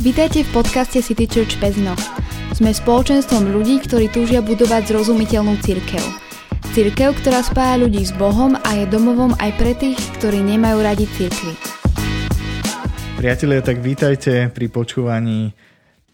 Vítajte 0.00 0.48
v 0.48 0.64
podcaste 0.64 1.04
City 1.04 1.28
Church 1.28 1.60
Pezno. 1.60 1.92
Sme 2.56 2.72
spoločenstvom 2.72 3.52
ľudí, 3.52 3.84
ktorí 3.84 4.08
túžia 4.08 4.40
budovať 4.40 4.96
zrozumiteľnú 4.96 5.60
církev. 5.60 6.00
Církev, 6.72 7.12
ktorá 7.20 7.44
spája 7.44 7.76
ľudí 7.84 8.00
s 8.00 8.16
Bohom 8.16 8.56
a 8.56 8.80
je 8.80 8.88
domovom 8.88 9.36
aj 9.36 9.60
pre 9.60 9.76
tých, 9.76 10.00
ktorí 10.16 10.40
nemajú 10.40 10.80
radi 10.80 11.04
církvy. 11.04 11.52
Priatelia, 13.20 13.60
tak 13.60 13.84
vítajte 13.84 14.48
pri 14.48 14.72
počúvaní 14.72 15.52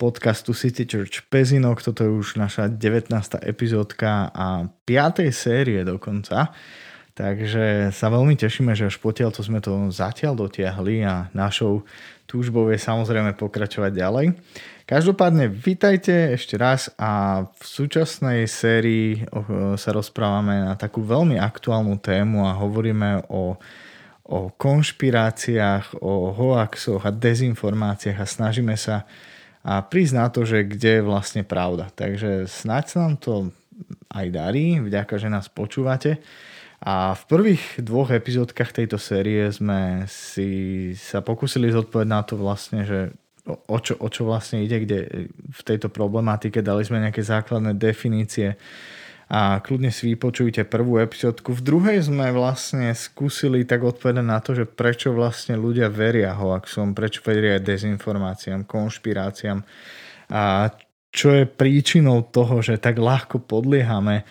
podcastu 0.02 0.50
City 0.50 0.82
Church 0.82 1.22
Pezinok. 1.30 1.78
Toto 1.78 2.02
je 2.02 2.10
už 2.10 2.42
naša 2.42 2.66
19. 2.66 3.14
epizódka 3.38 4.34
a 4.34 4.66
5. 4.66 5.30
série 5.30 5.86
dokonca. 5.86 6.50
Takže 7.16 7.96
sa 7.96 8.12
veľmi 8.12 8.36
tešíme, 8.36 8.76
že 8.76 8.92
až 8.92 9.00
potiaľ 9.00 9.32
to 9.32 9.40
sme 9.40 9.64
to 9.64 9.88
zatiaľ 9.88 10.36
dotiahli 10.36 11.00
a 11.00 11.32
našou 11.32 11.88
túžbou 12.26 12.68
je 12.74 12.78
samozrejme 12.78 13.38
pokračovať 13.38 13.92
ďalej. 13.94 14.26
Každopádne 14.86 15.50
vítajte 15.50 16.34
ešte 16.34 16.54
raz 16.54 16.90
a 16.94 17.42
v 17.50 17.64
súčasnej 17.66 18.46
sérii 18.46 19.26
sa 19.74 19.90
rozprávame 19.90 20.62
na 20.62 20.78
takú 20.78 21.02
veľmi 21.02 21.38
aktuálnu 21.38 21.98
tému 21.98 22.46
a 22.46 22.54
hovoríme 22.54 23.26
o, 23.26 23.58
o 24.30 24.38
konšpiráciách, 24.54 25.98
o 25.98 26.30
hoaxoch 26.30 27.02
a 27.02 27.10
dezinformáciách 27.10 28.18
a 28.18 28.30
snažíme 28.30 28.78
sa 28.78 29.06
a 29.66 29.82
prísť 29.82 30.14
na 30.14 30.26
to, 30.30 30.46
že 30.46 30.62
kde 30.62 31.02
je 31.02 31.02
vlastne 31.02 31.42
pravda. 31.42 31.90
Takže 31.90 32.46
snáď 32.46 32.84
sa 32.86 32.98
nám 33.02 33.18
to 33.18 33.50
aj 34.14 34.26
darí, 34.30 34.78
vďaka, 34.78 35.18
že 35.18 35.26
nás 35.26 35.50
počúvate. 35.50 36.22
A 36.84 37.16
v 37.16 37.22
prvých 37.24 37.80
dvoch 37.80 38.12
epizódkach 38.12 38.74
tejto 38.74 39.00
série 39.00 39.48
sme 39.48 40.04
si 40.10 40.92
sa 40.92 41.24
pokúsili 41.24 41.72
zodpovedať 41.72 42.10
na 42.10 42.20
to 42.20 42.34
vlastne, 42.36 42.84
že 42.84 43.16
o 43.46 43.78
čo, 43.78 43.96
o 43.96 44.08
čo 44.10 44.26
vlastne 44.26 44.60
ide, 44.60 44.84
kde 44.84 44.98
v 45.32 45.62
tejto 45.64 45.88
problematike 45.88 46.60
dali 46.60 46.84
sme 46.84 47.00
nejaké 47.00 47.22
základné 47.24 47.78
definície 47.78 48.58
a 49.26 49.58
kľudne 49.58 49.90
si 49.90 50.14
vypočujte 50.14 50.62
prvú 50.70 51.02
epizódku. 51.02 51.50
V 51.50 51.62
druhej 51.62 51.98
sme 52.06 52.30
vlastne 52.30 52.94
skúsili 52.94 53.66
tak 53.66 53.82
odpovedať 53.82 54.22
na 54.22 54.38
to, 54.38 54.54
že 54.54 54.70
prečo 54.70 55.10
vlastne 55.10 55.58
ľudia 55.58 55.90
veria 55.90 56.30
hoaxom, 56.30 56.94
prečo 56.94 57.26
veria 57.26 57.58
dezinformáciám, 57.58 58.62
konšpiráciám 58.70 59.66
a 60.30 60.70
čo 61.10 61.32
je 61.32 61.44
príčinou 61.48 62.22
toho, 62.22 62.60
že 62.62 62.78
tak 62.78 63.00
ľahko 63.00 63.42
podliehame 63.42 64.26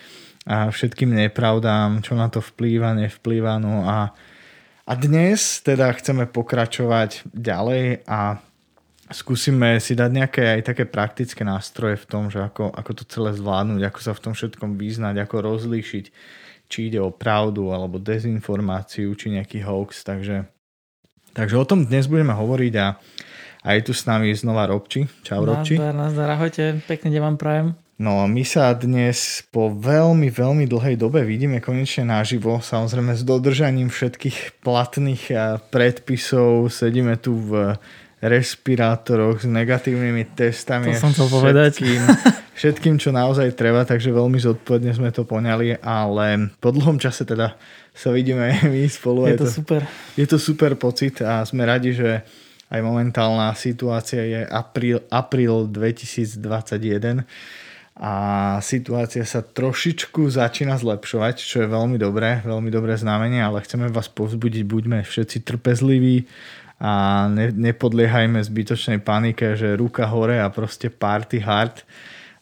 a 0.46 0.70
všetkým 0.70 1.10
nepravdám, 1.10 2.06
čo 2.06 2.14
na 2.14 2.30
to 2.30 2.38
vplýva, 2.38 2.94
nevplýva. 2.94 3.58
No 3.58 3.82
a, 3.90 4.14
a 4.86 4.94
dnes 4.94 5.66
teda 5.66 5.90
chceme 5.98 6.30
pokračovať 6.30 7.26
ďalej 7.34 8.06
a 8.06 8.38
skúsime 9.10 9.82
si 9.82 9.98
dať 9.98 10.10
nejaké 10.14 10.44
aj 10.58 10.62
také 10.70 10.86
praktické 10.86 11.42
nástroje 11.42 11.98
v 11.98 12.06
tom, 12.06 12.24
že 12.30 12.46
ako, 12.46 12.70
ako 12.74 12.92
to 13.02 13.04
celé 13.10 13.34
zvládnuť, 13.34 13.82
ako 13.90 14.00
sa 14.02 14.14
v 14.14 14.22
tom 14.22 14.34
všetkom 14.38 14.78
vyznať, 14.78 15.16
ako 15.26 15.36
rozlíšiť, 15.42 16.06
či 16.70 16.78
ide 16.94 17.02
o 17.02 17.10
pravdu 17.10 17.74
alebo 17.74 17.98
dezinformáciu, 17.98 19.14
či 19.18 19.34
nejaký 19.34 19.66
hoax. 19.66 20.06
Takže, 20.06 20.46
takže 21.34 21.56
o 21.58 21.66
tom 21.66 21.90
dnes 21.90 22.06
budeme 22.06 22.38
hovoriť 22.38 22.74
a, 22.82 22.88
a 23.66 23.68
je 23.74 23.82
tu 23.82 23.98
s 23.98 24.06
nami 24.06 24.30
znova 24.34 24.70
Robči. 24.70 25.10
Čau 25.26 25.42
Robči. 25.42 25.82
Nazdar, 25.82 25.94
nazdar, 25.98 26.30
ahojte, 26.38 26.64
pekne 26.86 27.10
deň 27.10 27.22
vám 27.34 27.38
prajem. 27.42 27.85
No 27.96 28.28
my 28.28 28.44
sa 28.44 28.76
dnes 28.76 29.48
po 29.56 29.72
veľmi, 29.72 30.28
veľmi 30.28 30.68
dlhej 30.68 31.00
dobe 31.00 31.24
vidíme 31.24 31.64
konečne 31.64 32.12
naživo, 32.12 32.60
samozrejme 32.60 33.16
s 33.16 33.24
dodržaním 33.24 33.88
všetkých 33.88 34.60
platných 34.60 35.24
eh, 35.32 35.40
predpisov, 35.72 36.68
sedíme 36.76 37.16
tu 37.16 37.40
v 37.40 37.80
respirátoroch 38.20 39.44
s 39.44 39.48
negatívnymi 39.48 40.36
testami. 40.36 40.92
To 40.98 41.08
som 41.08 41.14
chcel 41.16 41.30
povedať. 41.30 41.72
Všetkým, 42.60 42.96
čo 42.96 43.12
naozaj 43.12 43.52
treba, 43.52 43.84
takže 43.84 44.16
veľmi 44.16 44.40
zodpovedne 44.40 44.96
sme 44.96 45.12
to 45.12 45.28
poňali, 45.28 45.84
ale 45.84 46.56
po 46.64 46.72
dlhom 46.72 46.96
čase 46.96 47.28
teda 47.28 47.60
sa 47.92 48.10
vidíme 48.16 48.56
my 48.72 48.88
spolu. 48.88 49.28
Je, 49.28 49.36
je 49.36 49.40
to, 49.40 49.48
to 49.48 49.52
super. 49.52 49.82
Je 50.16 50.26
to 50.26 50.38
super 50.40 50.72
pocit 50.80 51.20
a 51.20 51.44
sme 51.44 51.68
radi, 51.68 51.92
že 51.96 52.24
aj 52.72 52.80
momentálna 52.82 53.54
situácia 53.54 54.24
je 54.26 54.42
apríl, 54.48 55.00
apríl 55.12 55.70
2021 55.70 57.24
a 57.96 58.14
situácia 58.60 59.24
sa 59.24 59.40
trošičku 59.40 60.28
začína 60.28 60.76
zlepšovať, 60.76 61.36
čo 61.40 61.64
je 61.64 61.72
veľmi 61.72 61.96
dobré, 61.96 62.44
veľmi 62.44 62.68
dobré 62.68 63.00
znamenie, 63.00 63.40
ale 63.40 63.64
chceme 63.64 63.88
vás 63.88 64.12
povzbudiť, 64.12 64.68
buďme 64.68 65.00
všetci 65.08 65.48
trpezliví 65.48 66.28
a 66.84 67.26
ne, 67.32 67.56
nepodliehajme 67.56 68.44
zbytočnej 68.44 69.00
panike, 69.00 69.56
že 69.56 69.80
ruka 69.80 70.12
hore 70.12 70.44
a 70.44 70.52
proste 70.52 70.92
party 70.92 71.40
hard. 71.40 71.88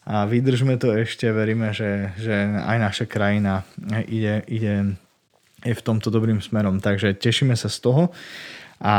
A 0.04 0.26
vydržme 0.26 0.74
to 0.76 0.90
ešte, 0.90 1.30
veríme, 1.30 1.70
že, 1.70 2.12
že 2.18 2.34
aj 2.60 2.76
naša 2.76 3.06
krajina 3.06 3.62
ide, 4.10 4.42
ide 4.50 4.98
je 5.64 5.72
v 5.72 5.86
tomto 5.86 6.12
dobrým 6.12 6.44
smerom, 6.44 6.76
takže 6.76 7.16
tešíme 7.16 7.56
sa 7.56 7.72
z 7.72 7.78
toho. 7.80 8.12
A 8.84 8.94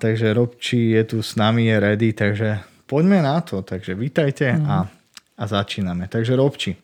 takže 0.00 0.34
Robči 0.34 0.96
je 0.98 1.02
tu 1.06 1.18
s 1.22 1.38
nami, 1.38 1.70
je 1.70 1.76
ready, 1.78 2.10
takže 2.16 2.48
poďme 2.90 3.22
na 3.22 3.38
to, 3.46 3.62
takže 3.62 3.94
vítajte 3.94 4.58
mm. 4.58 4.64
a 4.66 4.76
a 5.40 5.44
začíname. 5.48 6.04
Takže 6.04 6.36
Robči, 6.36 6.76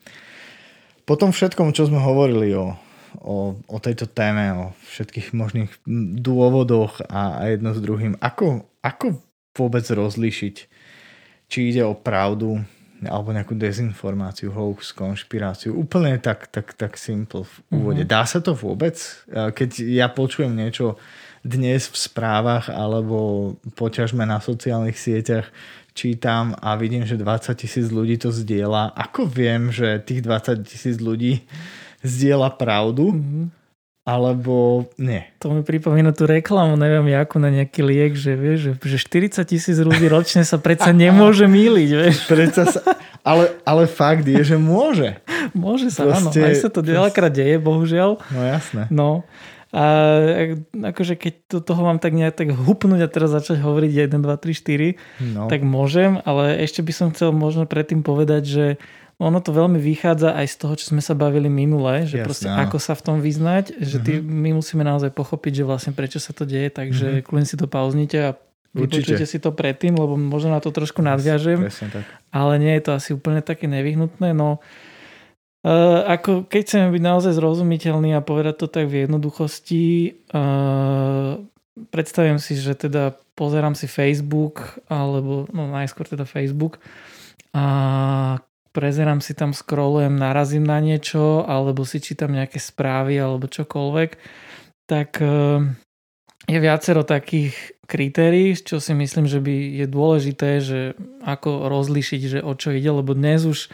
po 1.05 1.21
tom 1.21 1.31
všetkom, 1.37 1.77
čo 1.77 1.85
sme 1.85 2.01
hovorili 2.01 2.57
o, 2.57 2.73
o, 3.21 3.61
o 3.61 3.79
tejto 3.79 4.09
téme, 4.09 4.49
o 4.57 4.65
všetkých 4.89 5.37
možných 5.37 5.71
dôvodoch 6.25 7.05
a, 7.07 7.45
a 7.45 7.53
jedno 7.53 7.77
s 7.77 7.81
druhým, 7.85 8.17
ako, 8.19 8.65
ako 8.81 9.21
vôbec 9.53 9.85
rozlíšiť, 9.85 10.57
či 11.47 11.59
ide 11.71 11.85
o 11.85 11.95
pravdu 11.95 12.65
alebo 13.05 13.29
nejakú 13.29 13.53
dezinformáciu, 13.53 14.49
hoax, 14.57 14.97
konšpiráciu. 14.97 15.77
Úplne 15.77 16.17
tak, 16.17 16.49
tak, 16.49 16.73
tak 16.73 16.97
simple 16.97 17.45
v 17.45 17.55
úvode. 17.69 18.03
Mm-hmm. 18.09 18.17
Dá 18.17 18.25
sa 18.25 18.41
to 18.41 18.57
vôbec? 18.57 18.97
Keď 19.29 19.85
ja 19.85 20.09
počujem 20.09 20.57
niečo 20.57 20.97
dnes 21.47 21.87
v 21.87 21.97
správach 21.97 22.67
alebo 22.67 23.55
poťažme 23.79 24.27
na 24.27 24.43
sociálnych 24.43 24.99
sieťach, 24.99 25.47
čítam 25.97 26.53
a 26.59 26.77
vidím, 26.77 27.07
že 27.07 27.17
20 27.17 27.55
tisíc 27.57 27.89
ľudí 27.89 28.21
to 28.21 28.35
zdieľa. 28.35 28.93
Ako 28.93 29.25
viem, 29.25 29.73
že 29.73 30.03
tých 30.03 30.21
20 30.21 30.67
tisíc 30.67 30.99
ľudí 30.99 31.47
zdieľa 32.05 32.59
pravdu? 32.59 33.17
Mm-hmm. 33.17 33.47
Alebo 34.07 34.87
nie. 35.03 35.27
To 35.43 35.51
mi 35.51 35.67
pripomína 35.67 36.15
tú 36.15 36.31
reklamu, 36.31 36.79
neviem, 36.79 37.11
jakú 37.11 37.43
na 37.43 37.51
nejaký 37.51 37.83
liek, 37.83 38.15
že, 38.15 38.39
vieš, 38.39 38.79
že, 38.79 38.95
že 38.95 38.99
40 39.03 39.43
tisíc 39.43 39.77
ľudí 39.83 40.07
ročne 40.07 40.47
sa 40.47 40.63
predsa 40.63 40.95
nemôže 41.03 41.51
míliť. 41.51 41.91
Vieš. 41.91 42.17
Predsa 42.31 42.71
sa, 42.71 42.81
ale, 43.27 43.59
ale 43.67 43.91
fakt 43.91 44.23
je, 44.23 44.39
že 44.47 44.55
môže. 44.55 45.19
Môže 45.51 45.91
sa, 45.91 46.07
Proste, 46.07 46.39
áno. 46.39 46.47
Aj 46.47 46.55
sa 46.55 46.71
to 46.71 46.87
veľakrát 46.87 47.35
deje, 47.35 47.59
bohužiaľ. 47.59 48.23
No 48.31 48.41
jasné. 48.47 48.87
No. 48.95 49.27
A 49.77 49.85
akože 50.73 51.21
keď 51.21 51.35
to, 51.53 51.57
toho 51.61 51.85
mám 51.85 52.01
tak 52.01 52.17
nejak 52.17 52.33
tak 52.33 52.49
hupnúť 52.57 53.05
a 53.05 53.13
teraz 53.13 53.29
začať 53.29 53.61
hovoriť 53.61 54.09
1, 54.09 54.25
2, 54.25 54.25
3, 54.25 54.97
4, 55.29 55.37
no. 55.37 55.53
tak 55.53 55.61
môžem, 55.69 56.17
ale 56.25 56.57
ešte 56.65 56.81
by 56.81 56.93
som 56.97 57.13
chcel 57.13 57.37
možno 57.37 57.69
predtým 57.69 58.01
povedať, 58.01 58.43
že 58.49 58.67
ono 59.21 59.37
to 59.45 59.53
veľmi 59.53 59.77
vychádza 59.77 60.33
aj 60.33 60.47
z 60.49 60.57
toho, 60.57 60.75
čo 60.81 60.97
sme 60.97 61.05
sa 61.05 61.13
bavili 61.13 61.53
minule, 61.53 62.09
že 62.09 62.21
Jasne, 62.21 62.25
proste 62.25 62.49
áno. 62.49 62.65
ako 62.65 62.79
sa 62.81 62.97
v 62.97 63.03
tom 63.05 63.17
vyznať, 63.21 63.77
že 63.77 63.97
tý, 64.01 64.13
mhm. 64.17 64.25
my 64.25 64.51
musíme 64.57 64.81
naozaj 64.81 65.13
pochopiť, 65.13 65.61
že 65.61 65.69
vlastne 65.69 65.93
prečo 65.93 66.25
sa 66.25 66.33
to 66.33 66.49
deje, 66.49 66.73
takže 66.73 67.21
mm-hmm. 67.21 67.25
kľudne 67.29 67.49
si 67.49 67.57
to 67.61 67.69
pauznite 67.69 68.17
a 68.17 68.31
vypočujte 68.73 69.29
si 69.29 69.39
to 69.41 69.53
predtým, 69.53 69.93
lebo 69.97 70.17
možno 70.17 70.57
na 70.57 70.61
to 70.65 70.73
trošku 70.73 71.05
nadviažem, 71.05 71.69
tak. 71.69 72.05
ale 72.33 72.53
nie 72.61 72.73
je 72.77 72.83
to 72.85 72.91
asi 72.97 73.13
úplne 73.13 73.45
také 73.45 73.69
nevyhnutné, 73.69 74.33
no 74.33 74.57
Uh, 74.57 74.96
ako 76.07 76.47
keď 76.47 76.61
chceme 76.63 76.89
byť 76.95 77.03
naozaj 77.03 77.33
zrozumiteľný 77.35 78.15
a 78.15 78.23
povedať 78.23 78.55
to 78.63 78.67
tak 78.71 78.87
v 78.87 79.03
jednoduchosti, 79.03 80.15
uh, 80.31 81.43
predstavím 81.91 82.39
si, 82.39 82.55
že 82.55 82.79
teda 82.79 83.19
pozerám 83.35 83.75
si 83.75 83.91
Facebook, 83.91 84.79
alebo 84.87 85.51
no 85.51 85.67
najskôr 85.67 86.07
teda 86.07 86.23
Facebook 86.23 86.79
a 87.51 87.67
prezerám 88.71 89.19
si 89.19 89.35
tam, 89.35 89.57
scrollujem, 89.57 90.15
narazím 90.15 90.63
na 90.63 90.79
niečo, 90.79 91.43
alebo 91.49 91.83
si 91.83 91.99
čítam 91.99 92.31
nejaké 92.31 92.61
správy, 92.63 93.19
alebo 93.19 93.51
čokoľvek, 93.51 94.11
tak 94.87 95.19
uh, 95.19 95.67
je 96.47 96.59
viacero 96.63 97.03
takých 97.03 97.75
kritérií, 97.91 98.55
čo 98.55 98.79
si 98.79 98.95
myslím, 98.95 99.27
že 99.27 99.43
by 99.43 99.83
je 99.83 99.87
dôležité, 99.91 100.51
že 100.63 100.81
ako 101.27 101.67
rozlišiť, 101.71 102.21
že 102.23 102.39
o 102.43 102.55
čo 102.55 102.71
ide, 102.71 102.91
lebo 102.91 103.19
dnes 103.19 103.43
už 103.47 103.71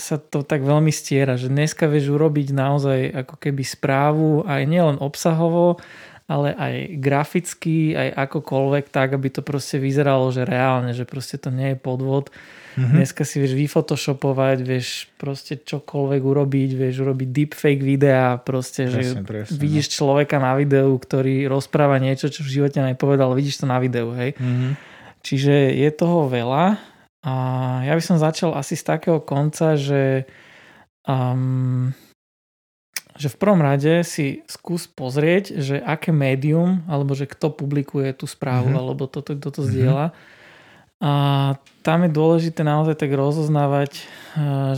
sa 0.00 0.16
to 0.16 0.40
tak 0.40 0.64
veľmi 0.64 0.88
stiera, 0.88 1.36
že 1.36 1.52
dneska 1.52 1.84
vieš 1.86 2.16
urobiť 2.16 2.56
naozaj 2.56 3.00
ako 3.26 3.34
keby 3.36 3.62
správu 3.64 4.42
aj 4.48 4.62
nielen 4.64 4.96
obsahovo, 4.96 5.76
ale 6.28 6.52
aj 6.56 6.74
graficky, 7.00 7.96
aj 7.96 8.28
akokoľvek 8.28 8.92
tak, 8.92 9.16
aby 9.16 9.28
to 9.32 9.40
proste 9.40 9.80
vyzeralo, 9.80 10.28
že 10.32 10.44
reálne, 10.44 10.92
že 10.92 11.08
proste 11.08 11.40
to 11.40 11.48
nie 11.48 11.72
je 11.72 11.78
podvod. 11.80 12.28
Mm-hmm. 12.76 12.94
Dneska 13.00 13.24
si 13.24 13.40
vieš 13.40 13.56
vyfotoshopovať, 13.56 14.58
vieš 14.60 15.08
proste 15.16 15.56
čokoľvek 15.56 16.22
urobiť, 16.22 16.70
vieš 16.76 17.04
urobiť 17.04 17.28
deepfake 17.32 17.80
videá, 17.80 18.36
proste, 18.40 18.88
presne, 18.88 19.24
že 19.24 19.24
presne, 19.24 19.56
vidíš 19.56 19.86
no. 19.88 19.94
človeka 20.00 20.36
na 20.36 20.52
videu, 20.56 20.92
ktorý 20.94 21.48
rozpráva 21.48 21.96
niečo, 21.96 22.28
čo 22.28 22.44
v 22.44 22.60
živote 22.60 22.80
nepovedal, 22.80 23.32
vidíš 23.32 23.64
to 23.64 23.66
na 23.66 23.80
videu, 23.80 24.12
hej. 24.16 24.36
Mm-hmm 24.36 24.98
Čiže 25.22 25.74
je 25.74 25.90
toho 25.92 26.30
veľa 26.30 26.78
a 27.22 27.34
ja 27.82 27.92
by 27.98 28.02
som 28.02 28.16
začal 28.20 28.54
asi 28.54 28.78
z 28.78 28.84
takého 28.86 29.18
konca, 29.18 29.74
že 29.74 30.26
um, 31.02 31.90
že 33.18 33.26
v 33.34 33.36
prvom 33.36 33.58
rade 33.58 34.06
si 34.06 34.46
skús 34.46 34.86
pozrieť, 34.86 35.58
že 35.58 35.82
aké 35.82 36.14
médium, 36.14 36.86
alebo 36.86 37.18
že 37.18 37.26
kto 37.26 37.50
publikuje 37.50 38.14
tú 38.14 38.30
správu, 38.30 38.70
mm-hmm. 38.70 38.80
alebo 38.80 39.10
toto, 39.10 39.34
kto 39.34 39.50
to 39.50 39.62
mhm. 39.66 39.68
zdieľa. 39.68 40.06
Mm-hmm. 40.14 40.36
A 40.98 41.12
tam 41.86 42.02
je 42.02 42.10
dôležité 42.10 42.66
naozaj 42.66 42.98
tak 42.98 43.14
rozoznávať, 43.14 43.92
eh, 43.98 44.02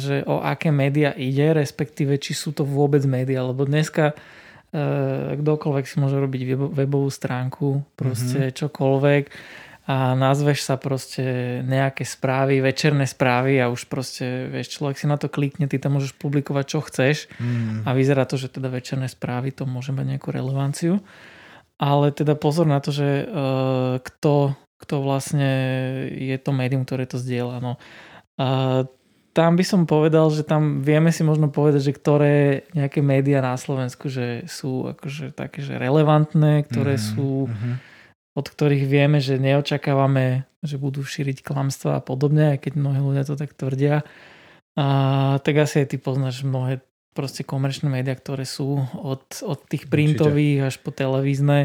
že 0.01 0.15
o 0.25 0.41
aké 0.41 0.73
médiá 0.73 1.13
ide, 1.17 1.53
respektíve 1.53 2.17
či 2.17 2.33
sú 2.33 2.57
to 2.57 2.65
vôbec 2.65 3.05
médiá, 3.05 3.45
lebo 3.45 3.69
dneska 3.69 4.17
eh, 4.17 5.37
kdokoľvek 5.37 5.85
si 5.85 5.97
môže 6.01 6.17
robiť 6.17 6.41
webovú 6.77 7.13
stránku, 7.13 7.85
proste 7.97 8.49
mm-hmm. 8.49 8.57
čokoľvek 8.57 9.25
a 9.91 10.15
nazveš 10.15 10.63
sa 10.63 10.79
proste 10.79 11.59
nejaké 11.67 12.07
správy, 12.07 12.63
večerné 12.63 13.11
správy 13.11 13.59
a 13.59 13.67
už 13.67 13.91
proste, 13.91 14.47
vieš, 14.47 14.79
človek 14.79 14.95
si 14.95 15.11
na 15.11 15.19
to 15.19 15.27
klikne, 15.27 15.67
ty 15.67 15.83
tam 15.83 15.99
môžeš 15.99 16.15
publikovať 16.15 16.65
čo 16.71 16.79
chceš 16.87 17.27
mm. 17.43 17.83
a 17.83 17.91
vyzerá 17.91 18.23
to, 18.23 18.39
že 18.39 18.55
teda 18.55 18.71
večerné 18.71 19.11
správy 19.11 19.51
to 19.51 19.67
môže 19.67 19.91
mať 19.91 20.15
nejakú 20.15 20.31
relevanciu. 20.31 21.03
Ale 21.83 22.15
teda 22.15 22.39
pozor 22.39 22.71
na 22.71 22.79
to, 22.79 22.95
že 22.95 23.27
uh, 23.27 23.99
kto, 23.99 24.55
kto 24.79 24.95
vlastne 25.03 25.51
je 26.13 26.39
to 26.39 26.55
médium, 26.55 26.87
ktoré 26.87 27.11
to 27.11 27.19
zdieľa. 27.19 27.59
No. 27.59 27.73
Uh, 28.39 28.87
tam 29.35 29.59
by 29.59 29.65
som 29.67 29.91
povedal, 29.91 30.31
že 30.31 30.47
tam 30.47 30.87
vieme 30.87 31.11
si 31.11 31.27
možno 31.27 31.51
povedať, 31.51 31.91
že 31.91 31.97
ktoré 31.99 32.63
nejaké 32.79 33.03
médiá 33.03 33.43
na 33.43 33.59
Slovensku 33.59 34.07
že 34.07 34.47
sú 34.47 34.87
akože 34.87 35.35
také, 35.35 35.67
že 35.67 35.83
relevantné, 35.83 36.63
ktoré 36.71 36.95
mm-hmm. 36.95 37.11
sú 37.11 37.51
mm-hmm 37.51 37.90
od 38.35 38.47
ktorých 38.47 38.87
vieme, 38.87 39.19
že 39.19 39.43
neočakávame, 39.43 40.47
že 40.63 40.77
budú 40.79 41.03
šíriť 41.03 41.43
klamstva 41.43 41.99
a 41.99 42.05
podobne, 42.05 42.57
aj 42.57 42.69
keď 42.69 42.73
mnohí 42.79 43.01
ľudia 43.03 43.25
to 43.27 43.35
tak 43.35 43.57
tvrdia. 43.57 44.07
A, 44.79 44.87
tak 45.43 45.55
asi 45.59 45.83
aj 45.83 45.87
ty 45.93 45.97
poznáš 45.99 46.47
mnohé 46.47 46.85
proste 47.11 47.43
komerčné 47.43 47.91
médiá, 47.91 48.15
ktoré 48.15 48.47
sú 48.47 48.87
od, 49.03 49.25
od 49.43 49.61
tých 49.67 49.91
printových 49.91 50.63
Určite. 50.63 50.69
až 50.71 50.75
po 50.79 50.91
televízne. 50.95 51.59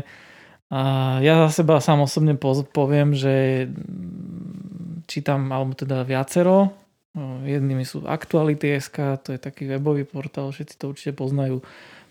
A 0.74 0.82
ja 1.22 1.46
za 1.46 1.62
seba 1.62 1.78
sám 1.78 2.02
osobne 2.02 2.34
poviem, 2.74 3.14
že 3.14 3.68
čítam, 5.06 5.46
alebo 5.54 5.78
teda 5.78 6.02
viacero. 6.02 6.74
Jednými 7.46 7.86
sú 7.86 8.04
Aktuality.sk, 8.04 9.22
to 9.22 9.38
je 9.38 9.40
taký 9.40 9.70
webový 9.70 10.04
portál, 10.04 10.52
všetci 10.52 10.76
to 10.76 10.92
určite 10.92 11.14
poznajú 11.16 11.62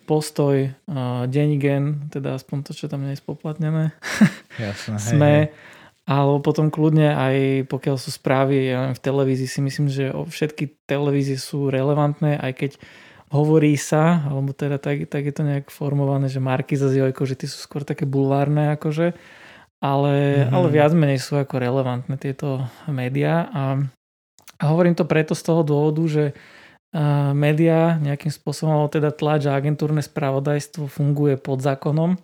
postoj, 0.04 0.70
uh, 0.70 1.24
Denigen, 1.26 2.12
teda 2.12 2.36
aspoň 2.36 2.68
to, 2.68 2.72
čo 2.76 2.86
tam 2.86 3.02
nie 3.02 3.16
je 3.16 3.22
spoplatnené. 3.24 3.96
Jasné, 4.62 5.00
Sme, 5.00 5.32
hej, 5.32 5.44
hej. 5.48 6.06
alebo 6.06 6.44
potom 6.44 6.68
kľudne 6.68 7.16
aj 7.16 7.36
pokiaľ 7.72 7.96
sú 7.96 8.12
správy 8.12 8.70
ja 8.70 8.86
neviem, 8.86 8.96
v 8.96 9.04
televízii, 9.04 9.48
si 9.48 9.60
myslím, 9.64 9.88
že 9.88 10.12
všetky 10.12 10.84
televízie 10.84 11.40
sú 11.40 11.72
relevantné, 11.72 12.36
aj 12.38 12.52
keď 12.54 12.72
hovorí 13.34 13.74
sa, 13.74 14.22
alebo 14.30 14.54
teda 14.54 14.78
tak, 14.78 15.10
tak 15.10 15.26
je 15.26 15.34
to 15.34 15.42
nejak 15.42 15.66
formované, 15.72 16.30
že 16.30 16.38
Marky 16.38 16.78
za 16.78 16.86
Jojko, 16.86 17.26
že 17.26 17.34
tie 17.34 17.48
sú 17.50 17.58
skôr 17.58 17.82
také 17.82 18.06
bulvárne 18.06 18.78
akože, 18.78 19.10
ale, 19.82 20.14
mm-hmm. 20.14 20.54
ale 20.54 20.66
viac 20.70 20.92
menej 20.94 21.18
sú 21.18 21.34
ako 21.34 21.58
relevantné 21.58 22.14
tieto 22.20 22.62
médiá 22.86 23.50
a, 23.50 23.62
a 24.60 24.64
hovorím 24.70 24.94
to 24.94 25.08
preto 25.08 25.34
z 25.34 25.42
toho 25.42 25.66
dôvodu, 25.66 26.02
že 26.06 26.24
média 27.34 27.98
nejakým 27.98 28.30
spôsobom, 28.30 28.70
alebo 28.70 28.90
teda 28.94 29.10
tlač 29.10 29.50
a 29.50 29.58
agentúrne 29.58 29.98
spravodajstvo 29.98 30.86
funguje 30.86 31.34
pod 31.34 31.58
zákonom. 31.58 32.14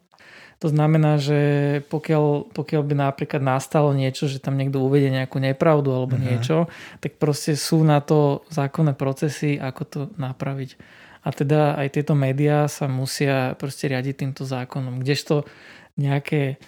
To 0.61 0.69
znamená, 0.69 1.17
že 1.17 1.41
pokiaľ, 1.89 2.53
pokiaľ 2.53 2.83
by 2.85 2.95
napríklad 2.95 3.41
nastalo 3.41 3.97
niečo, 3.97 4.29
že 4.29 4.45
tam 4.45 4.61
niekto 4.61 4.79
uvedie 4.79 5.09
nejakú 5.09 5.41
nepravdu 5.41 5.89
alebo 5.89 6.21
uh-huh. 6.21 6.27
niečo, 6.37 6.69
tak 7.01 7.17
proste 7.17 7.57
sú 7.57 7.81
na 7.81 8.05
to 8.05 8.45
zákonné 8.53 8.93
procesy, 8.93 9.57
ako 9.57 9.83
to 9.89 10.01
napraviť. 10.21 10.77
A 11.25 11.33
teda 11.33 11.81
aj 11.81 11.97
tieto 11.97 12.13
médiá 12.13 12.69
sa 12.69 12.89
musia 12.93 13.57
proste 13.57 13.89
riadiť 13.89 14.15
týmto 14.21 14.45
zákonom. 14.45 15.01
Kdežto 15.01 15.49
nejaké 15.97 16.61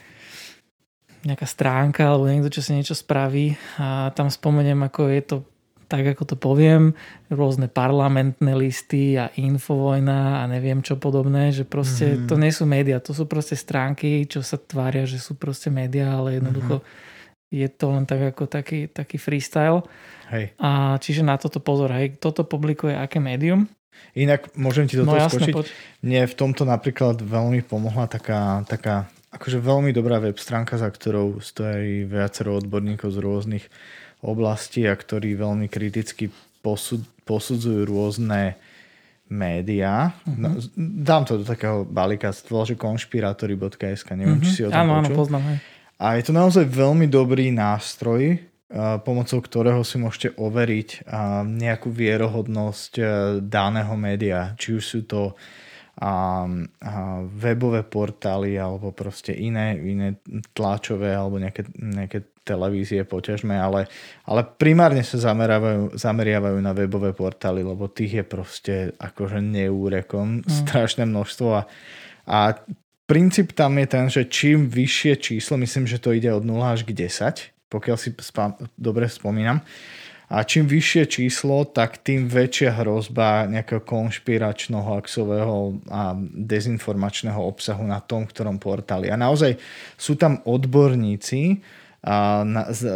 nejaká 1.22 1.46
stránka 1.46 2.10
alebo 2.10 2.26
niekto, 2.26 2.50
čo 2.50 2.66
si 2.66 2.74
niečo 2.74 2.98
spraví 2.98 3.54
a 3.78 4.10
tam 4.10 4.26
spomeniem, 4.26 4.82
ako 4.82 5.06
je 5.06 5.22
to 5.22 5.36
tak 5.92 6.16
ako 6.16 6.24
to 6.24 6.36
poviem, 6.40 6.96
rôzne 7.28 7.68
parlamentné 7.68 8.56
listy 8.56 9.20
a 9.20 9.28
infovojna 9.36 10.40
a 10.40 10.48
neviem 10.48 10.80
čo 10.80 10.96
podobné, 10.96 11.52
že 11.52 11.68
proste 11.68 12.16
mm-hmm. 12.16 12.28
to 12.32 12.34
nie 12.40 12.48
sú 12.48 12.64
médiá, 12.64 12.96
to 12.96 13.12
sú 13.12 13.28
proste 13.28 13.60
stránky, 13.60 14.24
čo 14.24 14.40
sa 14.40 14.56
tvária, 14.56 15.04
že 15.04 15.20
sú 15.20 15.36
proste 15.36 15.68
médiá, 15.68 16.16
ale 16.16 16.40
jednoducho 16.40 16.80
mm-hmm. 16.80 17.52
je 17.52 17.68
to 17.68 17.86
len 17.92 18.08
tak 18.08 18.32
ako 18.32 18.48
taký, 18.48 18.88
taký 18.88 19.20
freestyle. 19.20 19.84
Hej. 20.32 20.56
A 20.56 20.96
čiže 20.96 21.20
na 21.20 21.36
toto 21.36 21.60
pozor, 21.60 21.92
hej, 21.92 22.16
toto 22.16 22.48
publikuje 22.48 22.96
aké 22.96 23.20
médium. 23.20 23.68
Inak 24.16 24.48
môžem 24.56 24.88
ti 24.88 24.96
do 24.96 25.04
no 25.04 25.12
toho 25.12 25.28
no, 25.28 25.28
skočiť. 25.28 25.52
Poď. 25.52 25.66
Mne 26.00 26.20
v 26.24 26.34
tomto 26.40 26.64
napríklad 26.64 27.20
veľmi 27.20 27.60
pomohla 27.68 28.08
taká, 28.08 28.64
taká 28.64 29.12
akože 29.28 29.60
veľmi 29.60 29.92
dobrá 29.92 30.16
web 30.24 30.40
stránka, 30.40 30.80
za 30.80 30.88
ktorou 30.88 31.44
stojí 31.44 32.08
viacero 32.08 32.56
odborníkov 32.56 33.12
z 33.12 33.18
rôznych 33.20 33.64
oblasti 34.22 34.86
a 34.86 34.94
ktorí 34.94 35.34
veľmi 35.34 35.66
kriticky 35.66 36.30
posud, 36.62 37.02
posudzujú 37.26 37.90
rôzne 37.90 38.54
médiá. 39.26 40.14
Uh-huh. 40.22 40.38
No, 40.38 40.48
dám 40.78 41.26
to 41.26 41.40
do 41.40 41.44
takého 41.44 41.82
balíka, 41.82 42.30
to 42.30 42.62
že 42.62 42.78
konšpirátory.sk, 42.78 44.08
neviem, 44.14 44.38
uh-huh. 44.38 44.46
či 44.46 44.50
si 44.50 44.62
o 44.62 44.70
tom 44.70 44.78
áno. 44.78 45.02
Áno, 45.02 45.08
poznám. 45.10 45.42
Hej. 45.50 45.58
A 46.02 46.06
je 46.18 46.22
to 46.26 46.32
naozaj 46.34 46.64
veľmi 46.66 47.06
dobrý 47.06 47.54
nástroj, 47.54 48.42
pomocou 49.06 49.38
ktorého 49.38 49.84
si 49.86 50.00
môžete 50.02 50.34
overiť 50.34 51.06
nejakú 51.44 51.92
vierohodnosť 51.92 52.92
daného 53.44 53.94
média. 54.00 54.56
Či 54.58 54.68
už 54.80 54.84
sú 54.84 55.00
to 55.06 55.38
a, 56.00 56.48
a 56.80 56.92
webové 57.28 57.84
portály 57.84 58.56
alebo 58.56 58.96
proste 58.96 59.36
iné, 59.36 59.76
iné 59.76 60.16
tlačové 60.56 61.12
alebo 61.12 61.36
nejaké, 61.36 61.68
nejaké 61.76 62.32
televízie 62.42 63.06
poťažme, 63.06 63.54
ale, 63.54 63.86
ale 64.26 64.42
primárne 64.42 65.04
sa 65.06 65.20
zameriavajú, 65.20 65.94
zameriavajú 65.94 66.58
na 66.58 66.72
webové 66.74 67.14
portály, 67.14 67.62
lebo 67.62 67.86
tých 67.86 68.22
je 68.22 68.24
proste 68.26 68.74
akože 68.98 69.38
neúrekom 69.38 70.42
mm. 70.42 70.50
strašné 70.64 71.06
množstvo 71.06 71.48
a, 71.54 71.62
a 72.26 72.38
princíp 73.06 73.52
tam 73.52 73.78
je 73.78 73.86
ten, 73.86 74.04
že 74.08 74.22
čím 74.26 74.72
vyššie 74.72 75.14
číslo, 75.20 75.60
myslím, 75.60 75.86
že 75.86 76.00
to 76.02 76.16
ide 76.16 76.32
od 76.32 76.42
0 76.42 76.56
až 76.64 76.82
k 76.82 76.96
10, 76.96 77.70
pokiaľ 77.70 77.96
si 78.00 78.10
spam, 78.18 78.56
dobre 78.74 79.06
spomínam, 79.06 79.62
a 80.32 80.48
čím 80.48 80.64
vyššie 80.64 81.04
číslo, 81.12 81.68
tak 81.68 82.00
tým 82.00 82.24
väčšia 82.24 82.80
hrozba 82.80 83.44
nejakého 83.52 83.84
konšpiračného, 83.84 84.80
hoaxového 84.80 85.76
a 85.92 86.16
dezinformačného 86.32 87.36
obsahu 87.36 87.84
na 87.84 88.00
tom, 88.00 88.24
ktorom 88.24 88.56
portáli. 88.56 89.12
A 89.12 89.20
naozaj 89.20 89.60
sú 90.00 90.16
tam 90.16 90.40
odborníci 90.48 91.60
a 92.00 92.48
na, 92.48 92.72
z, 92.72 92.88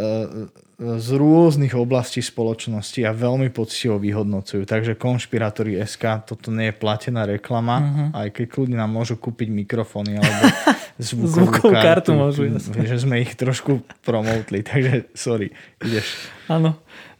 z 0.77 1.09
rôznych 1.13 1.77
oblastí 1.77 2.25
spoločnosti 2.25 3.05
a 3.05 3.13
veľmi 3.13 3.53
poctivo 3.53 4.01
vyhodnocujú. 4.01 4.65
Takže 4.65 4.97
konšpirátori 4.97 5.77
SK, 5.81 6.25
toto 6.25 6.49
nie 6.49 6.69
je 6.69 6.75
platená 6.75 7.25
reklama, 7.25 7.77
uh-huh. 7.77 8.07
aj 8.17 8.27
keď 8.33 8.45
kľudne 8.49 8.77
nám 8.81 8.91
môžu 8.93 9.13
kúpiť 9.17 9.49
mikrofóny 9.53 10.17
alebo 10.17 10.43
zvukovú, 11.01 11.69
kartu. 11.73 11.85
kartu 11.85 12.11
môžu, 12.13 12.41
jasne. 12.49 12.81
Že 12.81 12.97
sme 13.09 13.21
ich 13.21 13.33
trošku 13.33 13.85
promotli, 14.01 14.65
takže 14.65 15.09
sorry, 15.13 15.53
ideš. 15.85 16.17
Áno. 16.45 16.77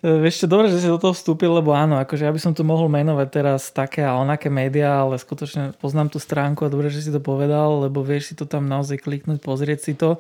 E, 0.08 0.24
vieš 0.24 0.44
čo, 0.44 0.48
dobre, 0.48 0.72
že 0.72 0.80
si 0.80 0.88
do 0.88 0.96
toho 0.96 1.12
vstúpil, 1.12 1.52
lebo 1.52 1.76
áno, 1.76 2.00
akože 2.00 2.24
ja 2.24 2.32
by 2.32 2.40
som 2.40 2.56
tu 2.56 2.64
mohol 2.64 2.88
menovať 2.88 3.28
teraz 3.28 3.68
také 3.76 4.08
a 4.08 4.16
onaké 4.16 4.48
médiá, 4.48 5.04
ale 5.04 5.20
skutočne 5.20 5.76
poznám 5.84 6.16
tú 6.16 6.20
stránku 6.24 6.64
a 6.64 6.72
dobre, 6.72 6.88
že 6.88 7.04
si 7.04 7.12
to 7.12 7.20
povedal, 7.20 7.84
lebo 7.84 8.00
vieš 8.00 8.32
si 8.32 8.36
to 8.40 8.48
tam 8.48 8.72
naozaj 8.72 9.04
kliknúť, 9.04 9.44
pozrieť 9.44 9.80
si 9.84 9.94
to. 10.00 10.16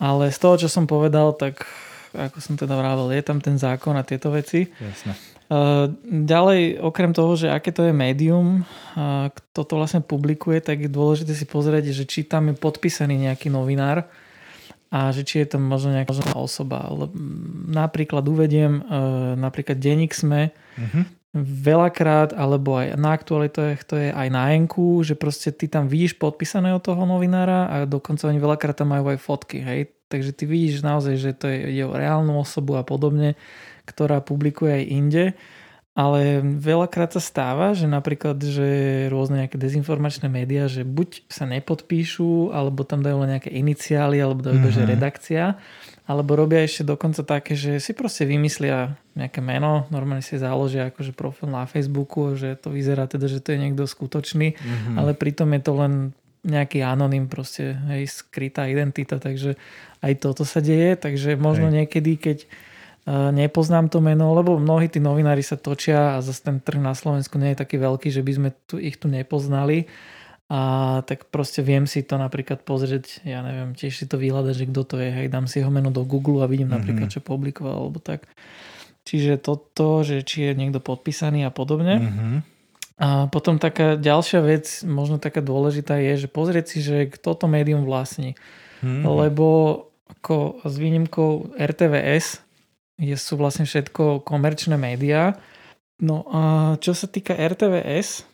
Ale 0.00 0.32
z 0.32 0.38
toho, 0.40 0.54
čo 0.64 0.68
som 0.72 0.88
povedal, 0.88 1.36
tak 1.36 1.68
ako 2.16 2.40
som 2.40 2.56
teda 2.56 2.72
vravel, 2.72 3.12
je 3.12 3.24
tam 3.24 3.38
ten 3.40 3.60
zákon 3.60 3.92
a 4.00 4.04
tieto 4.04 4.32
veci. 4.32 4.72
Jasne. 4.80 5.12
E, 5.12 5.18
ďalej, 6.24 6.80
okrem 6.80 7.12
toho, 7.12 7.36
že 7.36 7.52
aké 7.52 7.68
to 7.68 7.84
je 7.84 7.92
médium, 7.92 8.64
kto 9.28 9.60
to 9.60 9.74
vlastne 9.76 10.00
publikuje, 10.00 10.64
tak 10.64 10.80
je 10.80 10.88
dôležité 10.88 11.36
si 11.36 11.44
pozrieť, 11.44 11.92
že 11.92 12.08
či 12.08 12.24
tam 12.24 12.48
je 12.48 12.56
podpísaný 12.56 13.28
nejaký 13.28 13.52
novinár, 13.52 14.08
a 14.92 15.08
že 15.08 15.24
či 15.24 15.40
je 15.40 15.56
to 15.56 15.56
možno 15.56 15.96
nejaká 15.96 16.12
osoba. 16.36 16.92
Napríklad 17.72 18.28
uvediem, 18.28 18.84
e, 18.84 19.00
napríklad 19.40 19.80
denník 19.80 20.12
sme 20.12 20.52
uh-huh. 20.52 21.08
veľakrát, 21.40 22.36
alebo 22.36 22.76
aj 22.76 23.00
na 23.00 23.16
aktualitách 23.16 23.88
to 23.88 23.96
je 23.96 24.12
aj 24.12 24.28
na 24.28 24.52
enku, 24.52 25.00
že 25.00 25.16
proste 25.16 25.48
ty 25.48 25.64
tam 25.72 25.88
vidíš 25.88 26.20
podpísaného 26.20 26.76
toho 26.84 27.08
novinára 27.08 27.72
a 27.72 27.76
dokonca 27.88 28.28
oni 28.28 28.36
veľakrát 28.36 28.76
tam 28.76 28.92
majú 28.92 29.16
aj 29.16 29.18
fotky, 29.24 29.64
hej. 29.64 29.88
Takže 30.12 30.36
ty 30.36 30.44
vidíš 30.44 30.84
naozaj, 30.84 31.14
že 31.16 31.32
to 31.32 31.48
je, 31.48 31.72
je 31.72 31.84
o 31.88 31.96
reálnu 31.96 32.36
osobu 32.36 32.76
a 32.76 32.84
podobne, 32.84 33.32
ktorá 33.88 34.20
publikuje 34.20 34.84
aj 34.84 34.84
inde. 34.92 35.24
Ale 35.92 36.40
veľakrát 36.40 37.12
sa 37.12 37.20
stáva, 37.20 37.76
že 37.76 37.84
napríklad, 37.84 38.40
že 38.40 38.68
rôzne 39.12 39.44
nejaké 39.44 39.60
dezinformačné 39.60 40.24
médiá, 40.24 40.64
že 40.64 40.88
buď 40.88 41.28
sa 41.28 41.44
nepodpíšu, 41.44 42.48
alebo 42.48 42.80
tam 42.80 43.04
dajú 43.04 43.20
len 43.20 43.36
nejaké 43.36 43.52
iniciály, 43.52 44.16
alebo 44.16 44.40
dajú 44.40 44.56
mm-hmm. 44.56 44.72
že 44.72 44.88
redakcia, 44.88 45.44
alebo 46.08 46.32
robia 46.32 46.64
ešte 46.64 46.88
dokonca 46.88 47.20
také, 47.28 47.52
že 47.52 47.76
si 47.76 47.92
proste 47.92 48.24
vymyslia 48.24 48.96
nejaké 49.12 49.44
meno, 49.44 49.84
normálne 49.92 50.24
si 50.24 50.40
založia 50.40 50.88
akože 50.88 51.12
profil 51.12 51.52
na 51.52 51.68
Facebooku, 51.68 52.40
že 52.40 52.56
to 52.56 52.72
vyzerá 52.72 53.04
teda, 53.04 53.28
že 53.28 53.44
to 53.44 53.52
je 53.52 53.60
niekto 53.60 53.84
skutočný, 53.84 54.56
mm-hmm. 54.56 54.96
ale 54.96 55.12
pritom 55.12 55.52
je 55.52 55.60
to 55.60 55.72
len 55.76 55.92
nejaký 56.42 56.80
anonym, 56.82 57.28
proste 57.28 57.76
hej, 57.92 58.08
skrytá 58.08 58.66
identita, 58.66 59.20
takže 59.20 59.60
aj 60.00 60.12
toto 60.18 60.42
sa 60.42 60.58
deje, 60.58 60.96
takže 60.96 61.38
možno 61.38 61.68
hej. 61.68 61.84
niekedy, 61.84 62.18
keď 62.18 62.38
nepoznám 63.08 63.90
to 63.90 63.98
meno, 63.98 64.30
lebo 64.34 64.62
mnohí 64.62 64.86
tí 64.86 65.02
novinári 65.02 65.42
sa 65.42 65.58
točia 65.58 66.18
a 66.18 66.22
zase 66.22 66.46
ten 66.46 66.62
trh 66.62 66.78
na 66.78 66.94
Slovensku 66.94 67.34
nie 67.34 67.54
je 67.54 67.62
taký 67.62 67.76
veľký, 67.82 68.08
že 68.14 68.22
by 68.22 68.32
sme 68.32 68.48
tu, 68.70 68.78
ich 68.78 68.98
tu 68.98 69.10
nepoznali. 69.10 69.90
A 70.52 71.00
tak 71.08 71.32
proste 71.32 71.64
viem 71.64 71.88
si 71.88 72.04
to 72.04 72.20
napríklad 72.20 72.60
pozrieť, 72.68 73.24
ja 73.24 73.40
neviem, 73.40 73.72
tiež 73.72 73.96
si 73.96 74.04
to 74.04 74.20
vyhľadať, 74.20 74.52
že 74.52 74.68
kto 74.68 74.82
to 74.84 74.96
je, 75.00 75.08
hej, 75.08 75.26
dám 75.32 75.48
si 75.48 75.64
jeho 75.64 75.72
meno 75.72 75.88
do 75.88 76.04
Google 76.04 76.44
a 76.44 76.50
vidím 76.50 76.68
mm-hmm. 76.68 76.76
napríklad, 76.76 77.08
čo 77.08 77.24
publikoval, 77.24 77.72
alebo 77.72 77.96
tak. 78.04 78.28
Čiže 79.08 79.40
toto, 79.40 80.04
že 80.04 80.20
či 80.20 80.52
je 80.52 80.52
niekto 80.52 80.78
podpísaný 80.78 81.48
a 81.48 81.50
podobne. 81.50 82.04
Mm-hmm. 82.04 82.34
A 83.00 83.08
potom 83.32 83.56
taká 83.56 83.96
ďalšia 83.96 84.44
vec, 84.44 84.84
možno 84.84 85.16
taká 85.16 85.40
dôležitá 85.40 85.96
je, 85.98 86.20
že 86.20 86.28
pozrieť 86.28 86.66
si, 86.68 86.78
že 86.84 87.08
kto 87.08 87.32
to 87.32 87.46
médium 87.48 87.88
vlastní. 87.88 88.36
Mm-hmm. 88.84 89.08
Lebo 89.08 89.46
ako 90.20 90.60
s 90.68 90.74
výnimkou 90.76 91.56
RTVS, 91.56 92.44
je, 93.02 93.16
sú 93.18 93.34
vlastne 93.34 93.66
všetko 93.66 94.22
komerčné 94.22 94.78
médiá. 94.78 95.34
No 95.98 96.22
a 96.30 96.40
čo 96.78 96.94
sa 96.94 97.10
týka 97.10 97.34
RTVS, 97.34 98.26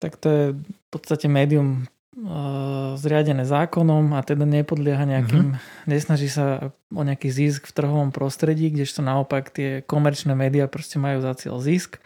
tak 0.00 0.16
to 0.16 0.26
je 0.28 0.44
v 0.56 0.88
podstate 0.88 1.28
médium 1.28 1.84
uh, 2.16 2.96
zriadené 2.96 3.44
zákonom 3.44 4.16
a 4.16 4.20
teda 4.24 4.48
nepodlieha 4.48 5.04
nejakým, 5.04 5.56
uh-huh. 5.56 5.88
nesnaží 5.88 6.32
sa 6.32 6.72
o 6.88 7.02
nejaký 7.04 7.28
zisk 7.28 7.68
v 7.68 7.76
trhovom 7.76 8.10
prostredí, 8.12 8.72
kdežto 8.72 9.04
naopak 9.04 9.52
tie 9.52 9.84
komerčné 9.84 10.32
médiá 10.32 10.68
proste 10.68 10.96
majú 10.96 11.20
za 11.20 11.36
cieľ 11.36 11.60
zisk. 11.60 12.00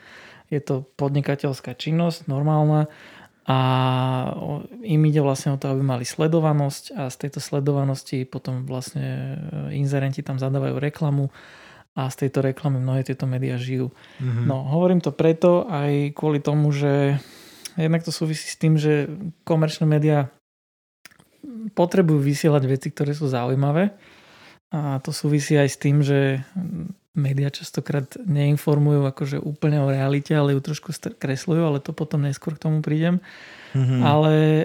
Je 0.48 0.58
to 0.58 0.86
podnikateľská 0.96 1.76
činnosť, 1.76 2.26
normálna 2.26 2.88
a 3.48 3.58
im 4.84 5.02
ide 5.08 5.24
vlastne 5.24 5.56
o 5.56 5.60
to, 5.60 5.72
aby 5.72 5.80
mali 5.80 6.04
sledovanosť 6.04 6.84
a 6.92 7.02
z 7.08 7.16
tejto 7.16 7.40
sledovanosti 7.40 8.28
potom 8.28 8.68
vlastne 8.68 9.40
e, 9.72 9.80
inzerenti 9.80 10.20
tam 10.20 10.36
zadávajú 10.36 10.76
reklamu 10.76 11.32
a 11.98 12.06
z 12.06 12.26
tejto 12.26 12.46
reklamy 12.46 12.78
mnohé 12.78 13.02
tieto 13.02 13.26
médiá 13.26 13.58
žijú. 13.58 13.90
Mm-hmm. 14.22 14.46
No, 14.46 14.62
hovorím 14.70 15.02
to 15.02 15.10
preto 15.10 15.66
aj 15.66 16.14
kvôli 16.14 16.38
tomu, 16.38 16.70
že 16.70 17.18
jednak 17.74 18.06
to 18.06 18.14
súvisí 18.14 18.46
s 18.46 18.54
tým, 18.54 18.78
že 18.78 19.10
komerčné 19.42 19.82
médiá 19.82 20.30
potrebujú 21.74 22.22
vysielať 22.22 22.62
veci, 22.70 22.94
ktoré 22.94 23.18
sú 23.18 23.26
zaujímavé 23.26 23.98
a 24.70 25.02
to 25.02 25.10
súvisí 25.10 25.58
aj 25.58 25.68
s 25.68 25.76
tým, 25.80 26.04
že 26.04 26.44
médiá 27.18 27.50
častokrát 27.50 28.14
neinformujú 28.20 29.02
akože 29.10 29.42
úplne 29.42 29.82
o 29.82 29.90
realite, 29.90 30.36
ale 30.38 30.54
ju 30.54 30.60
trošku 30.62 30.94
kresľujú, 30.94 31.62
ale 31.66 31.82
to 31.82 31.90
potom 31.90 32.22
neskôr 32.22 32.54
k 32.54 32.62
tomu 32.62 32.78
prídem. 32.78 33.18
Mm-hmm. 33.74 34.00
Ale 34.06 34.34
e, 34.38 34.64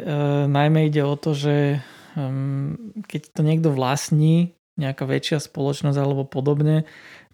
najmä 0.51 0.91
ide 0.91 1.01
o 1.01 1.17
to, 1.17 1.33
že 1.33 1.81
um, 2.13 2.77
keď 3.09 3.21
to 3.33 3.41
niekto 3.41 3.69
vlastní, 3.73 4.53
nejaká 4.73 5.05
väčšia 5.05 5.37
spoločnosť 5.37 5.97
alebo 5.97 6.25
podobne, 6.25 6.85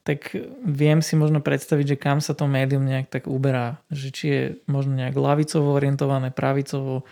tak 0.10 0.34
viem 0.66 1.06
si 1.06 1.14
možno 1.14 1.38
predstaviť, 1.38 1.94
že 1.94 2.02
kam 2.02 2.18
sa 2.18 2.34
to 2.34 2.50
médium 2.50 2.82
nejak 2.82 3.14
tak 3.14 3.30
uberá. 3.30 3.78
Že 3.94 4.08
či 4.10 4.26
je 4.26 4.44
možno 4.66 4.98
nejak 4.98 5.14
lavicovo 5.14 5.78
orientované, 5.78 6.34
pravicovo 6.34 7.06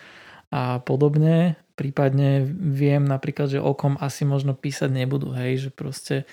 a 0.50 0.82
podobne. 0.82 1.62
Prípadne 1.78 2.42
viem 2.58 3.06
napríklad, 3.06 3.54
že 3.54 3.62
okom 3.62 4.02
asi 4.02 4.26
možno 4.26 4.58
písať 4.58 4.90
nebudú, 4.90 5.30
hej, 5.38 5.62
že 5.62 5.70
proste 5.70 6.26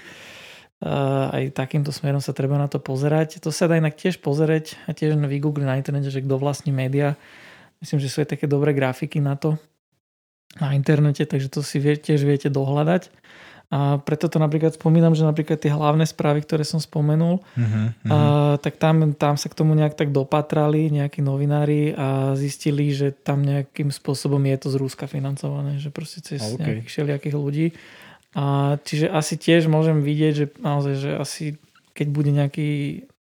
uh, 0.80 1.28
aj 1.36 1.52
takýmto 1.52 1.92
smerom 1.92 2.24
sa 2.24 2.32
treba 2.32 2.56
na 2.56 2.64
to 2.64 2.80
pozerať. 2.80 3.44
To 3.44 3.52
sa 3.52 3.68
dá 3.68 3.76
inak 3.76 4.00
tiež 4.00 4.24
pozerať 4.24 4.80
a 4.88 4.96
tiež 4.96 5.20
na 5.20 5.28
vygoogle 5.28 5.68
na 5.68 5.76
internete, 5.76 6.08
že 6.08 6.24
kto 6.24 6.40
vlastní 6.40 6.72
média. 6.72 7.20
Myslím, 7.84 8.00
že 8.00 8.08
sú 8.08 8.24
aj 8.24 8.40
také 8.40 8.48
dobré 8.48 8.72
grafiky 8.72 9.20
na 9.20 9.36
to 9.36 9.60
na 10.56 10.72
internete, 10.72 11.28
takže 11.28 11.52
to 11.52 11.60
si 11.60 11.76
tiež 11.76 12.24
viete 12.24 12.48
dohľadať. 12.48 13.12
A 13.74 13.98
preto 13.98 14.30
to 14.30 14.38
napríklad 14.38 14.78
spomínam, 14.78 15.18
že 15.18 15.26
napríklad 15.26 15.58
tie 15.58 15.74
hlavné 15.74 16.06
správy, 16.06 16.46
ktoré 16.46 16.62
som 16.62 16.78
spomenul, 16.78 17.42
uh-huh, 17.42 17.58
uh-huh. 17.58 18.06
A, 18.06 18.18
tak 18.62 18.78
tam, 18.78 19.18
tam 19.18 19.34
sa 19.34 19.50
k 19.50 19.58
tomu 19.58 19.74
nejak 19.74 19.98
tak 19.98 20.14
dopatrali 20.14 20.94
nejakí 20.94 21.18
novinári 21.18 21.90
a 21.90 22.38
zistili, 22.38 22.94
že 22.94 23.10
tam 23.10 23.42
nejakým 23.42 23.90
spôsobom 23.90 24.38
je 24.46 24.56
to 24.62 24.68
z 24.70 24.76
Rúska 24.78 25.10
financované, 25.10 25.82
že 25.82 25.90
proste 25.90 26.22
cez 26.22 26.38
okay. 26.38 26.62
nejakých 26.62 26.86
všelijakých 26.86 27.34
ľudí. 27.34 27.66
A 28.38 28.78
čiže 28.86 29.10
asi 29.10 29.34
tiež 29.34 29.66
môžem 29.66 30.06
vidieť, 30.06 30.34
že 30.38 30.46
naozaj, 30.62 30.94
že 30.94 31.10
asi 31.18 31.44
keď 31.98 32.06
bude 32.14 32.30
nejaký 32.30 32.70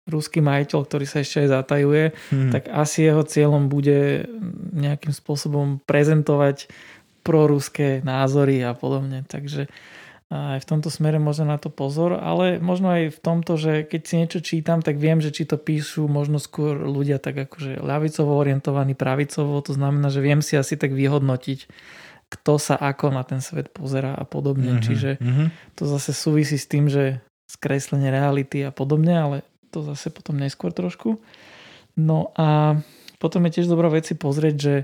ruský 0.09 0.41
majiteľ, 0.41 0.79
ktorý 0.89 1.05
sa 1.05 1.21
ešte 1.21 1.45
aj 1.45 1.49
zatajuje, 1.61 2.03
hmm. 2.33 2.49
tak 2.49 2.73
asi 2.73 3.05
jeho 3.05 3.21
cieľom 3.21 3.69
bude 3.69 4.25
nejakým 4.73 5.13
spôsobom 5.13 5.77
prezentovať 5.85 6.65
proruské 7.21 8.01
názory 8.01 8.65
a 8.65 8.73
podobne. 8.73 9.21
Takže 9.29 9.69
aj 10.29 10.61
v 10.61 10.69
tomto 10.69 10.93
smere 10.93 11.17
možno 11.17 11.49
na 11.49 11.57
to 11.57 11.73
pozor, 11.73 12.13
ale 12.13 12.61
možno 12.61 12.93
aj 12.93 13.17
v 13.17 13.19
tomto, 13.19 13.57
že 13.57 13.81
keď 13.81 14.01
si 14.05 14.13
niečo 14.21 14.39
čítam, 14.45 14.85
tak 14.85 15.01
viem, 15.01 15.17
že 15.17 15.33
či 15.33 15.49
to 15.49 15.57
píšu 15.57 16.05
možno 16.05 16.37
skôr 16.37 16.77
ľudia 16.77 17.17
tak 17.17 17.49
akože 17.49 17.81
ľavicovo 17.81 18.37
orientovaní, 18.37 18.93
pravicovo, 18.93 19.57
to 19.65 19.73
znamená, 19.73 20.13
že 20.13 20.21
viem 20.21 20.45
si 20.45 20.53
asi 20.53 20.77
tak 20.77 20.93
vyhodnotiť, 20.93 21.65
kto 22.29 22.61
sa 22.61 22.77
ako 22.77 23.09
na 23.09 23.25
ten 23.25 23.41
svet 23.41 23.73
pozera 23.73 24.13
a 24.13 24.21
podobne. 24.21 24.77
Mm-hmm. 24.77 24.85
Čiže 24.85 25.09
mm-hmm. 25.17 25.47
to 25.73 25.83
zase 25.89 26.13
súvisí 26.13 26.61
s 26.61 26.69
tým, 26.69 26.85
že 26.85 27.25
skreslenie 27.49 28.13
reality 28.13 28.61
a 28.61 28.69
podobne, 28.69 29.17
ale 29.17 29.37
to 29.73 29.81
zase 29.81 30.13
potom 30.13 30.37
neskôr 30.37 30.69
trošku. 30.69 31.17
No 31.97 32.29
a 32.37 32.77
potom 33.17 33.49
je 33.49 33.59
tiež 33.59 33.67
dobrá 33.67 33.89
vec 33.89 34.05
si 34.05 34.13
pozrieť, 34.13 34.55
že, 34.61 34.75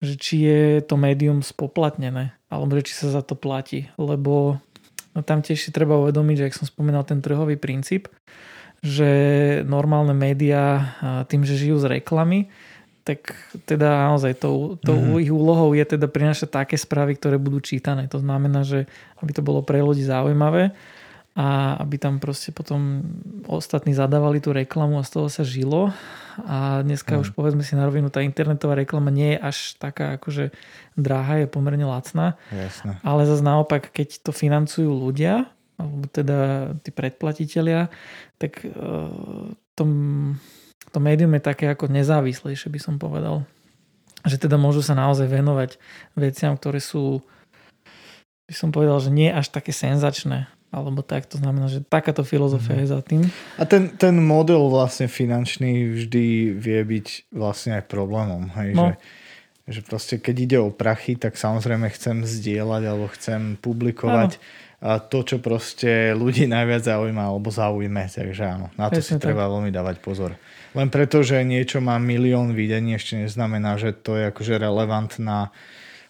že 0.00 0.14
či 0.16 0.34
je 0.48 0.62
to 0.80 0.96
médium 0.96 1.44
spoplatnené, 1.44 2.32
alebo 2.48 2.80
že 2.80 2.88
či 2.88 2.94
sa 2.96 3.12
za 3.12 3.20
to 3.20 3.36
platí, 3.36 3.92
lebo 4.00 4.56
No 5.18 5.26
tam 5.26 5.42
tiež 5.42 5.58
si 5.58 5.74
treba 5.74 5.98
uvedomiť, 5.98 6.36
že 6.38 6.46
ak 6.46 6.58
som 6.62 6.70
spomínal 6.70 7.02
ten 7.02 7.18
trhový 7.18 7.58
princíp, 7.58 8.06
že 8.78 9.10
normálne 9.66 10.14
médiá 10.14 10.94
tým, 11.26 11.42
že 11.42 11.58
žijú 11.58 11.82
z 11.82 11.98
reklamy, 11.98 12.46
tak 13.02 13.34
teda 13.66 14.14
naozaj 14.14 14.38
to, 14.38 14.78
to 14.78 14.94
mm-hmm. 14.94 15.18
ich 15.18 15.32
úlohou 15.34 15.74
je 15.74 15.82
teda 15.82 16.06
prinašať 16.06 16.54
také 16.54 16.76
správy, 16.78 17.18
ktoré 17.18 17.34
budú 17.34 17.58
čítané. 17.58 18.06
To 18.14 18.22
znamená, 18.22 18.62
že 18.62 18.86
aby 19.18 19.34
to 19.34 19.42
bolo 19.42 19.66
pre 19.66 19.82
ľudí 19.82 20.06
zaujímavé 20.06 20.70
a 21.38 21.78
aby 21.78 22.02
tam 22.02 22.18
proste 22.18 22.50
potom 22.50 23.06
ostatní 23.46 23.94
zadávali 23.94 24.42
tú 24.42 24.50
reklamu 24.50 24.98
a 24.98 25.06
z 25.06 25.10
toho 25.14 25.28
sa 25.30 25.46
žilo. 25.46 25.94
A 26.42 26.82
dneska 26.82 27.14
mm. 27.14 27.20
už 27.22 27.28
povedzme 27.30 27.62
si 27.62 27.78
na 27.78 27.86
rovinu, 27.86 28.10
tá 28.10 28.26
internetová 28.26 28.74
reklama 28.74 29.14
nie 29.14 29.38
je 29.38 29.38
až 29.38 29.78
taká 29.78 30.18
akože 30.18 30.50
drahá, 30.98 31.38
je 31.38 31.46
pomerne 31.46 31.86
lacná. 31.86 32.34
Jasne. 32.50 32.98
Ale 33.06 33.22
zase 33.22 33.46
naopak, 33.46 33.86
keď 33.94 34.18
to 34.26 34.34
financujú 34.34 34.90
ľudia, 34.90 35.46
alebo 35.78 36.10
teda 36.10 36.74
tí 36.82 36.90
predplatitelia, 36.90 37.86
tak 38.42 38.66
uh, 38.66 39.54
to, 39.78 39.82
to 40.90 40.98
médium 40.98 41.38
je 41.38 41.42
také 41.46 41.70
ako 41.70 41.86
nezávislejšie, 41.86 42.66
by 42.66 42.82
som 42.82 42.98
povedal. 42.98 43.46
Že 44.26 44.50
teda 44.50 44.58
môžu 44.58 44.82
sa 44.82 44.98
naozaj 44.98 45.30
venovať 45.30 45.78
veciam, 46.18 46.58
ktoré 46.58 46.82
sú 46.82 47.22
by 48.50 48.54
som 48.56 48.74
povedal, 48.74 48.98
že 48.98 49.14
nie 49.14 49.28
až 49.28 49.54
také 49.54 49.76
senzačné 49.76 50.48
alebo 50.68 51.00
tak, 51.00 51.24
to 51.24 51.40
znamená, 51.40 51.72
že 51.72 51.80
takáto 51.80 52.22
filozofia 52.22 52.76
mm-hmm. 52.76 52.88
je 52.88 52.94
za 52.94 53.00
tým. 53.00 53.22
A 53.56 53.64
ten, 53.64 53.88
ten 53.96 54.16
model 54.20 54.68
vlastne 54.68 55.08
finančný 55.08 55.96
vždy 55.96 56.52
vie 56.52 56.80
byť 56.84 57.32
vlastne 57.32 57.80
aj 57.80 57.84
problémom, 57.88 58.52
hej, 58.60 58.70
no. 58.76 58.92
že, 58.92 58.94
že 59.68 59.80
proste 59.80 60.14
keď 60.20 60.36
ide 60.36 60.58
o 60.60 60.68
prachy, 60.68 61.16
tak 61.16 61.40
samozrejme 61.40 61.88
chcem 61.92 62.24
zdieľať 62.24 62.82
alebo 62.84 63.08
chcem 63.16 63.56
publikovať 63.56 64.36
a 64.78 65.02
to, 65.02 65.26
čo 65.26 65.36
proste 65.42 66.14
ľudí 66.14 66.46
najviac 66.46 66.86
zaujíma 66.86 67.34
alebo 67.34 67.50
zaujíme, 67.50 68.06
takže 68.06 68.44
áno, 68.46 68.70
na 68.78 68.86
to 68.86 69.02
Presne 69.02 69.18
si 69.18 69.18
tak. 69.18 69.34
treba 69.34 69.50
veľmi 69.50 69.74
dávať 69.74 69.98
pozor. 69.98 70.38
Len 70.78 70.86
preto, 70.86 71.26
že 71.26 71.42
niečo 71.42 71.82
má 71.82 71.98
milión 71.98 72.54
videní, 72.54 72.94
ešte 72.94 73.18
neznamená, 73.18 73.74
že 73.74 73.90
to 73.90 74.14
je 74.14 74.30
akože 74.30 74.54
relevantná 74.54 75.50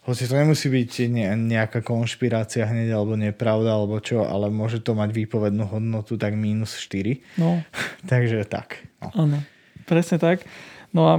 hoci 0.09 0.25
to 0.25 0.35
nemusí 0.41 0.73
byť 0.73 0.91
ne, 1.13 1.37
nejaká 1.37 1.85
konšpirácia 1.85 2.65
hneď 2.65 2.97
alebo 2.97 3.13
nepravda 3.13 3.77
alebo 3.77 4.01
čo, 4.01 4.25
ale 4.25 4.49
môže 4.49 4.81
to 4.81 4.97
mať 4.97 5.13
výpovednú 5.13 5.69
hodnotu 5.69 6.17
tak 6.17 6.33
minus 6.33 6.81
4. 6.81 7.37
No. 7.37 7.61
Takže 8.11 8.49
tak. 8.49 8.89
No. 9.05 9.29
Áno, 9.29 9.39
presne 9.85 10.17
tak. 10.17 10.49
No 10.97 11.05
a 11.13 11.15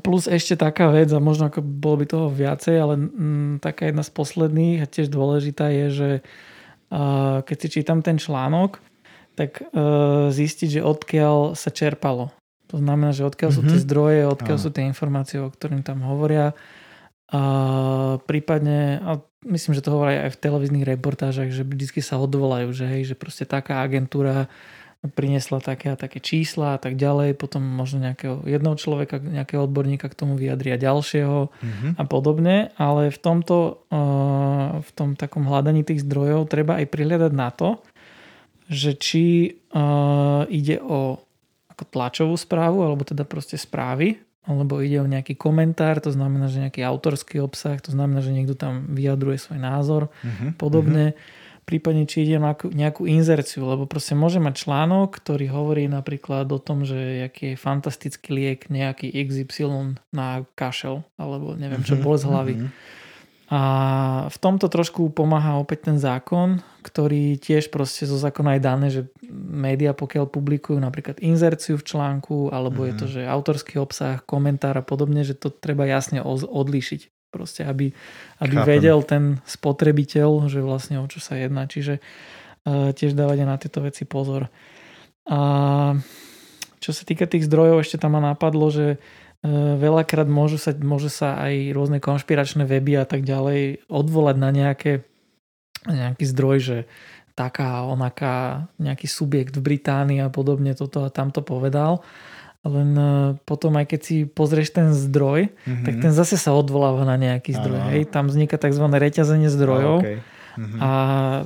plus 0.00 0.24
ešte 0.24 0.56
taká 0.56 0.88
vec, 0.88 1.12
a 1.12 1.20
možno 1.20 1.52
ako 1.52 1.60
bolo 1.60 2.00
by 2.00 2.06
toho 2.08 2.26
viacej, 2.32 2.74
ale 2.80 2.94
m, 2.96 3.60
taká 3.60 3.92
jedna 3.92 4.02
z 4.02 4.10
posledných 4.16 4.80
a 4.82 4.90
tiež 4.90 5.12
dôležitá 5.12 5.68
je, 5.68 5.86
že 5.92 6.10
uh, 6.90 7.44
keď 7.44 7.56
si 7.60 7.68
čítam 7.68 8.00
ten 8.00 8.16
článok, 8.16 8.80
tak 9.36 9.60
uh, 9.60 10.32
zistiť, 10.32 10.80
že 10.80 10.86
odkiaľ 10.86 11.52
sa 11.52 11.68
čerpalo 11.68 12.32
To 12.72 12.80
znamená, 12.80 13.12
že 13.12 13.28
odkiaľ 13.28 13.52
mm-hmm. 13.52 13.68
sú 13.68 13.70
tie 13.70 13.78
mhm. 13.78 13.84
zdroje, 13.84 14.20
odkiaľ 14.32 14.56
Áno. 14.58 14.64
sú 14.64 14.70
tie 14.72 14.84
informácie, 14.88 15.38
o 15.38 15.52
ktorým 15.52 15.84
tam 15.84 16.02
hovoria. 16.02 16.56
A 17.26 17.42
prípadne, 18.22 19.02
a 19.02 19.18
myslím, 19.42 19.74
že 19.74 19.82
to 19.82 19.94
hovoria 19.94 20.30
aj 20.30 20.38
v 20.38 20.42
televíznych 20.46 20.86
reportážach, 20.86 21.50
že 21.50 21.66
vždy 21.66 21.98
sa 21.98 22.22
odvolajú, 22.22 22.70
že 22.70 22.86
hej, 22.86 23.02
že 23.10 23.18
proste 23.18 23.42
taká 23.42 23.82
agentúra 23.82 24.46
priniesla 25.06 25.62
také 25.62 25.94
a 25.94 25.98
také 25.98 26.18
čísla 26.18 26.74
a 26.74 26.80
tak 26.82 26.98
ďalej, 26.98 27.38
potom 27.38 27.62
možno 27.62 28.02
nejakého 28.02 28.42
jedného 28.42 28.74
človeka, 28.74 29.22
nejakého 29.22 29.70
odborníka 29.70 30.10
k 30.10 30.18
tomu 30.18 30.34
vyjadria 30.34 30.74
ďalšieho 30.78 31.50
mm-hmm. 31.50 31.92
a 31.94 32.02
podobne, 32.10 32.74
ale 32.74 33.14
v 33.14 33.18
tomto, 33.18 33.86
v 34.82 34.90
tom 34.98 35.14
takom 35.14 35.46
hľadaní 35.46 35.86
tých 35.86 36.02
zdrojov 36.02 36.50
treba 36.50 36.82
aj 36.82 36.90
prihľadať 36.90 37.32
na 37.38 37.54
to, 37.54 37.78
že 38.66 38.98
či 38.98 39.26
ide 40.50 40.76
o 40.82 41.22
ako 41.70 41.82
tlačovú 41.86 42.34
správu, 42.34 42.82
alebo 42.82 43.06
teda 43.06 43.22
proste 43.22 43.54
správy, 43.54 44.18
alebo 44.46 44.78
ide 44.78 45.02
o 45.02 45.10
nejaký 45.10 45.34
komentár, 45.34 45.98
to 45.98 46.14
znamená, 46.14 46.46
že 46.46 46.62
nejaký 46.62 46.86
autorský 46.86 47.42
obsah, 47.42 47.82
to 47.82 47.90
znamená, 47.90 48.22
že 48.22 48.30
niekto 48.30 48.54
tam 48.54 48.86
vyjadruje 48.94 49.42
svoj 49.42 49.58
názor, 49.58 50.02
mm-hmm. 50.22 50.50
podobne. 50.56 51.14
Mm-hmm 51.14 51.44
prípadne 51.66 52.06
či 52.06 52.22
ide 52.22 52.38
nejakú, 52.38 52.70
nejakú 52.70 53.10
inzerciu, 53.10 53.66
lebo 53.66 53.90
proste 53.90 54.14
môže 54.14 54.38
mať 54.38 54.64
článok, 54.64 55.18
ktorý 55.18 55.50
hovorí 55.50 55.90
napríklad 55.90 56.46
o 56.54 56.62
tom, 56.62 56.86
že 56.86 57.26
aký 57.26 57.52
je 57.52 57.56
fantastický 57.58 58.30
liek 58.30 58.70
nejaký 58.70 59.10
XY 59.10 59.98
na 60.14 60.46
kašel, 60.54 61.02
alebo 61.18 61.58
neviem 61.58 61.82
čo, 61.82 61.98
mhm, 61.98 62.02
bolesť 62.06 62.24
hlavy. 62.30 62.54
Mm-hmm. 62.54 63.04
A 63.46 63.60
v 64.26 64.38
tomto 64.42 64.66
trošku 64.66 65.14
pomáha 65.14 65.62
opäť 65.62 65.86
ten 65.86 66.02
zákon, 66.02 66.58
ktorý 66.82 67.38
tiež 67.38 67.70
proste 67.70 68.02
zo 68.02 68.18
zákona 68.18 68.58
je 68.58 68.62
dané, 68.62 68.86
že 68.90 69.02
médiá 69.30 69.94
pokiaľ 69.94 70.26
publikujú 70.26 70.74
napríklad 70.82 71.22
inzerciu 71.22 71.78
v 71.78 71.86
článku, 71.86 72.50
alebo 72.50 72.82
mm-hmm. 72.82 72.90
je 72.90 72.94
to, 72.98 73.06
mhm. 73.06 73.12
že 73.14 73.22
autorský 73.30 73.74
obsah, 73.78 74.18
komentár 74.26 74.74
a 74.74 74.82
podobne, 74.82 75.22
že 75.22 75.38
to 75.38 75.54
treba 75.54 75.86
jasne 75.86 76.22
odlíšiť. 76.26 77.14
Proste, 77.26 77.68
aby, 77.68 77.92
aby 78.40 78.56
vedel 78.64 79.04
ten 79.04 79.42
spotrebiteľ, 79.44 80.48
že 80.48 80.64
vlastne 80.64 81.02
o 81.02 81.06
čo 81.10 81.20
sa 81.20 81.36
jedná. 81.36 81.68
Čiže 81.68 82.00
uh, 82.00 82.96
tiež 82.96 83.12
dávať 83.12 83.44
na 83.44 83.60
tieto 83.60 83.84
veci 83.84 84.08
pozor. 84.08 84.48
A 85.26 85.38
čo 86.80 86.90
sa 86.94 87.02
týka 87.02 87.26
tých 87.26 87.44
zdrojov, 87.50 87.82
ešte 87.82 87.98
tam 87.98 88.16
ma 88.16 88.22
napadlo, 88.22 88.70
že 88.70 89.02
veľakrát 89.76 90.28
môžu 90.28 90.56
sa, 90.56 90.74
môže 90.74 91.12
sa 91.12 91.38
aj 91.40 91.72
rôzne 91.72 91.98
konšpiračné 92.02 92.66
weby 92.66 93.00
a 93.00 93.06
tak 93.06 93.22
ďalej 93.22 93.86
odvolať 93.86 94.36
na 94.38 94.50
nejaké, 94.54 95.06
nejaký 95.86 96.24
zdroj, 96.26 96.56
že 96.58 96.78
taká, 97.36 97.84
onaká, 97.84 98.66
nejaký 98.80 99.06
subjekt 99.06 99.60
v 99.60 99.76
Británii 99.76 100.24
a 100.24 100.32
podobne 100.32 100.72
toto 100.72 101.04
a 101.04 101.12
tamto 101.12 101.44
povedal. 101.44 102.00
Len 102.66 102.90
e, 102.96 103.12
potom 103.44 103.76
aj 103.76 103.86
keď 103.92 104.00
si 104.00 104.16
pozrieš 104.24 104.74
ten 104.74 104.90
zdroj, 104.90 105.52
mm-hmm. 105.52 105.84
tak 105.84 105.94
ten 106.02 106.12
zase 106.16 106.40
sa 106.40 106.56
odvoláva 106.56 107.04
na 107.04 107.14
nejaký 107.20 107.54
zdroj. 107.54 107.80
Hej? 107.92 108.02
Tam 108.10 108.26
vzniká 108.26 108.56
tzv. 108.56 108.82
reťazenie 108.88 109.52
zdrojov. 109.52 110.02
okay. 110.02 110.18
Mm-hmm. 110.56 110.80
A 110.80 110.90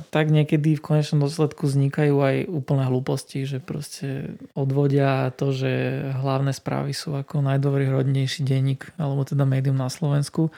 tak 0.07 0.31
niekedy 0.31 0.79
v 0.79 0.81
konečnom 0.81 1.27
dôsledku 1.27 1.67
vznikajú 1.67 2.15
aj 2.15 2.35
úplné 2.47 2.83
hlúposti, 2.87 3.43
že 3.43 3.59
proste 3.59 4.39
odvodia 4.55 5.29
to, 5.35 5.51
že 5.51 5.71
hlavné 6.15 6.55
správy 6.55 6.95
sú 6.95 7.13
ako 7.13 7.43
najdôveryhodnejší 7.43 8.47
denník, 8.47 8.95
alebo 8.95 9.27
teda 9.27 9.43
médium 9.43 9.75
na 9.75 9.91
Slovensku, 9.91 10.49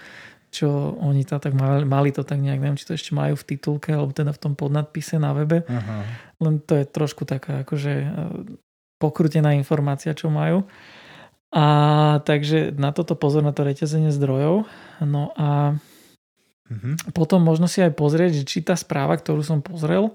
čo 0.54 0.94
oni 1.02 1.26
to 1.26 1.42
tak 1.42 1.58
mali, 1.58 1.82
mali 1.82 2.14
to 2.14 2.22
tak 2.22 2.38
nejak, 2.38 2.62
neviem, 2.62 2.78
či 2.78 2.86
to 2.86 2.94
ešte 2.94 3.18
majú 3.18 3.34
v 3.34 3.48
titulke, 3.50 3.90
alebo 3.90 4.14
teda 4.14 4.30
v 4.30 4.42
tom 4.42 4.54
podnadpise 4.54 5.18
na 5.18 5.34
webe. 5.34 5.66
Aha. 5.66 6.06
Len 6.38 6.62
to 6.62 6.78
je 6.78 6.86
trošku 6.86 7.26
taká 7.26 7.66
akože 7.66 7.94
pokrútená 9.02 9.58
informácia, 9.58 10.14
čo 10.14 10.30
majú. 10.30 10.70
A 11.54 11.66
takže 12.26 12.74
na 12.74 12.94
toto 12.94 13.14
pozor 13.14 13.46
na 13.46 13.54
to 13.54 13.62
reťazenie 13.62 14.10
zdrojov. 14.10 14.66
No 15.06 15.34
a 15.38 15.78
mm-hmm. 16.70 17.16
potom 17.16 17.44
možno 17.44 17.68
si 17.68 17.84
aj 17.84 17.96
pozrieť, 17.96 18.42
že 18.42 18.44
či 18.48 18.60
tá 18.64 18.78
správa, 18.78 19.18
ktorú 19.18 19.42
som 19.44 19.60
pozrel, 19.60 20.14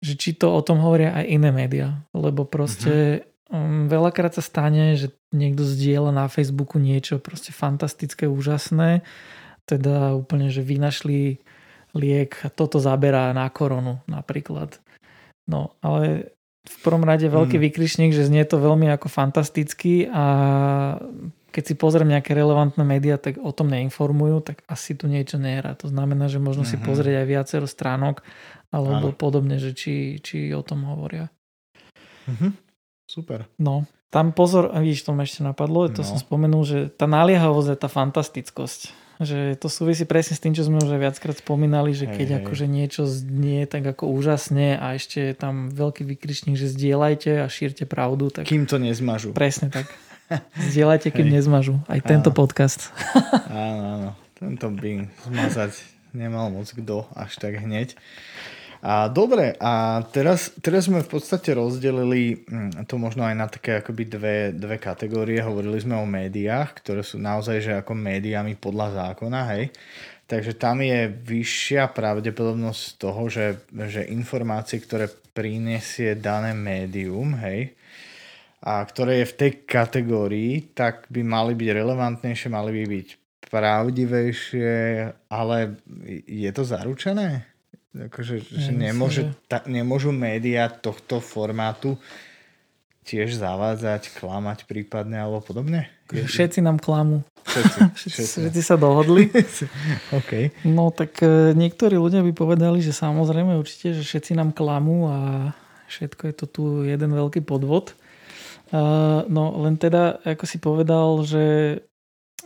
že 0.00 0.16
či 0.16 0.32
to 0.32 0.48
o 0.52 0.60
tom 0.64 0.80
hovoria 0.80 1.12
aj 1.12 1.24
iné 1.28 1.50
médiá. 1.52 2.02
Lebo 2.16 2.48
proste 2.48 3.26
mm-hmm. 3.48 3.90
veľakrát 3.92 4.32
sa 4.36 4.42
stane, 4.44 4.96
že 4.96 5.12
niekto 5.30 5.62
zdieľa 5.66 6.12
na 6.14 6.26
Facebooku 6.26 6.80
niečo 6.80 7.20
proste 7.20 7.52
fantastické, 7.52 8.26
úžasné. 8.26 9.04
Teda 9.68 10.16
úplne, 10.16 10.50
že 10.50 10.64
vynašli 10.64 11.38
liek 11.94 12.38
a 12.46 12.48
toto 12.48 12.78
zaberá 12.78 13.30
na 13.34 13.46
koronu 13.50 14.02
napríklad. 14.06 14.78
No, 15.50 15.74
ale 15.82 16.30
v 16.60 16.76
prvom 16.84 17.02
rade 17.02 17.26
veľký 17.26 17.56
mm. 17.56 17.64
výkričník, 17.66 18.10
že 18.12 18.28
znie 18.28 18.44
to 18.44 18.60
veľmi 18.60 18.86
ako 18.92 19.08
fantasticky 19.08 20.06
a 20.06 20.24
keď 21.50 21.64
si 21.66 21.74
pozriem 21.74 22.14
nejaké 22.14 22.32
relevantné 22.32 22.80
médiá, 22.86 23.18
tak 23.18 23.42
o 23.42 23.50
tom 23.50 23.68
neinformujú, 23.74 24.40
tak 24.40 24.62
asi 24.70 24.94
tu 24.94 25.10
niečo 25.10 25.36
nehrá. 25.36 25.74
To 25.82 25.90
znamená, 25.90 26.30
že 26.30 26.38
možno 26.38 26.62
mm-hmm. 26.62 26.78
si 26.78 26.82
mhm. 26.82 26.86
pozrieť 26.86 27.14
aj 27.20 27.26
viacero 27.26 27.66
stránok 27.66 28.22
alebo 28.70 29.10
Áno. 29.10 29.18
podobne, 29.18 29.58
že 29.58 29.74
či, 29.74 30.22
či 30.22 30.54
o 30.54 30.62
tom 30.62 30.86
hovoria. 30.86 31.26
Mm-hmm. 32.30 32.50
Super. 33.10 33.50
No, 33.58 33.90
tam 34.14 34.30
pozor, 34.30 34.70
vidíš, 34.70 35.10
to 35.10 35.10
ma 35.10 35.26
ešte 35.26 35.42
napadlo, 35.42 35.90
to 35.90 36.06
no. 36.06 36.08
som 36.08 36.18
spomenul, 36.22 36.62
že 36.62 36.78
tá 36.94 37.10
naliehavosť 37.10 37.68
je 37.74 37.78
tá 37.78 37.88
fantastickosť 37.90 39.10
že 39.20 39.52
to 39.60 39.68
súvisí 39.68 40.08
presne 40.08 40.32
s 40.32 40.40
tým, 40.40 40.56
čo 40.56 40.64
sme 40.64 40.80
už 40.80 40.96
aj 40.96 41.00
viackrát 41.04 41.36
spomínali, 41.36 41.92
že 41.92 42.08
keď 42.08 42.28
hej, 42.32 42.38
akože 42.40 42.64
niečo 42.64 43.04
znie 43.04 43.68
tak 43.68 43.84
ako 43.84 44.08
úžasne 44.08 44.80
a 44.80 44.96
ešte 44.96 45.20
je 45.20 45.34
tam 45.36 45.68
veľký 45.68 46.08
vykričník, 46.08 46.56
že 46.56 46.72
zdieľajte 46.72 47.44
a 47.44 47.46
šírte 47.52 47.84
pravdu. 47.84 48.32
Tak... 48.32 48.48
Kým 48.48 48.64
to 48.64 48.80
nezmažu. 48.80 49.36
Presne 49.36 49.68
tak. 49.68 49.92
Zdieľajte, 50.70 51.10
kým 51.10 51.28
nezmažu. 51.30 51.78
Aj 51.90 51.98
tento 52.02 52.30
áno. 52.30 52.38
podcast. 52.38 52.94
áno, 53.50 53.84
áno. 53.98 54.10
Tento 54.38 54.72
by 54.72 55.10
zmazať 55.28 55.72
nemal 56.16 56.48
moc 56.50 56.66
kto 56.70 57.06
až 57.12 57.36
tak 57.38 57.60
hneď. 57.60 57.94
A 58.80 59.12
dobre, 59.12 59.52
a 59.60 60.00
teraz, 60.08 60.56
teraz 60.64 60.88
sme 60.88 61.04
v 61.04 61.10
podstate 61.12 61.52
rozdelili 61.52 62.48
hm, 62.48 62.88
to 62.88 62.96
možno 62.96 63.28
aj 63.28 63.36
na 63.36 63.44
také 63.44 63.84
akoby 63.84 64.08
dve, 64.08 64.36
dve 64.56 64.80
kategórie. 64.80 65.44
Hovorili 65.44 65.76
sme 65.84 66.00
o 66.00 66.08
médiách, 66.08 66.80
ktoré 66.80 67.04
sú 67.04 67.20
naozaj 67.20 67.60
že 67.60 67.72
ako 67.84 67.92
médiami 67.92 68.56
podľa 68.56 69.12
zákona, 69.12 69.40
hej. 69.52 69.68
Takže 70.24 70.56
tam 70.56 70.80
je 70.80 71.10
vyššia 71.10 71.92
pravdepodobnosť 71.92 72.82
toho, 72.96 73.28
že, 73.28 73.66
že 73.90 74.08
informácie, 74.08 74.80
ktoré 74.80 75.12
prinesie 75.36 76.16
dané 76.16 76.56
médium, 76.56 77.36
hej, 77.36 77.76
a 78.60 78.84
ktoré 78.84 79.24
je 79.24 79.30
v 79.32 79.36
tej 79.36 79.50
kategórii, 79.64 80.52
tak 80.76 81.08
by 81.08 81.24
mali 81.24 81.56
byť 81.56 81.68
relevantnejšie, 81.72 82.48
mali 82.52 82.70
by 82.76 82.84
byť 82.92 83.08
pravdivejšie, 83.50 84.72
ale 85.32 85.80
je 86.28 86.50
to 86.52 86.62
zaručené? 86.62 87.48
Akože, 87.90 88.38
že 88.46 88.70
nemôže, 88.70 89.34
ta, 89.50 89.66
nemôžu 89.66 90.14
médiá 90.14 90.70
tohto 90.70 91.18
formátu 91.18 91.98
tiež 93.02 93.34
zavádzať, 93.34 94.14
klamať 94.14 94.70
prípadne 94.70 95.18
alebo 95.18 95.42
podobne? 95.42 95.90
Všetci 96.06 96.62
nám 96.62 96.78
klamú. 96.78 97.26
Všetci, 97.50 97.80
všetci. 97.96 98.38
všetci 98.46 98.62
sa 98.62 98.76
dohodli. 98.76 99.26
okay. 100.20 100.54
No 100.62 100.92
tak 100.94 101.18
e, 101.24 101.56
niektorí 101.56 101.96
ľudia 101.96 102.22
by 102.22 102.30
povedali, 102.36 102.78
že 102.84 102.94
samozrejme 102.94 103.56
určite, 103.58 103.96
že 103.96 104.06
všetci 104.06 104.36
nám 104.38 104.54
klamú 104.54 105.08
a 105.10 105.50
všetko 105.90 106.30
je 106.30 106.34
to 106.36 106.46
tu 106.46 106.62
jeden 106.86 107.10
veľký 107.10 107.42
podvod. 107.42 107.96
Uh, 108.70 109.26
no 109.26 109.50
len 109.66 109.74
teda, 109.74 110.22
ako 110.22 110.44
si 110.46 110.62
povedal, 110.62 111.26
že 111.26 111.46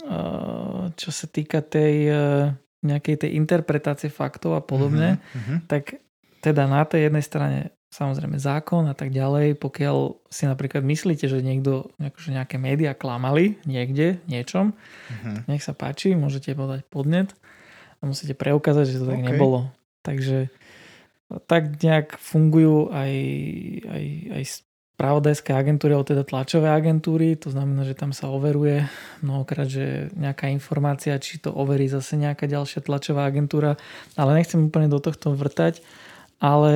uh, 0.08 0.88
čo 0.96 1.10
sa 1.12 1.28
týka 1.28 1.60
tej 1.60 1.94
uh, 2.08 2.56
nejakej 2.84 3.24
tej 3.24 3.30
interpretácie 3.40 4.12
faktov 4.12 4.56
a 4.56 4.62
podobne, 4.62 5.16
uh-huh, 5.20 5.64
tak 5.64 6.00
teda 6.44 6.68
na 6.68 6.84
tej 6.84 7.08
jednej 7.08 7.24
strane 7.24 7.58
samozrejme 7.88 8.36
zákon 8.36 8.84
a 8.90 8.94
tak 8.96 9.14
ďalej, 9.14 9.56
pokiaľ 9.56 10.26
si 10.28 10.44
napríklad 10.44 10.84
myslíte, 10.84 11.24
že 11.30 11.40
niekto, 11.40 11.94
akože 11.96 12.36
nejaké 12.36 12.60
médiá 12.60 12.92
klamali 12.92 13.56
niekde, 13.64 14.20
niečom, 14.28 14.76
uh-huh. 14.76 15.36
nech 15.48 15.64
sa 15.64 15.72
páči, 15.72 16.12
môžete 16.12 16.52
podať 16.52 16.84
podnet 16.90 17.32
a 18.00 18.08
musíte 18.10 18.36
preukázať, 18.36 18.84
že 18.90 19.00
to 19.00 19.08
tak 19.08 19.22
okay. 19.24 19.28
nebolo. 19.32 19.72
Takže 20.04 20.52
tak 21.48 21.80
nejak 21.80 22.20
fungujú 22.20 22.92
aj, 22.92 23.12
aj, 23.88 24.04
aj 24.36 24.44
spravodajské 24.94 25.50
agentúry, 25.50 25.90
alebo 25.90 26.06
teda 26.06 26.22
tlačové 26.22 26.70
agentúry, 26.70 27.34
to 27.34 27.50
znamená, 27.50 27.82
že 27.82 27.98
tam 27.98 28.14
sa 28.14 28.30
overuje 28.30 28.86
mnohokrát, 29.26 29.66
že 29.66 30.14
nejaká 30.14 30.46
informácia, 30.54 31.18
či 31.18 31.42
to 31.42 31.50
overí 31.50 31.90
zase 31.90 32.14
nejaká 32.14 32.46
ďalšia 32.46 32.78
tlačová 32.78 33.26
agentúra, 33.26 33.74
ale 34.14 34.38
nechcem 34.38 34.70
úplne 34.70 34.86
do 34.86 35.02
tohto 35.02 35.34
vrtať, 35.34 35.82
ale 36.38 36.72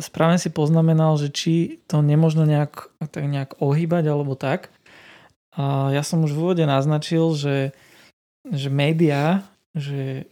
správne 0.00 0.40
si 0.40 0.48
poznamenal, 0.48 1.20
že 1.20 1.28
či 1.28 1.84
to 1.84 2.00
nemožno 2.00 2.48
nejak, 2.48 2.88
tak 3.12 3.28
nejak 3.28 3.60
ohýbať 3.60 4.04
alebo 4.08 4.32
tak. 4.32 4.72
A 5.52 5.92
ja 5.92 6.00
som 6.00 6.24
už 6.24 6.32
v 6.32 6.40
úvode 6.40 6.64
naznačil, 6.64 7.36
že, 7.36 7.76
že 8.48 8.72
médiá, 8.72 9.44
že 9.76 10.24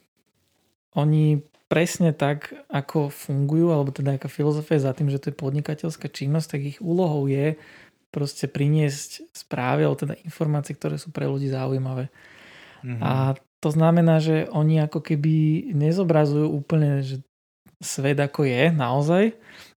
oni 0.96 1.44
presne 1.66 2.14
tak, 2.14 2.54
ako 2.70 3.10
fungujú, 3.10 3.74
alebo 3.74 3.90
teda 3.90 4.14
aká 4.16 4.30
filozofia 4.30 4.78
za 4.78 4.94
tým, 4.94 5.10
že 5.10 5.18
to 5.18 5.34
je 5.34 5.40
podnikateľská 5.40 6.06
činnosť, 6.06 6.48
tak 6.56 6.62
ich 6.62 6.78
úlohou 6.78 7.26
je 7.26 7.58
proste 8.14 8.46
priniesť 8.46 9.28
správy, 9.34 9.84
alebo 9.84 9.98
teda 9.98 10.14
informácie, 10.22 10.78
ktoré 10.78 10.96
sú 10.96 11.10
pre 11.10 11.26
ľudí 11.26 11.50
zaujímavé. 11.50 12.08
Mm-hmm. 12.86 13.02
A 13.02 13.34
to 13.60 13.68
znamená, 13.74 14.22
že 14.22 14.46
oni 14.54 14.78
ako 14.86 15.02
keby 15.02 15.68
nezobrazujú 15.74 16.46
úplne 16.46 17.02
že 17.02 17.20
svet 17.82 18.16
ako 18.16 18.48
je 18.48 18.72
naozaj, 18.72 19.36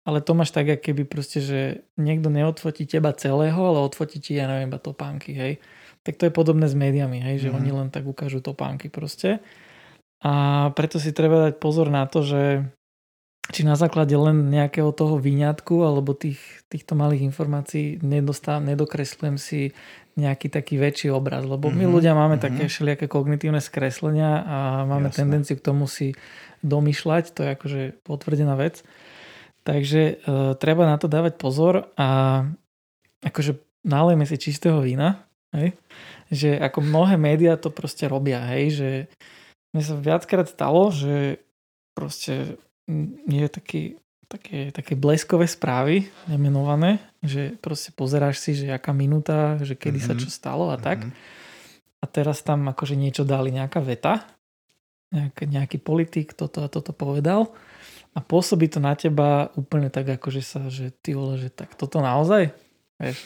ale 0.07 0.19
to 0.21 0.37
máš 0.37 0.53
tak, 0.53 0.69
keby 0.69 1.09
proste, 1.09 1.41
že 1.43 1.61
niekto 1.99 2.29
neodfotí 2.29 2.85
teba 2.85 3.11
celého, 3.17 3.59
ale 3.59 3.83
odfotí 3.83 4.21
ti, 4.21 4.37
ja 4.37 4.47
neviem, 4.47 4.69
iba 4.69 4.79
topánky, 4.79 5.33
hej. 5.33 5.53
Tak 6.07 6.23
to 6.23 6.31
je 6.31 6.33
podobné 6.35 6.71
s 6.71 6.77
médiami, 6.79 7.19
hej, 7.19 7.43
že 7.43 7.49
mm-hmm. 7.51 7.59
oni 7.59 7.71
len 7.73 7.89
tak 7.91 8.07
ukážu 8.07 8.39
topánky 8.39 8.87
proste. 8.93 9.43
A 10.25 10.69
preto 10.73 10.97
si 10.97 11.13
treba 11.13 11.51
dať 11.51 11.61
pozor 11.61 11.93
na 11.93 12.09
to, 12.09 12.25
že 12.25 12.65
či 13.47 13.63
na 13.63 13.79
základe 13.79 14.15
len 14.19 14.51
nejakého 14.51 14.91
toho 14.91 15.23
výňatku 15.23 15.87
alebo 15.87 16.19
tých, 16.19 16.41
týchto 16.67 16.99
malých 16.99 17.31
informácií 17.31 18.03
nedostá, 18.03 18.59
nedokreslujem 18.59 19.39
si 19.39 19.71
nejaký 20.17 20.49
taký 20.51 20.81
väčší 20.81 21.13
obraz, 21.13 21.45
lebo 21.45 21.69
my 21.69 21.85
mm-hmm. 21.85 21.95
ľudia 21.95 22.13
máme 22.17 22.41
mm-hmm. 22.41 22.47
také 22.49 22.63
všelijaké 22.67 23.07
kognitívne 23.07 23.61
skreslenia 23.61 24.43
a 24.43 24.59
máme 24.89 25.13
Jasne. 25.13 25.19
tendenciu 25.23 25.55
k 25.61 25.67
tomu 25.67 25.87
si 25.87 26.17
domýšľať, 26.65 27.25
to 27.37 27.41
je 27.45 27.51
akože 27.53 27.81
potvrdená 28.03 28.57
vec. 28.57 28.83
Takže 29.63 30.03
e, 30.03 30.15
treba 30.57 30.89
na 30.89 30.97
to 30.97 31.07
dávať 31.07 31.37
pozor 31.37 31.93
a 32.01 32.43
akože 33.23 33.61
nalejme 33.85 34.25
si 34.25 34.41
čistého 34.41 34.81
vína, 34.81 35.29
hej? 35.53 35.77
že 36.33 36.59
ako 36.59 36.83
mnohé 36.83 37.15
médiá 37.21 37.55
to 37.61 37.71
proste 37.71 38.09
robia, 38.09 38.43
hej? 38.57 38.65
že 38.73 38.91
mne 39.75 39.83
sa 39.83 39.95
viackrát 39.99 40.47
stalo, 40.47 40.91
že 40.93 41.41
proste 41.97 42.61
je 43.27 43.47
taký, 43.51 43.83
také, 44.31 44.71
také 44.71 44.95
bleskové 44.95 45.49
správy 45.51 46.07
nemenované, 46.31 47.03
že 47.25 47.59
proste 47.59 47.91
pozeráš 47.91 48.39
si, 48.39 48.55
že 48.55 48.71
aká 48.71 48.95
minúta, 48.95 49.59
že 49.65 49.75
kedy 49.75 49.99
mm-hmm. 49.99 50.07
sa 50.07 50.15
mhm. 50.15 50.21
čo 50.23 50.29
stalo 50.31 50.65
a 50.71 50.77
tak. 50.79 51.03
Mm-hmm. 51.03 51.45
A 52.01 52.05
teraz 52.07 52.45
tam 52.45 52.69
akože 52.71 52.95
niečo 52.95 53.27
dali, 53.27 53.51
nejaká 53.51 53.83
veta, 53.83 54.29
nejaký, 55.11 55.49
nejaký 55.49 55.79
politik 55.81 56.37
toto 56.37 56.63
a 56.63 56.69
toto 56.69 56.93
povedal 56.93 57.51
a 58.17 58.19
pôsobí 58.25 58.73
to 58.73 58.81
na 58.81 58.97
teba 58.97 59.53
úplne 59.61 59.93
tak, 59.93 60.09
akože 60.09 60.43
sa, 60.43 60.61
že 60.73 60.89
ty 61.05 61.13
vole, 61.13 61.37
že 61.37 61.53
tak 61.53 61.77
toto 61.77 62.01
naozaj, 62.01 62.53
vieš. 62.97 63.21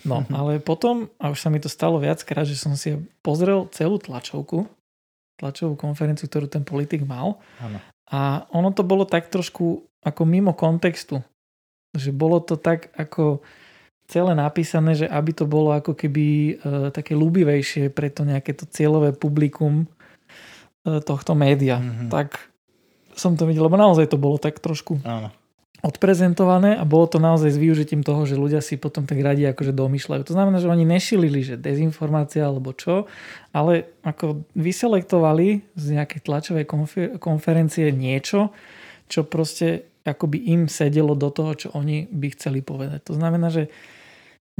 No, 0.00 0.24
mm-hmm. 0.24 0.32
ale 0.32 0.52
potom, 0.64 1.12
a 1.20 1.28
už 1.28 1.44
sa 1.44 1.52
mi 1.52 1.60
to 1.60 1.68
stalo 1.68 2.00
viackrát, 2.00 2.48
že 2.48 2.56
som 2.56 2.72
si 2.72 2.96
pozrel 3.20 3.68
celú 3.76 4.00
tlačovku, 4.00 4.64
tlačovú 5.40 5.74
konferenciu, 5.80 6.28
ktorú 6.28 6.46
ten 6.52 6.62
politik 6.62 7.08
mal. 7.08 7.40
Ano. 7.64 7.80
A 8.12 8.44
ono 8.52 8.70
to 8.76 8.84
bolo 8.84 9.08
tak 9.08 9.32
trošku 9.32 9.88
ako 10.04 10.22
mimo 10.28 10.52
kontextu. 10.52 11.24
Že 11.96 12.10
bolo 12.12 12.44
to 12.44 12.60
tak 12.60 12.92
ako 12.92 13.40
celé 14.04 14.36
napísané, 14.36 14.92
že 14.92 15.06
aby 15.08 15.32
to 15.32 15.48
bolo 15.48 15.72
ako 15.72 15.96
keby 15.96 16.26
e, 16.26 16.52
také 16.92 17.16
ľúbivejšie 17.16 17.88
pre 17.94 18.12
to 18.12 18.26
nejaké 18.26 18.52
to 18.52 18.66
cieľové 18.68 19.16
publikum 19.16 19.86
e, 20.84 20.98
tohto 21.00 21.32
média. 21.32 21.78
Mm-hmm. 21.78 22.10
Tak 22.10 22.36
som 23.14 23.38
to 23.38 23.46
videl, 23.46 23.66
lebo 23.70 23.78
naozaj 23.78 24.10
to 24.10 24.18
bolo 24.18 24.38
tak 24.38 24.58
trošku 24.58 25.02
Áno 25.06 25.30
odprezentované 25.80 26.76
a 26.76 26.84
bolo 26.84 27.08
to 27.08 27.16
naozaj 27.16 27.56
s 27.56 27.58
využitím 27.60 28.04
toho, 28.04 28.28
že 28.28 28.36
ľudia 28.36 28.60
si 28.60 28.76
potom 28.76 29.08
tak 29.08 29.16
radi 29.20 29.48
akože 29.48 29.72
domýšľajú. 29.72 30.22
To 30.28 30.36
znamená, 30.36 30.60
že 30.60 30.68
oni 30.68 30.84
nešilili, 30.84 31.40
že 31.40 31.56
dezinformácia 31.56 32.44
alebo 32.44 32.76
čo, 32.76 33.08
ale 33.56 33.88
ako 34.04 34.44
vyselektovali 34.52 35.64
z 35.72 35.84
nejakej 35.96 36.20
tlačovej 36.20 36.64
konfer- 36.68 37.16
konferencie 37.16 37.88
niečo, 37.90 38.52
čo 39.08 39.24
proste 39.24 39.88
akoby 40.04 40.52
im 40.52 40.68
sedelo 40.68 41.16
do 41.16 41.28
toho, 41.32 41.52
čo 41.56 41.68
oni 41.72 42.08
by 42.08 42.28
chceli 42.36 42.60
povedať. 42.60 43.12
To 43.12 43.14
znamená, 43.16 43.52
že 43.52 43.68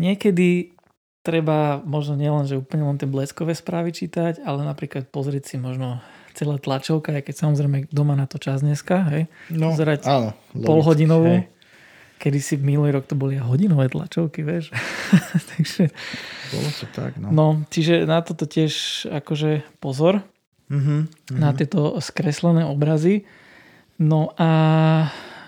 niekedy 0.00 0.76
treba 1.20 1.85
možno 1.85 2.16
nielen, 2.16 2.48
že 2.48 2.61
úplne 2.61 2.88
len 2.88 2.96
tie 2.96 3.09
bleskové 3.09 3.52
správy 3.52 3.92
čítať, 3.92 4.40
ale 4.40 4.64
napríklad 4.64 5.12
pozrieť 5.12 5.52
si 5.52 5.56
možno 5.61 6.00
celá 6.40 6.57
tlačovka, 6.57 7.12
aj 7.12 7.29
keď 7.29 7.35
samozrejme 7.37 7.92
doma 7.92 8.16
na 8.16 8.24
to 8.24 8.40
čas 8.40 8.64
dneska, 8.64 9.05
hej? 9.12 9.29
No, 9.53 9.76
Pozerať 9.76 10.09
áno, 10.09 10.33
polhodinovú. 10.57 11.44
Hej. 11.44 11.53
Kedy 12.20 12.38
si 12.40 12.55
minulý 12.61 12.96
rok 12.96 13.09
to 13.09 13.16
boli 13.16 13.37
hodinové 13.37 13.92
tlačovky, 13.92 14.44
vieš. 14.44 14.72
Takže... 15.57 15.92
Bolo 16.53 16.68
to 16.76 16.87
tak, 16.92 17.12
no. 17.16 17.29
No, 17.33 17.46
čiže 17.68 18.05
na 18.09 18.24
toto 18.24 18.44
tiež 18.44 19.05
akože 19.09 19.64
pozor. 19.81 20.24
Mm-hmm, 20.68 21.00
mm-hmm. 21.00 21.40
Na 21.40 21.57
tieto 21.57 21.96
skreslené 22.05 22.68
obrazy. 22.68 23.24
No 23.96 24.33
a 24.37 24.48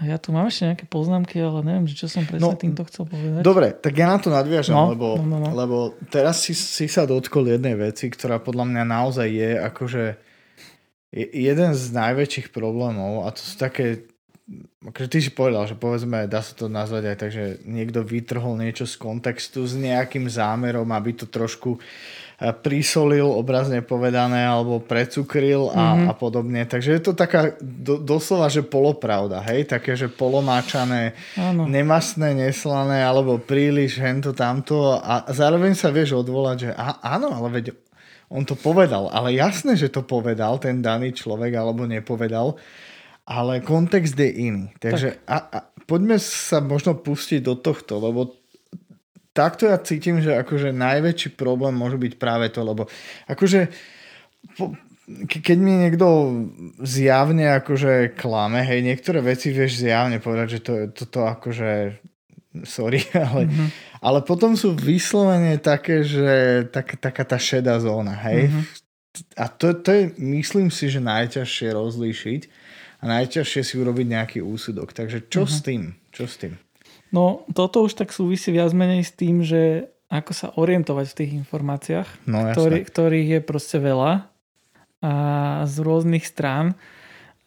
ja 0.02 0.16
tu 0.16 0.32
mám 0.32 0.48
ešte 0.48 0.68
nejaké 0.68 0.86
poznámky, 0.88 1.40
ale 1.40 1.60
neviem, 1.62 1.86
čo 1.88 2.08
som 2.08 2.24
presne 2.24 2.52
no, 2.52 2.58
týmto 2.58 2.82
chcel 2.88 3.04
povedať. 3.06 3.40
Dobre, 3.44 3.72
tak 3.76 3.92
ja 3.94 4.08
na 4.08 4.18
to 4.18 4.32
nadviažem, 4.32 4.74
no, 4.74 4.92
lebo, 4.92 5.16
no, 5.20 5.38
no, 5.38 5.48
no. 5.48 5.48
lebo 5.54 5.76
teraz 6.10 6.42
si, 6.42 6.56
si 6.56 6.88
sa 6.90 7.04
dotkol 7.04 7.52
jednej 7.52 7.78
veci, 7.78 8.10
ktorá 8.10 8.40
podľa 8.42 8.64
mňa 8.72 8.82
naozaj 8.82 9.28
je 9.28 9.50
akože 9.60 10.04
jeden 11.12 11.70
z 11.76 11.84
najväčších 11.92 12.48
problémov, 12.48 13.28
a 13.28 13.36
to 13.36 13.44
sú 13.44 13.60
také, 13.60 14.08
akože 14.80 15.08
ty 15.12 15.18
si 15.20 15.28
povedal, 15.28 15.68
že 15.68 15.76
povedzme, 15.76 16.24
dá 16.24 16.40
sa 16.40 16.56
to 16.56 16.72
nazvať 16.72 17.04
aj 17.04 17.16
tak, 17.20 17.30
že 17.30 17.44
niekto 17.68 18.00
vytrhol 18.00 18.56
niečo 18.56 18.88
z 18.88 18.96
kontextu 18.96 19.68
s 19.68 19.76
nejakým 19.76 20.24
zámerom, 20.24 20.88
aby 20.88 21.12
to 21.12 21.28
trošku 21.28 21.76
e, 21.76 21.80
prisolil, 22.64 23.28
obrazne 23.28 23.84
povedané, 23.84 24.40
alebo 24.40 24.80
precukril 24.80 25.68
a, 25.68 25.76
mm-hmm. 25.76 26.08
a 26.08 26.12
podobne. 26.16 26.64
Takže 26.64 26.96
je 26.96 27.02
to 27.04 27.12
taká 27.12 27.60
do, 27.60 28.00
doslova, 28.00 28.48
že 28.48 28.64
polopravda, 28.64 29.44
hej? 29.52 29.68
Také, 29.68 29.92
že 29.92 30.08
polomáčané, 30.08 31.12
Áno. 31.36 31.68
nemasné, 31.68 32.32
neslané, 32.32 33.04
alebo 33.04 33.36
príliš 33.36 34.00
hento 34.00 34.32
tamto 34.32 34.96
a 34.96 35.28
zároveň 35.28 35.76
sa 35.76 35.92
vieš 35.92 36.24
odvolať, 36.24 36.56
že 36.56 36.70
á, 36.72 37.04
áno, 37.04 37.36
ale 37.36 37.60
veď 37.60 37.91
on 38.32 38.48
to 38.48 38.56
povedal, 38.56 39.12
ale 39.12 39.36
jasné, 39.36 39.76
že 39.76 39.92
to 39.92 40.00
povedal 40.00 40.56
ten 40.56 40.80
daný 40.80 41.12
človek 41.12 41.52
alebo 41.52 41.84
nepovedal, 41.84 42.56
ale 43.28 43.60
kontext 43.60 44.16
je 44.16 44.30
iný. 44.48 44.72
Takže 44.80 45.20
tak. 45.20 45.28
a, 45.28 45.36
a, 45.52 45.58
poďme 45.84 46.16
sa 46.16 46.64
možno 46.64 46.96
pustiť 46.96 47.44
do 47.44 47.54
tohto, 47.60 48.00
lebo 48.00 48.40
takto 49.36 49.68
ja 49.68 49.76
cítim, 49.80 50.24
že 50.24 50.32
akože 50.32 50.72
najväčší 50.72 51.36
problém 51.36 51.76
môže 51.76 52.00
byť 52.00 52.12
práve 52.16 52.48
to, 52.48 52.64
lebo 52.64 52.88
akože 53.28 53.68
po, 54.56 54.72
keď 55.28 55.56
mi 55.58 55.76
niekto 55.76 56.06
zjavne 56.80 57.58
akože 57.60 58.16
klame, 58.16 58.64
hej, 58.64 58.80
niektoré 58.80 59.20
veci 59.20 59.52
vieš 59.52 59.82
zjavne 59.82 60.22
povedať, 60.22 60.46
že 60.48 60.60
to, 60.64 60.72
toto 60.94 61.26
akože 61.28 62.00
sorry, 62.64 63.00
ale, 63.16 63.48
mm-hmm. 63.48 63.68
ale 64.04 64.18
potom 64.22 64.54
sú 64.54 64.76
vyslovene 64.76 65.56
také, 65.56 66.04
že 66.04 66.64
tak, 66.68 67.00
taká 67.00 67.24
tá 67.24 67.40
šedá 67.40 67.80
zóna, 67.80 68.12
hej. 68.28 68.48
Mm-hmm. 68.48 68.64
A 69.36 69.44
to, 69.48 69.76
to 69.76 69.90
je, 69.92 70.04
myslím 70.20 70.72
si, 70.72 70.88
že 70.88 71.00
najťažšie 71.00 71.68
rozlíšiť 71.76 72.40
a 73.00 73.04
najťažšie 73.08 73.60
si 73.60 73.74
urobiť 73.76 74.06
nejaký 74.08 74.38
úsudok. 74.40 74.96
Takže 74.96 75.28
čo 75.28 75.44
mm-hmm. 75.44 75.56
s 75.56 75.64
tým? 75.64 75.82
Čo 76.12 76.24
s 76.28 76.34
tým? 76.40 76.52
No, 77.12 77.44
toto 77.52 77.84
už 77.84 77.92
tak 77.92 78.08
súvisí 78.08 78.48
viac 78.48 78.72
menej 78.72 79.04
s 79.04 79.12
tým, 79.12 79.44
že 79.44 79.92
ako 80.08 80.32
sa 80.32 80.48
orientovať 80.56 81.06
v 81.08 81.16
tých 81.16 81.32
informáciách, 81.44 82.08
no, 82.28 82.52
ktorý, 82.52 82.84
ktorých 82.84 83.28
je 83.36 83.40
proste 83.40 83.80
veľa 83.80 84.28
a 85.02 85.12
z 85.66 85.76
rôznych 85.82 86.22
strán. 86.22 86.76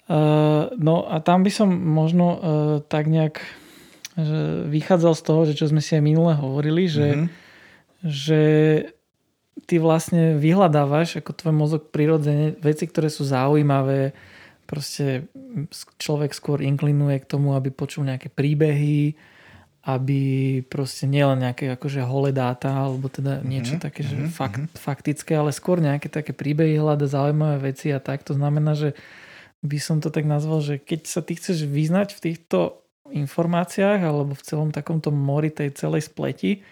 Uh, 0.06 0.70
no 0.78 1.08
a 1.08 1.18
tam 1.22 1.42
by 1.42 1.52
som 1.54 1.70
možno 1.72 2.26
uh, 2.30 2.38
tak 2.86 3.10
nejak 3.10 3.42
že 4.16 4.68
vychádzal 4.72 5.14
z 5.16 5.24
toho, 5.24 5.42
že 5.44 5.54
čo 5.60 5.66
sme 5.68 5.84
si 5.84 5.92
aj 6.00 6.04
minule 6.04 6.34
hovorili, 6.40 6.88
že, 6.88 7.08
mm-hmm. 7.12 7.28
že 8.08 8.42
ty 9.68 9.76
vlastne 9.80 10.40
vyhľadávaš 10.40 11.20
ako 11.20 11.32
tvoj 11.36 11.56
mozog 11.56 11.82
prirodzene 11.92 12.56
veci, 12.64 12.88
ktoré 12.88 13.12
sú 13.12 13.28
zaujímavé. 13.28 14.16
Proste 14.66 15.28
človek 16.00 16.32
skôr 16.32 16.64
inklinuje 16.64 17.22
k 17.22 17.30
tomu, 17.30 17.54
aby 17.60 17.76
počul 17.76 18.08
nejaké 18.08 18.32
príbehy, 18.32 19.20
aby 19.86 20.22
proste 20.66 21.06
nielen 21.06 21.46
nejaké 21.46 21.70
akože 21.76 22.02
holé 22.02 22.34
dáta, 22.34 22.74
alebo 22.74 23.12
teda 23.12 23.38
mm-hmm. 23.40 23.52
niečo 23.52 23.76
také, 23.78 24.02
že 24.02 24.16
mm-hmm. 24.16 24.34
fakt, 24.34 24.64
mhm. 24.64 24.80
faktické, 24.80 25.32
ale 25.38 25.52
skôr 25.52 25.84
nejaké 25.84 26.08
také 26.08 26.32
príbehy 26.32 26.80
hľada 26.80 27.06
zaujímavé 27.06 27.76
veci 27.76 27.92
a 27.92 28.00
tak. 28.00 28.24
To 28.26 28.34
znamená, 28.34 28.74
že 28.74 28.98
by 29.60 29.78
som 29.82 29.98
to 30.00 30.08
tak 30.08 30.24
nazval, 30.24 30.62
že 30.62 30.80
keď 30.80 31.02
sa 31.04 31.20
ty 31.20 31.36
chceš 31.36 31.68
vyznať 31.68 32.16
v 32.16 32.24
týchto 32.32 32.85
informáciách 33.12 34.02
alebo 34.02 34.34
v 34.34 34.46
celom 34.46 34.70
takomto 34.74 35.14
mori 35.14 35.54
tej 35.54 35.74
celej 35.78 36.10
spleti, 36.10 36.66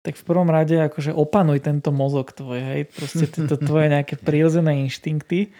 tak 0.00 0.14
v 0.14 0.24
prvom 0.24 0.46
rade 0.46 0.78
akože 0.78 1.10
opanuj 1.10 1.66
tento 1.66 1.90
mozog 1.90 2.30
tvoj, 2.30 2.58
hej, 2.62 2.80
proste 2.86 3.26
tieto 3.26 3.58
tvoje 3.58 3.90
nejaké 3.94 4.14
prirodzené 4.16 4.86
inštinkty. 4.86 5.50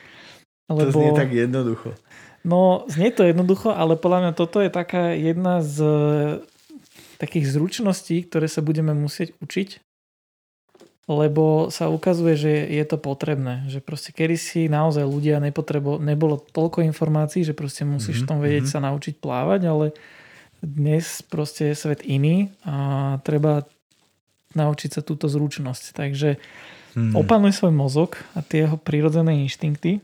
Lebo, 0.71 0.91
to 0.91 0.99
znie 0.99 1.13
tak 1.15 1.31
jednoducho. 1.35 1.89
No, 2.47 2.87
znie 2.87 3.11
to 3.11 3.27
jednoducho, 3.27 3.75
ale 3.75 3.99
podľa 3.99 4.19
mňa 4.23 4.33
toto 4.39 4.63
je 4.63 4.71
taká 4.71 5.19
jedna 5.19 5.67
z 5.67 5.83
takých 7.19 7.51
zručností, 7.51 8.23
ktoré 8.29 8.47
sa 8.47 8.63
budeme 8.63 8.95
musieť 8.95 9.35
učiť, 9.43 9.83
lebo 11.07 11.71
sa 11.71 11.87
ukazuje, 11.87 12.35
že 12.35 12.53
je 12.67 12.85
to 12.87 12.99
potrebné. 12.99 13.63
Že 13.71 13.79
proste 13.83 14.11
kedy 14.11 14.35
si 14.35 14.61
naozaj 14.67 15.07
ľudia 15.07 15.39
nepotrebo, 15.39 16.03
nebolo 16.03 16.43
toľko 16.43 16.83
informácií, 16.83 17.47
že 17.47 17.55
proste 17.55 17.87
musíš 17.87 18.23
mm-hmm. 18.23 18.27
v 18.27 18.29
tom 18.29 18.39
vedieť 18.43 18.65
mm-hmm. 18.67 18.83
sa 18.83 18.87
naučiť 18.91 19.15
plávať, 19.23 19.61
ale 19.71 19.87
dnes 20.67 21.23
proste 21.23 21.71
je 21.71 21.79
svet 21.79 22.03
iný 22.03 22.51
a 22.67 23.17
treba 23.23 23.63
naučiť 24.57 24.99
sa 24.99 25.03
túto 25.05 25.29
zručnosť. 25.29 25.95
Takže 25.95 26.41
hmm. 26.97 27.13
opanuj 27.15 27.55
svoj 27.55 27.73
mozog 27.77 28.19
a 28.33 28.41
tie 28.41 28.67
jeho 28.67 28.81
prírodzené 28.81 29.37
inštinkty, 29.45 30.01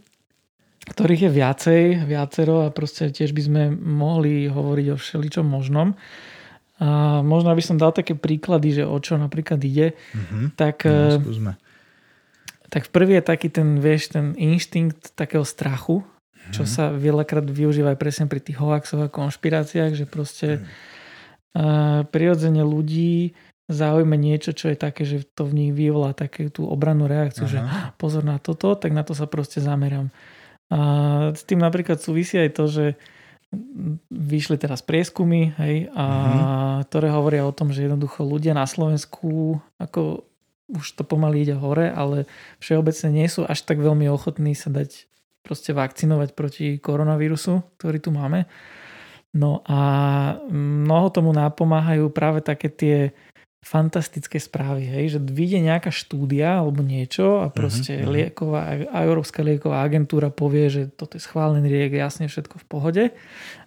ktorých 0.93 1.27
je 1.27 1.31
viacej, 1.33 1.83
viacero 2.05 2.69
a 2.69 2.75
proste 2.75 3.09
tiež 3.09 3.33
by 3.33 3.43
sme 3.43 3.63
mohli 3.75 4.47
hovoriť 4.47 4.87
o 4.93 5.01
všeličom 5.01 5.47
možnom. 5.49 5.97
A 6.83 7.23
možno 7.23 7.55
by 7.55 7.63
som 7.63 7.79
dal 7.79 7.95
také 7.95 8.19
príklady, 8.19 8.83
že 8.83 8.85
o 8.85 8.99
čo 8.99 9.15
napríklad 9.15 9.63
ide. 9.63 9.95
Mm-hmm. 9.95 10.45
Tak, 10.59 10.77
no, 10.91 11.23
skúsme. 11.23 11.53
tak 12.75 12.91
prvý 12.91 13.23
je 13.23 13.25
taký 13.25 13.49
ten, 13.55 13.79
vieš, 13.79 14.11
ten 14.11 14.35
inštinkt 14.35 15.15
takého 15.15 15.47
strachu, 15.47 16.03
mm-hmm. 16.03 16.51
čo 16.51 16.67
sa 16.67 16.91
veľakrát 16.91 17.47
využíva 17.47 17.95
aj 17.95 17.99
presne 18.03 18.27
pri 18.27 18.43
tých 18.43 18.59
hoaxoch 18.59 19.07
a 19.07 19.15
konšpiráciách, 19.15 19.95
že 19.95 20.11
proste 20.11 20.59
mm. 20.59 20.65
uh, 21.55 22.01
prirodzene 22.11 22.67
ľudí 22.67 23.39
zaujme 23.71 24.19
niečo, 24.19 24.51
čo 24.51 24.75
je 24.75 24.77
také, 24.77 25.07
že 25.07 25.23
to 25.23 25.47
v 25.47 25.55
nich 25.55 25.71
vyvolá 25.71 26.13
takú 26.19 26.51
tú 26.51 26.67
obrannú 26.67 27.07
reakciu, 27.07 27.47
Aha. 27.47 27.53
že 27.55 27.59
pozor 27.95 28.27
na 28.27 28.43
toto, 28.43 28.75
tak 28.75 28.91
na 28.91 29.07
to 29.07 29.15
sa 29.15 29.31
proste 29.31 29.63
zamerám. 29.63 30.11
A 30.67 30.79
s 31.31 31.47
tým 31.47 31.63
napríklad 31.63 32.03
súvisí 32.03 32.41
aj 32.41 32.51
to, 32.59 32.65
že 32.67 32.85
vyšli 34.09 34.57
teraz 34.57 34.81
prieskumy, 34.81 35.53
hej, 35.61 35.93
a 35.93 36.05
mm-hmm. 36.05 36.43
ktoré 36.89 37.09
hovoria 37.13 37.45
o 37.45 37.53
tom, 37.53 37.69
že 37.69 37.85
jednoducho 37.85 38.25
ľudia 38.25 38.57
na 38.57 38.65
Slovensku 38.65 39.61
ako 39.77 40.25
už 40.73 40.97
to 40.97 41.05
pomaly 41.05 41.45
ide 41.45 41.53
hore, 41.53 41.93
ale 41.93 42.25
všeobecne 42.57 43.13
nie 43.13 43.29
sú 43.29 43.45
až 43.45 43.61
tak 43.69 43.77
veľmi 43.77 44.09
ochotní 44.09 44.57
sa 44.57 44.73
dať 44.73 45.05
proste 45.45 45.77
vakcinovať 45.77 46.33
proti 46.33 46.81
koronavírusu, 46.81 47.61
ktorý 47.77 47.99
tu 48.01 48.09
máme. 48.15 48.49
No 49.33 49.65
a 49.65 49.81
mnoho 50.53 51.09
tomu 51.09 51.33
napomáhajú 51.33 52.13
práve 52.13 52.45
také 52.45 52.69
tie 52.69 52.97
fantastické 53.63 54.43
správy, 54.43 54.91
hej, 54.91 55.17
že 55.17 55.19
vyjde 55.23 55.71
nejaká 55.71 55.95
štúdia 55.95 56.59
alebo 56.59 56.83
niečo 56.83 57.47
a 57.47 57.49
mhm, 57.49 57.55
proste 57.55 57.95
uh-huh, 58.03 58.11
lieková, 58.11 58.91
a 58.91 58.97
Európska 59.07 59.47
lieková 59.47 59.87
agentúra 59.87 60.35
povie, 60.35 60.67
že 60.67 60.83
toto 60.91 61.15
je 61.15 61.23
schválený 61.23 61.71
liek, 61.71 61.95
jasne 61.95 62.27
všetko 62.27 62.59
v 62.59 62.67
pohode, 62.67 63.05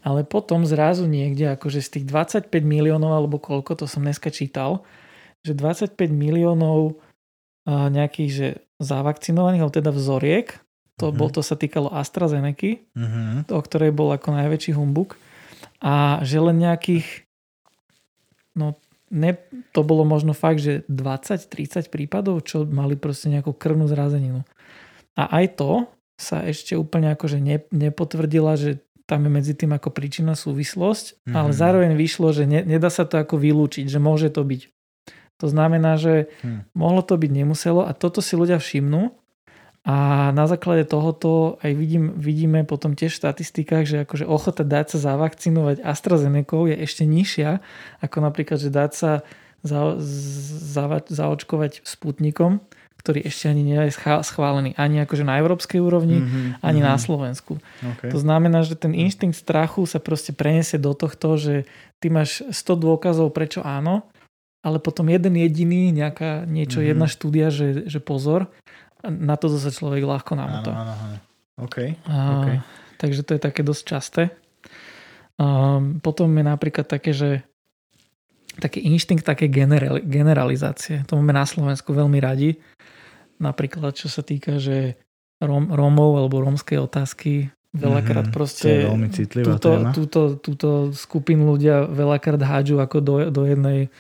ale 0.03 0.27
potom 0.27 0.67
zrazu 0.67 1.07
niekde, 1.07 1.55
akože 1.55 1.79
z 1.79 1.89
tých 1.99 2.05
25 2.11 2.51
miliónov 2.59 3.15
alebo 3.15 3.39
koľko, 3.39 3.79
to 3.79 3.85
som 3.87 4.03
dneska 4.03 4.29
čítal, 4.35 4.83
že 5.47 5.55
25 5.55 5.95
miliónov 6.11 6.99
nejakých, 7.65 8.31
že 8.31 8.47
zavakcinovaných, 8.77 9.63
alebo 9.63 9.73
teda 9.79 9.91
vzoriek, 9.95 10.59
to, 10.99 11.09
uh-huh. 11.09 11.17
bol, 11.17 11.31
to 11.31 11.39
sa 11.39 11.55
týkalo 11.55 11.87
AstraZeneca, 11.95 12.83
uh-huh. 12.93 13.47
o 13.47 13.59
ktorej 13.63 13.95
bol 13.95 14.11
ako 14.11 14.35
najväčší 14.35 14.75
humbuk, 14.75 15.15
a 15.79 16.19
že 16.23 16.39
len 16.39 16.59
nejakých 16.59 17.25
no 18.55 18.75
ne, 19.15 19.39
to 19.71 19.81
bolo 19.87 20.03
možno 20.03 20.35
fakt, 20.35 20.59
že 20.59 20.83
20-30 20.91 21.87
prípadov, 21.87 22.43
čo 22.43 22.67
mali 22.67 22.99
proste 22.99 23.31
nejakú 23.31 23.55
krvnú 23.55 23.87
zrazeninu. 23.87 24.43
A 25.15 25.39
aj 25.39 25.55
to 25.55 25.71
sa 26.19 26.43
ešte 26.43 26.75
úplne 26.75 27.15
akože 27.15 27.39
ne, 27.39 27.63
nepotvrdila, 27.71 28.59
že 28.59 28.83
tam 29.07 29.23
je 29.23 29.31
medzi 29.31 29.53
tým 29.55 29.71
ako 29.71 29.95
príčina 29.95 30.35
súvislosť, 30.35 31.05
mm-hmm. 31.23 31.35
ale 31.35 31.49
zároveň 31.55 31.91
vyšlo, 31.95 32.35
že 32.35 32.43
ne, 32.43 32.61
nedá 32.67 32.91
sa 32.91 33.07
to 33.07 33.15
ako 33.21 33.39
vylúčiť, 33.39 33.87
že 33.87 33.99
môže 34.01 34.27
to 34.33 34.43
byť. 34.43 34.75
To 35.43 35.51
znamená, 35.51 35.99
že 35.99 36.31
hmm. 36.47 36.71
mohlo 36.71 37.03
to 37.03 37.19
byť, 37.19 37.27
nemuselo 37.27 37.83
a 37.83 37.91
toto 37.91 38.23
si 38.23 38.39
ľudia 38.39 38.55
všimnú 38.55 39.11
a 39.85 40.29
na 40.33 40.49
základe 40.49 40.89
tohoto 40.89 41.61
aj 41.61 41.71
vidím, 41.77 42.17
vidíme 42.17 42.65
potom 42.65 42.97
tiež 42.97 43.13
v 43.13 43.21
štatistikách, 43.21 43.85
že 43.85 44.01
akože 44.01 44.25
ochota 44.25 44.65
dať 44.65 44.97
sa 44.97 45.13
zavakcinovať 45.13 45.85
AstraZeneca 45.85 46.73
je 46.73 46.75
ešte 46.81 47.05
nižšia, 47.05 47.61
ako 48.01 48.17
napríklad, 48.17 48.57
že 48.57 48.73
dať 48.73 48.91
sa 48.97 49.11
za, 49.61 49.93
za, 50.01 51.05
zaočkovať 51.05 51.85
Sputnikom, 51.85 52.65
ktorý 52.97 53.29
ešte 53.29 53.45
ani 53.53 53.61
nie 53.61 53.77
je 53.85 53.93
schválený 54.25 54.73
ani 54.73 55.05
akože 55.05 55.21
na 55.21 55.37
európskej 55.37 55.77
úrovni, 55.77 56.25
mm-hmm, 56.25 56.65
ani 56.65 56.81
mm-hmm. 56.81 56.89
na 56.89 56.97
Slovensku. 56.97 57.61
Okay. 57.77 58.09
To 58.09 58.17
znamená, 58.17 58.65
že 58.65 58.73
ten 58.73 58.97
inštinkt 58.97 59.37
strachu 59.37 59.85
sa 59.85 60.01
proste 60.01 60.33
preniesie 60.33 60.81
do 60.81 60.97
tohto, 60.97 61.37
že 61.37 61.69
ty 62.01 62.09
máš 62.09 62.41
100 62.49 62.81
dôkazov, 62.81 63.29
prečo 63.37 63.61
áno, 63.61 64.09
ale 64.65 64.81
potom 64.81 65.05
jeden 65.13 65.37
jediný, 65.37 65.93
nejaká, 65.93 66.49
niečo, 66.49 66.81
mm-hmm. 66.81 66.89
jedna 66.97 67.05
štúdia, 67.05 67.53
že, 67.53 67.85
že 67.85 68.01
pozor, 68.01 68.49
na 69.09 69.35
to 69.39 69.51
zase 69.51 69.75
človek 69.75 70.03
ľahko 70.03 70.33
namotá. 70.37 70.71
Áno, 70.71 70.81
áno, 70.81 70.93
áno. 70.93 71.17
Okay. 71.55 71.95
A, 72.07 72.15
okay. 72.43 72.57
Takže 72.99 73.21
to 73.23 73.31
je 73.35 73.41
také 73.41 73.61
dosť 73.63 73.83
časté. 73.87 74.23
A, 75.39 75.79
potom 76.03 76.27
je 76.31 76.43
napríklad 76.43 76.87
také, 76.87 77.15
že 77.15 77.43
taký 78.59 78.83
inštinkt 78.87 79.27
také 79.27 79.51
generali, 79.51 80.03
generalizácie. 80.03 81.03
To 81.11 81.19
máme 81.19 81.35
na 81.35 81.43
Slovensku 81.43 81.91
veľmi 81.91 82.19
radi. 82.23 82.55
Napríklad, 83.35 83.95
čo 83.99 84.07
sa 84.07 84.23
týka, 84.23 84.59
že 84.63 84.95
Rom, 85.43 85.75
Rómov 85.75 86.23
alebo 86.23 86.39
rómskej 86.39 86.79
otázky 86.79 87.51
veľakrát 87.75 88.31
mm-hmm, 88.31 88.39
proste 88.39 88.63
to 88.63 88.71
je 88.71 88.87
veľmi 88.87 89.09
citlivá 89.11 89.47
túto, 89.59 89.69
téma. 89.75 89.89
Túto, 89.91 90.21
túto 90.39 90.69
skupinu 90.95 91.43
ľudia 91.51 91.83
veľakrát 91.91 92.39
hádžu 92.39 92.79
ako 92.79 92.97
do, 93.03 93.15
do 93.27 93.43
jednej 93.43 93.91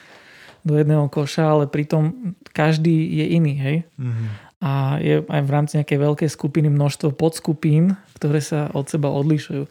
do 0.65 0.81
jedného 0.81 1.05
koša, 1.13 1.45
ale 1.45 1.69
pritom 1.69 2.33
každý 2.49 2.89
je 3.21 3.25
iný, 3.37 3.53
hej. 3.59 3.77
Mm-hmm 4.01 4.44
a 4.63 5.01
je 5.03 5.23
aj 5.25 5.41
v 5.43 5.53
rámci 5.53 5.73
nejakej 5.77 5.99
veľkej 5.99 6.29
skupiny 6.31 6.71
množstvo 6.71 7.11
podskupín, 7.15 7.99
ktoré 8.15 8.39
sa 8.39 8.71
od 8.71 8.87
seba 8.87 9.11
odlišujú. 9.11 9.67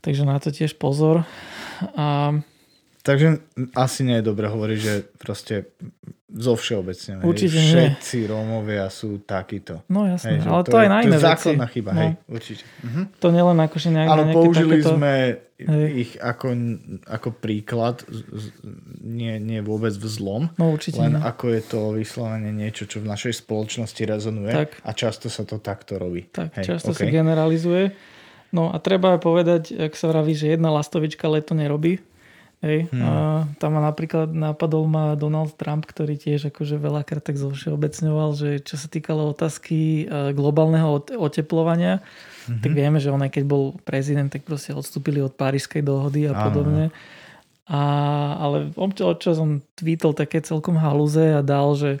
Takže 0.00 0.22
na 0.24 0.40
to 0.40 0.54
tiež 0.54 0.78
pozor. 0.80 1.28
A... 1.96 2.40
Takže 3.00 3.40
asi 3.72 4.00
nie 4.04 4.20
je 4.20 4.28
dobré 4.28 4.48
hovoriť, 4.52 4.78
že 4.78 4.94
proste 5.16 5.72
zo 6.30 6.54
všeobecne. 6.54 7.26
Určite 7.26 7.58
hej, 7.58 7.66
Všetci 7.98 8.18
nie. 8.22 8.30
Rómovia 8.30 8.86
sú 8.86 9.18
takíto. 9.26 9.82
No 9.90 10.06
jasné, 10.06 10.38
hej, 10.38 10.46
ale 10.46 10.62
to, 10.62 10.70
to 10.70 10.78
aj 10.78 10.88
na 10.88 10.98
iné 11.02 11.18
veci. 11.18 11.18
To 11.18 11.26
je 11.26 11.30
základná 11.34 11.66
chyba, 11.66 11.90
no. 11.90 12.00
hej, 12.00 12.10
určite. 12.30 12.62
Mhm. 12.86 13.02
To 13.18 13.26
nielen 13.34 13.58
akože 13.58 13.88
nejak, 13.90 14.08
Ale 14.08 14.22
použili 14.30 14.74
takéto... 14.78 14.90
sme 14.94 15.12
hej. 15.58 15.88
ich 16.06 16.12
ako, 16.22 16.46
ako 17.10 17.28
príklad, 17.34 18.06
nie, 19.02 19.34
nie 19.42 19.58
vôbec 19.58 19.90
v 19.98 20.06
zlom, 20.06 20.42
no, 20.54 20.70
určite 20.70 21.02
len 21.02 21.18
nie. 21.18 21.22
ako 21.24 21.44
je 21.50 21.62
to 21.66 21.80
vyslovene 21.98 22.50
niečo, 22.54 22.86
čo 22.86 23.02
v 23.02 23.10
našej 23.10 23.42
spoločnosti 23.42 24.02
rezonuje 24.06 24.52
tak. 24.54 24.78
a 24.86 24.90
často 24.94 25.26
sa 25.26 25.42
to 25.42 25.58
takto 25.58 25.98
robí. 25.98 26.30
Tak, 26.30 26.62
hej, 26.62 26.78
často 26.78 26.94
okay. 26.94 27.10
sa 27.10 27.16
generalizuje. 27.24 27.84
No 28.50 28.74
a 28.74 28.82
treba 28.82 29.14
aj 29.14 29.20
povedať, 29.22 29.62
ak 29.78 29.94
sa 29.94 30.10
vraví, 30.10 30.34
že 30.34 30.54
jedna 30.54 30.74
lastovička 30.74 31.26
leto 31.30 31.54
nerobí, 31.54 32.02
Hej. 32.60 32.92
Hmm. 32.92 33.00
A 33.00 33.12
tam 33.56 33.72
ma 33.72 33.80
napríklad 33.80 34.36
napadol 34.36 34.84
ma 34.84 35.16
Donald 35.16 35.56
Trump, 35.56 35.88
ktorý 35.88 36.20
tiež 36.20 36.52
akože 36.52 36.76
veľakrát 36.76 37.24
tak 37.24 37.40
zovšeobecňoval, 37.40 38.36
že 38.36 38.60
čo 38.60 38.76
sa 38.76 38.84
týkalo 38.84 39.32
otázky 39.32 40.04
e, 40.04 40.36
globálneho 40.36 41.00
oteplovania, 41.16 42.04
hmm. 42.44 42.60
tak 42.60 42.72
vieme, 42.76 43.00
že 43.00 43.08
on 43.08 43.24
aj 43.24 43.32
keď 43.32 43.44
bol 43.48 43.80
prezident, 43.88 44.28
tak 44.28 44.44
proste 44.44 44.76
odstúpili 44.76 45.24
od 45.24 45.32
Parískej 45.32 45.80
dohody 45.80 46.28
a 46.28 46.36
podobne. 46.36 46.92
A, 47.64 47.82
ale 48.36 48.76
občas 48.76 49.40
som 49.40 49.64
tweetol 49.80 50.12
také 50.12 50.44
celkom 50.44 50.76
halúze 50.76 51.32
a 51.32 51.40
dal, 51.40 51.72
že 51.80 51.96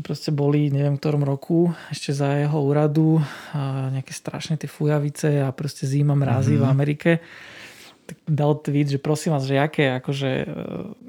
proste 0.00 0.32
boli, 0.32 0.72
neviem 0.72 0.96
v 0.96 1.02
ktorom 1.04 1.28
roku, 1.28 1.76
ešte 1.92 2.16
za 2.16 2.40
jeho 2.40 2.56
úradu 2.56 3.20
a 3.52 3.92
nejaké 3.92 4.16
strašné 4.16 4.56
tie 4.56 4.70
fujavice 4.70 5.44
a 5.44 5.52
proste 5.52 5.84
zima 5.84 6.16
mrazí 6.16 6.56
mm-hmm. 6.56 6.64
v 6.64 6.72
Amerike 6.72 7.12
tak 7.20 7.52
dal 8.28 8.56
tweet, 8.60 8.92
že 8.92 9.00
prosím 9.00 9.36
vás, 9.36 9.48
že 9.48 9.56
aké 9.56 9.96
akože 10.00 10.30
e, 10.44 10.46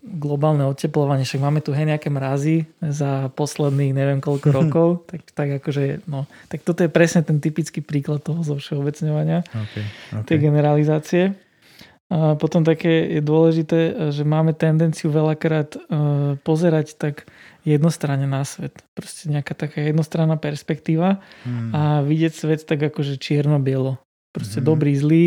globálne 0.03 0.63
oteplovanie, 0.67 1.27
však 1.27 1.43
máme 1.43 1.59
tu 1.59 1.75
hej 1.75 1.87
nejaké 1.87 2.07
mrazy 2.07 2.67
za 2.79 3.27
posledných 3.35 3.91
neviem 3.91 4.19
koľko 4.23 4.47
rokov, 4.59 4.87
tak, 5.09 5.21
tak 5.35 5.47
akože, 5.63 6.07
no, 6.07 6.29
tak 6.47 6.63
toto 6.63 6.83
je 6.85 6.91
presne 6.91 7.23
ten 7.23 7.43
typický 7.43 7.83
príklad 7.83 8.23
toho 8.23 8.43
zo 8.43 8.55
všeobecňovania, 8.55 9.43
okay, 9.43 9.85
okay. 10.15 10.25
tej 10.27 10.37
generalizácie. 10.39 11.23
A 12.05 12.37
potom 12.37 12.61
také 12.61 13.17
je 13.17 13.21
dôležité, 13.21 14.13
že 14.13 14.21
máme 14.21 14.53
tendenciu 14.53 15.09
veľakrát 15.09 15.73
e, 15.73 15.79
pozerať 16.37 17.01
tak 17.01 17.25
jednostranne 17.65 18.29
na 18.29 18.45
svet. 18.45 18.77
Proste 18.93 19.25
nejaká 19.33 19.57
taká 19.57 19.81
jednostranná 19.81 20.37
perspektíva 20.37 21.17
hmm. 21.43 21.73
a 21.73 21.81
vidieť 22.05 22.33
svet 22.37 22.61
tak 22.69 22.77
akože 22.77 23.17
čierno-bielo. 23.17 23.97
Proste 24.29 24.61
hmm. 24.61 24.69
dobrý, 24.69 24.93
zlý 24.93 25.25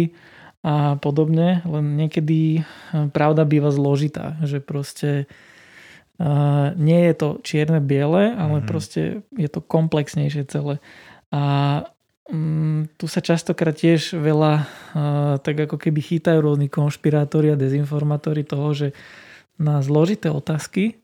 a 0.66 0.99
podobne, 0.99 1.62
len 1.62 1.94
niekedy 1.94 2.61
eh, 2.61 2.64
pravda 3.14 3.47
býva 3.47 3.71
zložitá, 3.71 4.35
že 4.42 4.59
proste 4.59 5.31
uh, 6.18 6.75
nie 6.75 7.07
je 7.11 7.14
to 7.14 7.29
čierne-biele, 7.47 8.35
ale 8.35 8.57
mm-hmm. 8.59 8.71
proste 8.71 9.23
je 9.38 9.49
to 9.49 9.62
komplexnejšie 9.62 10.51
celé. 10.51 10.83
A 11.31 11.42
um, 12.27 12.90
tu 12.99 13.07
sa 13.07 13.23
častokrát 13.23 13.79
tiež 13.79 14.18
veľa 14.18 14.53
uh, 14.59 14.64
tak 15.38 15.71
ako 15.71 15.79
keby 15.79 16.03
chytajú 16.03 16.42
rôzni 16.42 16.66
konšpirátori 16.66 17.55
a 17.55 17.61
dezinformátori 17.61 18.42
toho, 18.42 18.75
že 18.75 18.88
na 19.62 19.79
zložité 19.79 20.27
otázky 20.27 20.99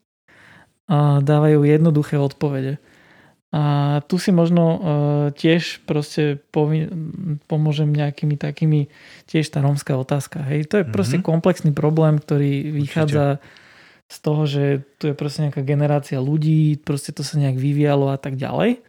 uh, 0.91 1.23
dávajú 1.23 1.63
jednoduché 1.63 2.19
odpovede. 2.19 2.83
A 3.55 4.03
tu 4.11 4.19
si 4.19 4.35
možno 4.35 4.65
uh, 4.67 4.79
tiež 5.31 5.87
proste 5.87 6.43
povi- 6.51 6.91
pomôžem 7.47 7.87
nejakými 7.87 8.35
takými, 8.35 8.91
tiež 9.31 9.47
tá 9.47 9.63
rómska 9.63 9.95
otázka. 9.95 10.43
Hej, 10.43 10.67
to 10.67 10.75
je 10.75 10.83
mm-hmm. 10.83 10.91
proste 10.91 11.23
komplexný 11.23 11.71
problém, 11.71 12.19
ktorý 12.19 12.75
vychádza 12.75 13.39
Určite. 13.39 14.11
z 14.11 14.17
toho, 14.19 14.43
že 14.51 14.65
tu 14.99 15.07
je 15.07 15.15
proste 15.15 15.47
nejaká 15.47 15.63
generácia 15.63 16.19
ľudí, 16.19 16.83
proste 16.83 17.15
to 17.15 17.23
sa 17.23 17.39
nejak 17.39 17.55
vyvíjalo 17.55 18.11
a 18.11 18.19
tak 18.19 18.35
ďalej. 18.35 18.83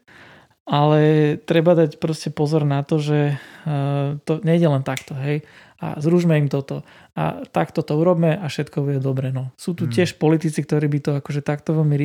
Ale 0.66 1.02
treba 1.46 1.78
dať 1.78 2.02
proste 2.02 2.34
pozor 2.34 2.66
na 2.66 2.82
to, 2.82 2.98
že 2.98 3.38
uh, 3.70 4.18
to 4.26 4.42
nejde 4.42 4.66
len 4.66 4.82
takto, 4.82 5.14
hej. 5.14 5.46
A 5.86 6.02
zružme 6.02 6.42
im 6.42 6.50
toto. 6.50 6.82
A 7.14 7.46
takto 7.54 7.86
to 7.86 7.94
urobme 7.94 8.34
a 8.34 8.50
všetko 8.50 8.82
bude 8.82 8.98
dobre. 8.98 9.30
No. 9.30 9.54
Sú 9.54 9.78
tu 9.78 9.86
hmm. 9.86 9.94
tiež 9.94 10.18
politici, 10.18 10.66
ktorí 10.66 10.90
by 10.90 11.00
to 11.06 11.12
akože 11.22 11.46
takto 11.46 11.78
veľmi 11.78 11.96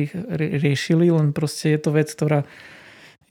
riešili, 0.61 1.09
len 1.09 1.33
proste 1.33 1.73
je 1.73 1.79
to 1.81 1.89
vec, 1.89 2.13
ktorá 2.13 2.45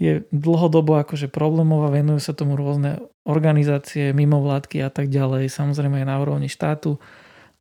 je 0.01 0.25
dlhodobo 0.33 0.97
akože 0.97 1.29
problémová, 1.29 1.93
venujú 1.93 2.25
sa 2.25 2.33
tomu 2.33 2.57
rôzne 2.57 3.05
organizácie, 3.29 4.17
mimovládky 4.17 4.81
a 4.81 4.89
tak 4.89 5.13
ďalej, 5.13 5.53
samozrejme 5.53 6.01
aj 6.01 6.09
na 6.09 6.17
úrovni 6.17 6.49
štátu, 6.49 6.97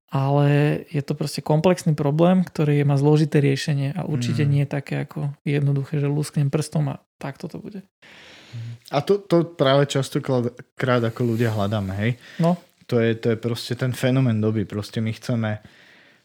ale 0.07 0.81
je 0.87 1.03
to 1.03 1.19
proste 1.19 1.43
komplexný 1.43 1.99
problém, 1.99 2.47
ktorý 2.47 2.79
má 2.87 2.95
zložité 2.95 3.43
riešenie 3.43 3.91
a 3.91 4.07
určite 4.07 4.47
mm. 4.47 4.49
nie 4.49 4.63
je 4.63 4.71
také 4.71 5.03
ako 5.03 5.35
jednoduché, 5.43 5.99
že 5.99 6.07
lusknem 6.07 6.47
prstom 6.47 6.95
a 6.95 7.03
tak 7.19 7.37
toto 7.37 7.59
bude. 7.59 7.83
A 8.89 9.05
to, 9.05 9.21
to 9.21 9.45
práve 9.45 9.85
častokrát 9.85 11.01
ako 11.05 11.21
ľudia 11.35 11.53
hľadáme, 11.53 11.93
hej? 12.01 12.11
No. 12.41 12.57
To 12.89 12.97
je, 12.97 13.13
to 13.15 13.33
je 13.33 13.37
proste 13.37 13.77
ten 13.77 13.93
fenomén 13.93 14.41
doby, 14.41 14.65
proste 14.65 14.97
my 14.97 15.13
chceme 15.13 15.61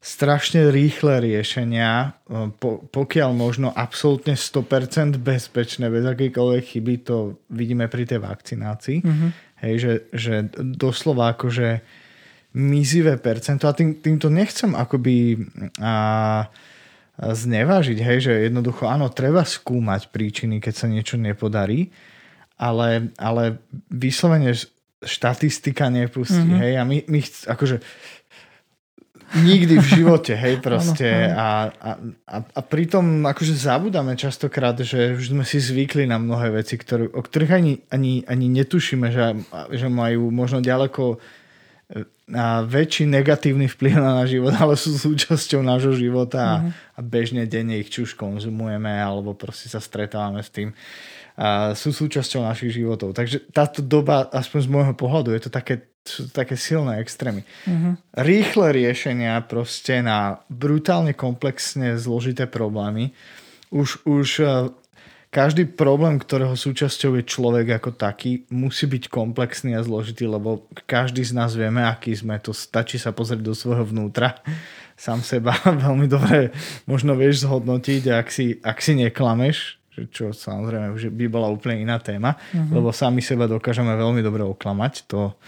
strašne 0.05 0.68
rýchle 0.68 1.16
riešenia, 1.24 2.12
po, 2.61 2.85
pokiaľ 2.92 3.31
možno 3.33 3.72
absolútne 3.72 4.37
100% 4.37 5.16
bezpečné, 5.16 5.88
bez 5.88 6.05
akýkoľvek 6.05 6.64
chyby, 6.77 6.94
to 7.09 7.40
vidíme 7.48 7.88
pri 7.88 8.05
tej 8.05 8.20
vakcinácii. 8.20 9.00
Mm-hmm. 9.00 9.31
Hej, 9.64 9.74
že, 9.81 9.92
že 10.12 10.35
doslova 10.61 11.33
akože 11.33 11.81
mizivé 12.53 13.16
percento 13.16 13.64
a 13.64 13.72
tým, 13.72 13.96
týmto 14.05 14.29
nechcem 14.29 14.77
akoby 14.77 15.40
a, 15.81 15.88
a 15.88 15.96
znevážiť, 17.16 17.98
hej, 17.98 18.18
že 18.29 18.33
jednoducho 18.53 18.85
áno, 18.85 19.09
treba 19.09 19.40
skúmať 19.40 20.12
príčiny, 20.12 20.61
keď 20.61 20.74
sa 20.77 20.87
niečo 20.87 21.16
nepodarí, 21.16 21.88
ale, 22.61 23.09
ale 23.16 23.59
vyslovene 23.88 24.53
štatistika 25.05 25.88
nepustí, 25.88 26.40
mm-hmm. 26.40 26.61
hej, 26.61 26.73
a 26.81 26.83
my, 26.85 26.99
my 27.09 27.21
akože 27.49 27.77
Nikdy 29.35 29.83
v 29.83 29.87
živote, 29.99 30.33
hej, 30.38 30.61
proste. 30.67 31.11
A, 31.35 31.67
a, 31.75 31.90
a, 32.29 32.37
a 32.45 32.61
pritom 32.62 33.27
akože 33.27 33.57
zabudáme 33.59 34.14
častokrát, 34.14 34.79
že 34.79 35.19
už 35.19 35.35
sme 35.35 35.43
si 35.43 35.59
zvykli 35.59 36.07
na 36.07 36.23
mnohé 36.23 36.55
veci, 36.55 36.79
ktoré, 36.79 37.11
o 37.11 37.19
ktorých 37.19 37.53
ani, 37.53 37.73
ani, 37.90 38.23
ani 38.31 38.47
netušíme, 38.62 39.11
že, 39.11 39.35
že 39.75 39.88
majú 39.90 40.31
možno 40.31 40.62
ďaleko 40.62 41.19
e, 41.90 42.07
a 42.31 42.62
väčší 42.62 43.11
negatívny 43.11 43.67
vplyv 43.67 43.99
na 43.99 44.23
náš 44.23 44.38
život, 44.38 44.55
ale 44.62 44.79
sú 44.79 44.95
súčasťou 44.95 45.67
nášho 45.67 45.99
života 45.99 46.38
a, 46.38 46.55
mm-hmm. 46.62 46.73
a 46.95 46.99
bežne 47.03 47.43
denne 47.51 47.83
ich 47.83 47.90
či 47.90 48.07
už 48.07 48.14
konzumujeme 48.14 48.93
alebo 48.93 49.35
proste 49.35 49.67
sa 49.67 49.83
stretávame 49.83 50.45
s 50.45 50.53
tým. 50.55 50.71
A 51.35 51.75
sú 51.75 51.90
súčasťou 51.90 52.47
našich 52.47 52.79
životov. 52.79 53.11
Takže 53.11 53.51
táto 53.51 53.83
doba, 53.83 54.31
aspoň 54.31 54.59
z 54.62 54.68
môjho 54.70 54.94
pohľadu, 54.94 55.35
je 55.35 55.42
to 55.47 55.51
také 55.51 55.83
sú 56.05 56.29
to 56.29 56.33
také 56.37 56.53
silné 56.61 57.01
extrémy. 57.01 57.49
Uh-huh. 57.64 57.97
Rýchle 58.12 58.77
riešenia 58.77 59.40
proste 59.49 60.05
na 60.05 60.44
brutálne 60.53 61.16
komplexne 61.16 61.97
zložité 61.97 62.44
problémy. 62.44 63.16
Už, 63.73 64.05
už 64.05 64.29
e, 64.44 64.68
každý 65.33 65.64
problém, 65.64 66.20
ktorého 66.20 66.55
súčasťou 66.55 67.18
je 67.18 67.25
človek 67.25 67.81
ako 67.81 67.97
taký, 67.97 68.44
musí 68.53 68.85
byť 68.85 69.09
komplexný 69.09 69.75
a 69.75 69.83
zložitý, 69.83 70.29
lebo 70.29 70.68
každý 70.85 71.25
z 71.25 71.33
nás 71.33 71.57
vieme, 71.57 71.83
aký 71.83 72.12
sme. 72.12 72.37
To 72.44 72.53
stačí 72.53 73.01
sa 73.01 73.11
pozrieť 73.11 73.40
do 73.40 73.57
svojho 73.57 73.88
vnútra. 73.88 74.44
Sám 75.01 75.25
seba 75.25 75.57
veľmi 75.88 76.05
dobre 76.07 76.53
možno 76.85 77.16
vieš 77.16 77.49
zhodnotiť, 77.49 78.12
ak 78.12 78.29
si, 78.29 78.61
ak 78.61 78.79
si 78.79 78.92
neklameš, 78.94 79.81
čo 80.11 80.35
samozrejme 80.35 80.91
už 80.91 81.15
by 81.15 81.27
bola 81.31 81.47
úplne 81.47 81.83
iná 81.83 82.03
téma, 82.03 82.35
uh-huh. 82.35 82.75
lebo 82.75 82.91
sami 82.91 83.23
seba 83.23 83.47
dokážeme 83.47 83.95
veľmi 83.95 84.21
dobre 84.21 84.43
oklamať. 84.43 85.07
To, 85.11 85.39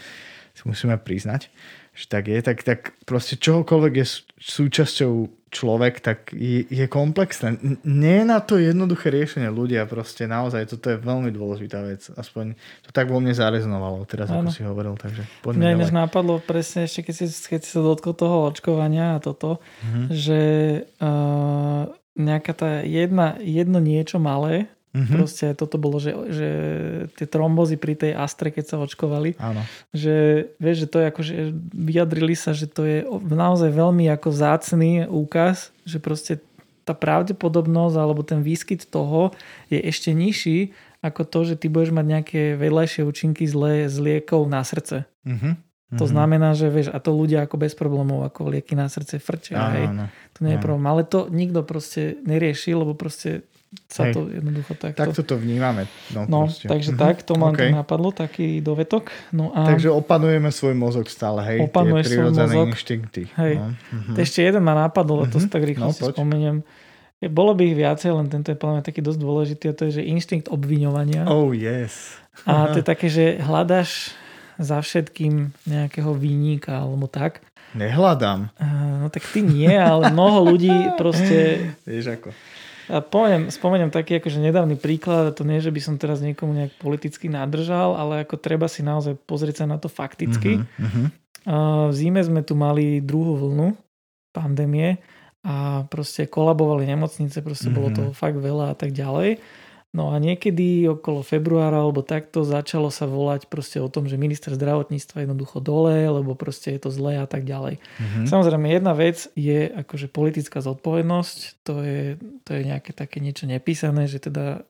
si 0.57 0.63
musíme 0.65 0.97
priznať, 0.97 1.53
že 1.93 2.05
tak 2.09 2.33
je, 2.33 2.39
tak, 2.41 2.57
tak 2.65 2.79
proste 3.05 3.37
čohokoľvek 3.37 3.93
je 4.01 4.05
súčasťou 4.41 5.13
človek, 5.47 6.03
tak 6.03 6.33
je, 6.35 6.65
je 6.67 6.85
komplexné. 6.91 7.61
Nie 7.87 8.21
je 8.21 8.25
na 8.27 8.43
to 8.43 8.59
jednoduché 8.59 9.13
riešenie 9.13 9.47
ľudia, 9.47 9.87
proste 9.87 10.27
naozaj 10.27 10.67
toto 10.75 10.91
je 10.91 10.97
veľmi 10.99 11.31
dôležitá 11.31 11.79
vec. 11.85 12.03
Aspoň 12.11 12.57
to 12.83 12.89
tak 12.91 13.07
vo 13.07 13.21
mne 13.21 13.31
zareznovalo 13.31 14.03
teraz, 14.09 14.27
ano. 14.27 14.49
ako 14.49 14.51
si 14.51 14.61
hovoril. 14.67 14.97
Takže 14.99 15.23
poďme 15.45 15.77
Mňa 15.77 16.05
nápadlo 16.09 16.43
presne 16.43 16.89
ešte, 16.89 17.07
keď 17.07 17.13
si, 17.15 17.25
keď 17.47 17.59
si 17.63 17.69
sa 17.69 17.81
dotkol 17.85 18.13
toho 18.17 18.49
očkovania 18.51 19.17
a 19.17 19.23
toto, 19.23 19.63
mm-hmm. 19.85 20.05
že 20.11 20.41
uh, 20.99 21.85
nejaká 22.17 22.53
tá 22.57 22.69
jedna, 22.81 23.37
jedno 23.39 23.77
niečo 23.77 24.17
malé 24.17 24.67
Mm-hmm. 24.97 25.13
Proste 25.13 25.45
toto 25.53 25.77
bolo, 25.77 26.01
že, 26.01 26.09
že 26.33 26.49
tie 27.19 27.27
trombozy 27.29 27.77
pri 27.77 27.93
tej 27.93 28.17
Astre, 28.17 28.49
keď 28.49 28.65
sa 28.65 28.75
očkovali, 28.81 29.37
Áno. 29.37 29.61
že 29.93 30.47
vieš, 30.57 30.87
že 30.87 30.87
to 30.89 30.97
je 30.97 31.05
ako, 31.13 31.21
že 31.21 31.33
vyjadrili 31.69 32.33
sa, 32.33 32.57
že 32.57 32.65
to 32.65 32.81
je 32.81 32.97
naozaj 33.29 33.69
veľmi 33.69 34.09
ako 34.09 34.33
zácný 34.33 35.05
úkaz, 35.05 35.69
že 35.85 36.01
proste 36.01 36.41
tá 36.81 36.97
pravdepodobnosť 36.97 37.95
alebo 37.99 38.25
ten 38.25 38.41
výskyt 38.41 38.89
toho 38.89 39.35
je 39.69 39.77
ešte 39.77 40.15
nižší 40.15 40.73
ako 41.05 41.29
to, 41.29 41.39
že 41.53 41.61
ty 41.61 41.69
budeš 41.69 41.93
mať 41.93 42.05
nejaké 42.09 42.41
vedľajšie 42.57 43.05
účinky 43.05 43.45
zlé 43.45 43.85
z 43.85 44.01
liekov 44.01 44.49
na 44.49 44.65
srdce. 44.65 45.05
Mm-hmm. 45.27 45.53
To 45.87 46.03
mm-hmm. 46.03 46.11
znamená, 46.11 46.49
že 46.51 46.67
vieš, 46.67 46.91
a 46.91 46.99
to 46.99 47.15
ľudia 47.15 47.47
ako 47.47 47.55
bez 47.63 47.71
problémov, 47.71 48.27
ako 48.27 48.51
lieky 48.51 48.75
na 48.75 48.91
srdce 48.91 49.23
frčia, 49.23 49.55
áno, 49.55 49.71
hej. 49.71 49.85
Áno, 49.87 50.05
to 50.35 50.39
nie 50.43 50.53
je 50.53 50.59
problém. 50.59 50.83
Ale 50.83 51.01
to 51.07 51.31
nikto 51.31 51.63
proste 51.63 52.19
nerieši, 52.27 52.75
lebo 52.75 52.91
proste 52.91 53.47
sa 53.87 54.07
Hej. 54.07 54.13
to 54.15 54.19
jednoducho 54.31 54.79
takto... 54.79 54.99
Takto 55.03 55.23
to 55.27 55.35
vnímame. 55.35 55.91
No, 56.15 56.23
no 56.27 56.39
takže 56.47 56.95
mm-hmm. 56.95 57.03
tak, 57.03 57.23
to 57.27 57.35
ma 57.35 57.51
okay. 57.51 57.71
napadlo, 57.71 58.15
taký 58.15 58.63
dovetok. 58.63 59.11
No 59.35 59.51
a... 59.51 59.67
Takže 59.67 59.91
opanujeme 59.91 60.51
svoj 60.55 60.75
mozog 60.75 61.11
stále, 61.11 61.43
hej? 61.43 61.57
Opanuješ 61.67 62.15
svoj 62.15 62.31
mozog. 62.31 62.67
inštinkty. 62.71 63.27
Hej. 63.35 63.53
No. 63.59 63.67
Mm-hmm. 63.75 64.15
Ešte 64.23 64.39
jeden 64.43 64.63
ma 64.63 64.75
napadlo, 64.75 65.23
mm-hmm. 65.23 65.33
to 65.35 65.37
si 65.43 65.47
tak 65.51 65.67
rýchlo 65.67 65.91
no, 65.91 65.95
si 65.95 66.03
poď. 66.03 66.15
spomeniem. 66.15 66.57
Bolo 67.27 67.51
by 67.57 67.63
ich 67.67 67.75
viacej, 67.75 68.11
len 68.13 68.27
tento 68.31 68.53
je 68.53 68.57
podľa 68.59 68.85
taký 68.85 69.03
dosť 69.03 69.19
dôležitý 69.19 69.65
a 69.67 69.73
to 69.75 69.89
je, 69.89 69.99
že 69.99 70.03
inštinkt 70.05 70.47
obviňovania. 70.47 71.27
Oh 71.27 71.51
yes. 71.51 72.15
A 72.45 72.71
to 72.71 72.79
je 72.79 72.85
také, 72.85 73.09
že 73.11 73.41
hľadaš 73.41 74.15
za 74.57 74.81
všetkým 74.81 75.53
nejakého 75.69 76.11
výnika 76.17 76.81
alebo 76.81 77.05
tak. 77.05 77.45
Nehľadám. 77.77 78.49
No 79.01 79.07
tak 79.13 79.23
ty 79.29 79.45
nie, 79.45 79.69
ale 79.69 80.09
mnoho 80.09 80.49
ľudí 80.49 80.97
proste... 80.97 81.71
Vieš 81.85 82.17
ako. 82.17 82.29
A 82.87 83.03
spomeniem, 83.03 83.51
spomeniem 83.51 83.91
taký 83.91 84.23
akože 84.23 84.39
nedávny 84.39 84.79
príklad, 84.79 85.27
a 85.27 85.35
to 85.35 85.43
nie, 85.43 85.59
že 85.59 85.75
by 85.75 85.81
som 85.83 85.99
teraz 85.99 86.23
niekomu 86.23 86.55
nejak 86.55 86.79
politicky 86.79 87.27
nadržal, 87.27 87.99
ale 87.99 88.23
ako 88.23 88.39
treba 88.39 88.71
si 88.71 88.79
naozaj 88.79 89.19
pozrieť 89.27 89.61
sa 89.61 89.65
na 89.67 89.75
to 89.75 89.91
fakticky. 89.91 90.63
Uh-huh, 90.63 91.11
uh-huh. 91.51 91.91
V 91.91 91.93
zime 91.93 92.23
sme 92.23 92.47
tu 92.47 92.55
mali 92.55 93.03
druhú 93.03 93.35
vlnu 93.35 93.75
pandémie 94.31 95.03
a 95.43 95.83
proste 95.91 96.31
kolabovali 96.31 96.87
nemocnice, 96.87 97.43
proste 97.43 97.67
uh-huh. 97.67 97.75
bolo 97.75 97.87
toho 97.91 98.11
fakt 98.15 98.39
veľa 98.39 98.71
a 98.71 98.75
tak 98.79 98.95
ďalej. 98.95 99.43
No 99.95 100.11
a 100.11 100.19
niekedy 100.19 100.83
okolo 100.91 101.23
februára 101.23 101.79
alebo 101.79 102.03
takto 102.03 102.43
začalo 102.43 102.91
sa 102.91 103.07
volať 103.07 103.47
proste 103.47 103.79
o 103.79 103.87
tom, 103.87 104.05
že 104.11 104.19
minister 104.19 104.51
zdravotníctva 104.51 105.23
jednoducho 105.23 105.63
dole, 105.63 106.03
lebo 106.05 106.35
proste 106.35 106.75
je 106.75 106.79
to 106.83 106.89
zlé 106.91 107.23
a 107.23 107.25
tak 107.25 107.47
ďalej. 107.47 107.79
Mm-hmm. 107.79 108.25
Samozrejme 108.27 108.67
jedna 108.67 108.93
vec 108.93 109.31
je 109.33 109.71
akože 109.71 110.11
politická 110.11 110.59
zodpovednosť, 110.59 111.37
to 111.63 111.73
je, 111.81 112.03
to 112.43 112.49
je 112.51 112.61
nejaké 112.67 112.91
také 112.91 113.23
niečo 113.23 113.47
nepísané, 113.47 114.11
že 114.11 114.19
teda 114.19 114.67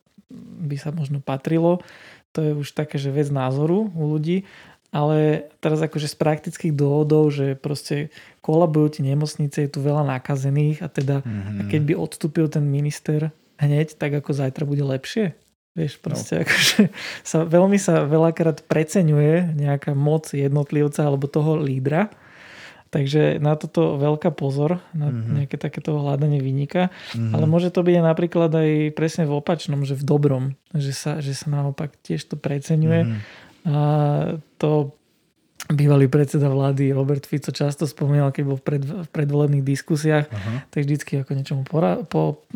by 0.63 0.75
sa 0.77 0.93
možno 0.93 1.17
patrilo. 1.17 1.82
To 2.38 2.39
je 2.45 2.51
už 2.53 2.77
také, 2.77 3.01
že 3.01 3.10
vec 3.10 3.34
názoru 3.34 3.89
u 3.89 4.03
ľudí, 4.13 4.45
ale 4.93 5.49
teraz 5.60 5.82
akože 5.82 6.08
z 6.08 6.15
praktických 6.15 6.73
dôvodov, 6.77 7.34
že 7.34 7.58
proste 7.58 8.13
kolabujú 8.45 9.01
tie 9.01 9.03
nemocnice, 9.03 9.65
je 9.65 9.71
tu 9.73 9.82
veľa 9.82 10.08
nakazených 10.08 10.86
a 10.86 10.88
teda 10.88 11.25
mm-hmm. 11.25 11.67
keď 11.73 11.82
by 11.84 11.93
odstúpil 11.97 12.45
ten 12.47 12.63
minister 12.69 13.34
hneď, 13.62 13.97
tak 13.97 14.13
ako 14.17 14.33
zajtra 14.33 14.63
bude 14.65 14.85
lepšie. 14.85 15.33
Vieš, 15.77 16.01
proste 16.01 16.41
no. 16.41 16.43
akože 16.45 16.89
sa, 17.29 17.37
veľmi 17.45 17.77
sa 17.77 18.05
veľakrát 18.10 18.65
preceňuje 18.65 19.53
nejaká 19.53 19.93
moc 19.93 20.33
jednotlivca 20.33 21.05
alebo 21.05 21.29
toho 21.29 21.62
lídra. 21.62 22.10
Takže 22.87 23.43
na 23.43 23.60
toto 23.60 23.99
veľká 23.99 24.31
pozor, 24.31 24.79
na 24.95 25.12
mm-hmm. 25.12 25.33
nejaké 25.43 25.60
takéto 25.60 25.99
hľadanie 25.99 26.39
vynika. 26.39 26.87
Mm-hmm. 26.87 27.35
Ale 27.35 27.45
môže 27.45 27.67
to 27.67 27.83
byť 27.83 27.99
napríklad 27.99 28.47
aj 28.47 28.95
presne 28.95 29.27
v 29.27 29.43
opačnom, 29.43 29.83
že 29.83 29.93
v 29.93 30.08
dobrom. 30.08 30.43
Že 30.71 30.91
sa, 30.95 31.12
že 31.19 31.35
sa 31.35 31.51
naopak 31.51 31.99
tiež 31.99 32.23
to 32.31 32.39
preceňuje. 32.39 33.01
Mm-hmm. 33.03 33.19
A 33.67 33.79
to 34.55 34.95
bývalý 35.67 36.08
predseda 36.08 36.47
vlády 36.47 36.95
Robert 36.95 37.27
Fico 37.27 37.51
často 37.51 37.83
spomínal, 37.83 38.31
keď 38.31 38.43
bol 38.47 38.58
v, 38.58 38.63
pred, 38.63 38.83
v 38.87 39.10
predvolebných 39.12 39.65
diskusiách, 39.67 40.31
uh-huh. 40.31 40.63
tak 40.71 40.87
vždycky 40.87 41.19
ako 41.19 41.31
niečomu 41.35 41.63
pora, 41.67 41.99
po, 42.08 42.47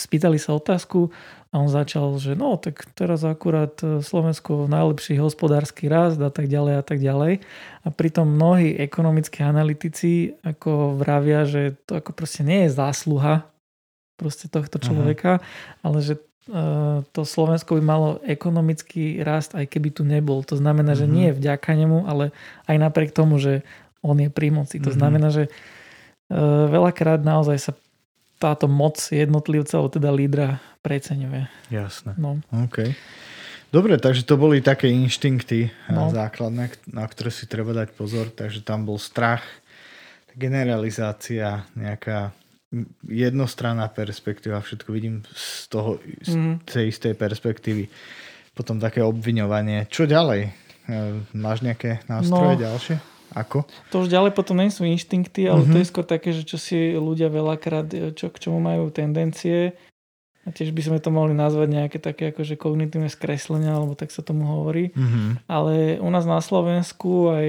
spýtali 0.00 0.40
sa 0.40 0.56
otázku 0.56 1.12
a 1.50 1.58
on 1.58 1.66
začal, 1.66 2.14
že 2.22 2.38
no 2.38 2.54
tak 2.54 2.86
teraz 2.94 3.26
akurát 3.26 3.74
e, 3.82 3.98
Slovensko 4.06 4.70
najlepší 4.70 5.18
hospodársky 5.18 5.90
rast 5.90 6.22
a 6.22 6.30
tak 6.30 6.46
ďalej 6.46 6.74
a 6.78 6.84
tak 6.86 7.02
ďalej. 7.02 7.42
A 7.82 7.88
pritom 7.90 8.38
mnohí 8.38 8.78
ekonomickí 8.78 9.42
analytici 9.42 10.38
ako 10.46 10.94
vravia, 10.94 11.42
že 11.42 11.74
to 11.90 11.98
ako 11.98 12.14
proste 12.14 12.46
nie 12.46 12.66
je 12.66 12.70
zásluha 12.70 13.50
proste 14.14 14.46
tohto 14.46 14.78
človeka, 14.78 15.40
uh-huh. 15.40 15.84
ale 15.90 15.98
že 16.04 16.14
uh, 16.52 17.02
to 17.10 17.26
Slovensko 17.26 17.80
by 17.80 17.82
malo 17.82 18.08
ekonomický 18.22 19.24
rast, 19.26 19.56
aj 19.56 19.64
keby 19.64 19.90
tu 19.90 20.06
nebol. 20.06 20.44
To 20.46 20.54
znamená, 20.54 20.94
že 20.94 21.10
nie 21.10 21.32
je 21.32 21.38
vďaka 21.40 21.72
nemu, 21.72 22.04
ale 22.04 22.30
aj 22.70 22.76
napriek 22.78 23.10
tomu, 23.10 23.40
že 23.40 23.66
on 24.04 24.20
je 24.20 24.30
pri 24.30 24.52
moci. 24.54 24.78
To 24.78 24.92
uh-huh. 24.92 25.00
znamená, 25.02 25.34
že 25.34 25.48
uh, 25.48 26.68
veľakrát 26.70 27.24
naozaj 27.24 27.58
sa 27.58 27.72
táto 28.40 28.66
moc 28.66 28.96
jednotlivca, 29.12 29.76
alebo 29.76 29.92
teda 29.92 30.08
lídra 30.08 30.48
preceňuje. 30.80 31.44
Jasné. 31.68 32.16
No. 32.16 32.40
OK. 32.48 32.96
Dobre, 33.70 34.00
takže 34.02 34.26
to 34.26 34.34
boli 34.34 34.58
také 34.64 34.90
inštinkty 34.90 35.68
eh, 35.68 35.92
no. 35.92 36.10
základné, 36.10 36.74
na 36.90 37.04
ktoré 37.06 37.30
si 37.30 37.46
treba 37.46 37.76
dať 37.76 37.94
pozor. 37.94 38.32
Takže 38.32 38.64
tam 38.64 38.88
bol 38.88 38.98
strach, 38.98 39.44
generalizácia, 40.34 41.68
nejaká 41.76 42.32
jednostranná 43.06 43.90
perspektíva, 43.90 44.62
všetko 44.62 44.88
vidím 44.94 45.26
z 45.34 45.66
toho, 45.66 45.98
z 46.22 46.34
mm. 46.38 46.54
tej 46.70 46.84
istej 46.94 47.14
perspektívy. 47.18 47.90
Potom 48.54 48.78
také 48.78 49.02
obviňovanie. 49.02 49.90
Čo 49.92 50.08
ďalej? 50.08 50.50
Eh, 50.90 51.22
máš 51.36 51.60
nejaké 51.62 52.02
nástroje 52.10 52.56
no. 52.56 52.62
ďalšie? 52.66 52.96
Ako? 53.34 53.62
To 53.94 54.02
už 54.02 54.10
ďalej 54.10 54.34
potom 54.34 54.58
nie 54.58 54.74
sú 54.74 54.82
inštinkty, 54.82 55.46
ale 55.46 55.62
mm-hmm. 55.62 55.74
to 55.74 55.76
je 55.78 55.90
skôr 55.90 56.06
také, 56.06 56.34
že 56.34 56.42
čo 56.42 56.58
si 56.58 56.98
ľudia 56.98 57.30
veľakrát, 57.30 57.86
čo, 58.18 58.30
k 58.30 58.36
čomu 58.42 58.58
majú 58.58 58.90
tendencie. 58.90 59.78
A 60.48 60.56
tiež 60.56 60.72
by 60.72 60.82
sme 60.82 60.98
to 61.04 61.12
mohli 61.12 61.36
nazvať 61.36 61.68
nejaké 61.68 61.98
také 62.00 62.32
akože 62.32 62.56
kognitívne 62.56 63.12
skreslenia, 63.12 63.76
alebo 63.76 63.92
tak 63.92 64.08
sa 64.08 64.24
tomu 64.24 64.48
hovorí. 64.48 64.90
Mm-hmm. 64.96 65.46
Ale 65.46 66.00
u 66.00 66.08
nás 66.08 66.24
na 66.24 66.40
Slovensku 66.40 67.28
aj 67.28 67.48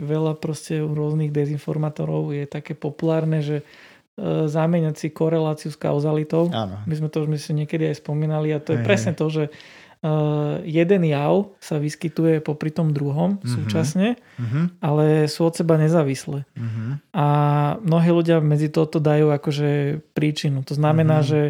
veľa 0.00 0.40
proste 0.40 0.80
rôznych 0.80 1.28
dezinformátorov 1.28 2.32
je 2.32 2.48
také 2.48 2.72
populárne, 2.72 3.44
že 3.44 3.60
e, 3.60 3.64
zamieňať 4.48 4.94
si 4.96 5.08
koreláciu 5.12 5.68
s 5.68 5.76
kauzalitou. 5.76 6.48
Áno. 6.50 6.80
My 6.88 6.94
sme 6.96 7.12
to 7.12 7.20
už 7.20 7.28
myslím 7.36 7.68
niekedy 7.68 7.92
aj 7.92 8.00
spomínali 8.00 8.48
a 8.56 8.64
to 8.64 8.74
je 8.74 8.80
hej, 8.80 8.86
presne 8.88 9.12
to, 9.12 9.28
že 9.28 9.52
jeden 10.66 11.02
jav 11.06 11.54
sa 11.62 11.78
vyskytuje 11.78 12.42
popri 12.42 12.74
tom 12.74 12.90
druhom 12.90 13.38
mm-hmm. 13.38 13.52
súčasne, 13.54 14.08
mm-hmm. 14.18 14.64
ale 14.82 15.30
sú 15.30 15.46
od 15.46 15.54
seba 15.54 15.78
nezávislé. 15.78 16.42
Mm-hmm. 16.58 16.90
A 17.14 17.26
mnohí 17.78 18.10
ľudia 18.10 18.42
medzi 18.42 18.66
toto 18.66 18.98
dajú 18.98 19.30
akože 19.30 20.02
príčinu. 20.10 20.66
To 20.66 20.74
znamená, 20.74 21.22
mm-hmm. 21.22 21.30
že 21.30 21.40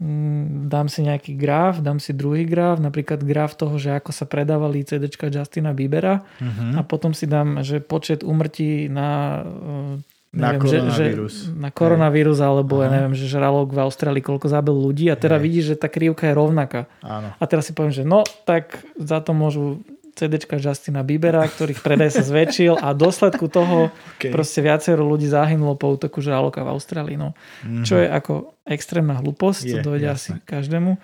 mm, 0.00 0.72
dám 0.72 0.88
si 0.88 1.04
nejaký 1.04 1.36
graf, 1.36 1.84
dám 1.84 2.00
si 2.00 2.16
druhý 2.16 2.48
graf, 2.48 2.80
napríklad 2.80 3.20
graf 3.20 3.52
toho, 3.52 3.76
že 3.76 3.92
ako 4.00 4.16
sa 4.16 4.24
predávali 4.24 4.80
CDčka 4.80 5.28
Justina 5.28 5.76
Biebera 5.76 6.24
mm-hmm. 6.40 6.80
a 6.80 6.88
potom 6.88 7.12
si 7.12 7.28
dám, 7.28 7.60
že 7.60 7.84
počet 7.84 8.24
umrtí 8.24 8.88
na 8.88 9.44
uh, 9.44 10.00
na 10.34 10.52
neviem, 10.52 10.62
koronavírus. 10.66 11.34
Že, 11.34 11.54
že 11.54 11.60
na 11.62 11.70
koronavírus, 11.70 12.38
alebo 12.42 12.82
ja 12.82 12.90
neviem, 12.90 13.14
že 13.14 13.30
žralok 13.30 13.70
v 13.70 13.80
Austrálii 13.86 14.20
koľko 14.20 14.50
zabil 14.50 14.74
ľudí 14.74 15.06
a 15.08 15.16
teraz 15.16 15.38
vidíš, 15.38 15.74
že 15.74 15.76
tá 15.78 15.86
krivka 15.86 16.26
je 16.26 16.34
rovnaká. 16.34 16.90
Áno. 17.00 17.30
A 17.38 17.44
teraz 17.46 17.70
si 17.70 17.72
poviem, 17.72 17.94
že 17.94 18.02
no, 18.02 18.26
tak 18.44 18.82
za 18.98 19.22
to 19.22 19.30
môžu 19.32 19.80
CDčka 20.14 20.62
Justina 20.62 21.02
Biebera, 21.02 21.42
ktorých 21.42 21.82
predaj 21.82 22.14
sa 22.14 22.22
zväčšil 22.22 22.78
a 22.78 22.94
dôsledku 22.94 23.50
toho 23.50 23.90
okay. 24.14 24.30
proste 24.30 24.62
viacero 24.62 25.02
ľudí 25.02 25.26
zahynulo 25.26 25.74
po 25.74 25.90
útoku 25.90 26.22
žraloka 26.22 26.62
v 26.62 26.70
Austrálii. 26.70 27.18
No. 27.18 27.34
Mm-hmm. 27.66 27.82
Čo 27.82 27.94
je 27.98 28.06
ako 28.06 28.32
extrémna 28.62 29.18
hlúposť, 29.18 29.62
je, 29.66 29.72
to 29.74 29.78
dojde 29.82 30.08
asi 30.14 30.30
každému. 30.46 31.02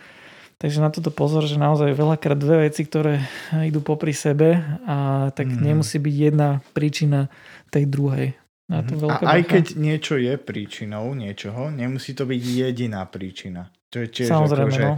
Takže 0.60 0.78
na 0.84 0.92
toto 0.92 1.08
pozor, 1.08 1.48
že 1.48 1.56
naozaj 1.56 1.96
veľakrát 1.96 2.36
dve 2.36 2.68
veci, 2.68 2.84
ktoré 2.84 3.24
idú 3.64 3.80
popri 3.80 4.12
sebe 4.12 4.60
a 4.84 5.32
tak 5.32 5.48
mm. 5.48 5.56
nemusí 5.56 5.96
byť 5.96 6.14
jedna 6.20 6.60
príčina 6.76 7.32
tej 7.72 7.88
druhej. 7.88 8.36
Na 8.70 8.86
to 8.86 8.94
mhm. 8.94 9.10
a 9.10 9.34
aj 9.34 9.42
keď 9.50 9.64
niečo 9.74 10.14
je 10.14 10.38
príčinou 10.38 11.10
niečoho, 11.18 11.74
nemusí 11.74 12.14
to 12.14 12.22
byť 12.22 12.38
jediná 12.38 13.02
príčina. 13.10 13.66
To 13.90 14.06
je 14.06 14.06
tiež 14.06 14.30
Samozrejme, 14.30 14.70
ako, 14.70 14.78
že, 14.78 14.86
no. 14.86 14.94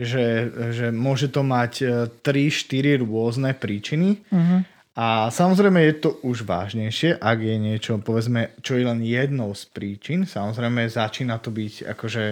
že, 0.00 0.26
že 0.72 0.86
môže 0.88 1.28
to 1.28 1.44
mať 1.44 1.72
3-4 2.24 2.24
e, 2.24 3.04
rôzne 3.04 3.52
príčiny 3.52 4.24
uh-huh. 4.32 4.64
a 4.96 5.28
samozrejme 5.28 5.76
je 5.84 5.94
to 6.00 6.10
už 6.24 6.48
vážnejšie, 6.48 7.20
ak 7.20 7.38
je 7.44 7.56
niečo, 7.60 8.00
povedzme, 8.00 8.56
čo 8.64 8.80
je 8.80 8.88
len 8.88 9.04
jednou 9.04 9.52
z 9.52 9.68
príčin, 9.68 10.24
samozrejme 10.24 10.88
začína 10.88 11.36
to 11.44 11.52
byť 11.52 11.92
akože 11.92 12.24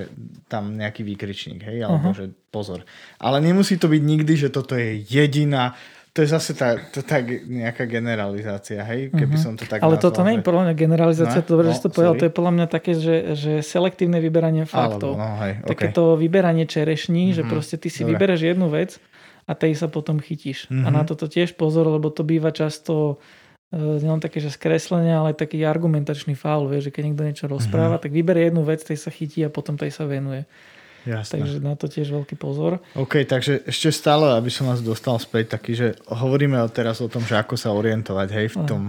tam 0.49 0.81
nejaký 0.81 1.05
výkričník, 1.05 1.61
hej, 1.69 1.85
alebo 1.85 2.17
uh-huh. 2.17 2.33
že 2.33 2.33
pozor. 2.49 2.89
Ale 3.21 3.45
nemusí 3.45 3.77
to 3.77 3.93
byť 3.93 4.01
nikdy, 4.01 4.33
že 4.41 4.49
toto 4.49 4.73
je 4.73 5.05
jediná 5.05 5.77
to 6.19 6.27
je 6.27 6.35
zase 6.35 6.51
tá, 6.59 6.75
to, 6.75 6.99
tá 7.07 7.23
nejaká 7.23 7.87
generalizácia, 7.87 8.83
hej? 8.83 9.15
Keby 9.15 9.39
uh-huh. 9.39 9.45
som 9.47 9.53
to 9.55 9.71
tak 9.71 9.79
Ale 9.87 9.95
nazval, 9.95 10.11
toto 10.11 10.21
nie 10.27 10.35
je 10.35 10.43
podľa 10.43 10.63
mňa 10.67 10.75
generalizácia, 10.75 11.39
no, 11.39 11.47
to 11.47 11.51
dobre, 11.55 11.67
no, 11.71 11.75
že 11.79 11.81
to 11.87 11.91
povedal, 11.95 12.15
to 12.19 12.27
je 12.27 12.35
podľa 12.35 12.53
mňa 12.59 12.67
také, 12.67 12.93
že, 12.99 13.17
že 13.39 13.53
selektívne 13.63 14.19
vyberanie 14.19 14.67
faktov. 14.67 15.15
Alebo, 15.15 15.23
no, 15.23 15.31
hej, 15.47 15.53
okay. 15.63 15.71
Takéto 15.71 16.19
vyberanie 16.19 16.67
čerešní, 16.67 17.31
uh-huh. 17.31 17.37
že 17.39 17.43
mhm. 17.47 17.51
proste 17.55 17.77
ty 17.79 17.87
si 17.87 18.03
dobre. 18.03 18.19
vybereš 18.19 18.41
jednu 18.51 18.67
vec 18.67 18.99
a 19.47 19.53
tej 19.55 19.79
sa 19.79 19.87
potom 19.87 20.19
chytíš. 20.19 20.67
Uh-huh. 20.67 20.83
A 20.83 20.89
na 20.91 21.07
toto 21.07 21.31
tiež 21.31 21.55
pozor, 21.55 21.87
lebo 21.87 22.11
to 22.11 22.27
býva 22.27 22.51
často 22.51 23.23
uh, 23.71 24.03
nielen 24.03 24.19
také, 24.19 24.43
že 24.43 24.51
skreslenie, 24.51 25.15
ale 25.15 25.39
taký 25.39 25.63
argumentačný 25.63 26.35
faul, 26.35 26.67
vieš, 26.67 26.91
že 26.91 26.99
keď 26.99 27.03
niekto 27.15 27.25
niečo 27.31 27.47
rozpráva, 27.47 28.03
uh-huh. 28.03 28.11
tak 28.11 28.11
vyberie 28.11 28.51
jednu 28.51 28.67
vec, 28.67 28.83
tej 28.83 28.99
sa 28.99 29.15
chytí 29.15 29.47
a 29.47 29.55
potom 29.55 29.79
tej 29.79 29.95
sa 29.95 30.03
venuje. 30.03 30.51
Jasné. 31.09 31.41
Takže 31.41 31.59
na 31.65 31.73
to 31.73 31.89
tiež 31.89 32.13
veľký 32.13 32.37
pozor. 32.37 32.85
OK, 32.93 33.25
takže 33.25 33.65
ešte 33.65 33.89
stále, 33.89 34.37
aby 34.37 34.53
som 34.53 34.69
vás 34.69 34.85
dostal 34.85 35.17
späť, 35.17 35.57
taký, 35.57 35.73
že 35.73 35.89
hovoríme 36.13 36.61
teraz 36.69 37.01
o 37.01 37.09
tom, 37.09 37.25
že 37.25 37.41
ako 37.41 37.57
sa 37.57 37.73
orientovať 37.73 38.29
hej, 38.37 38.47
v 38.53 38.59
tom, 38.69 38.83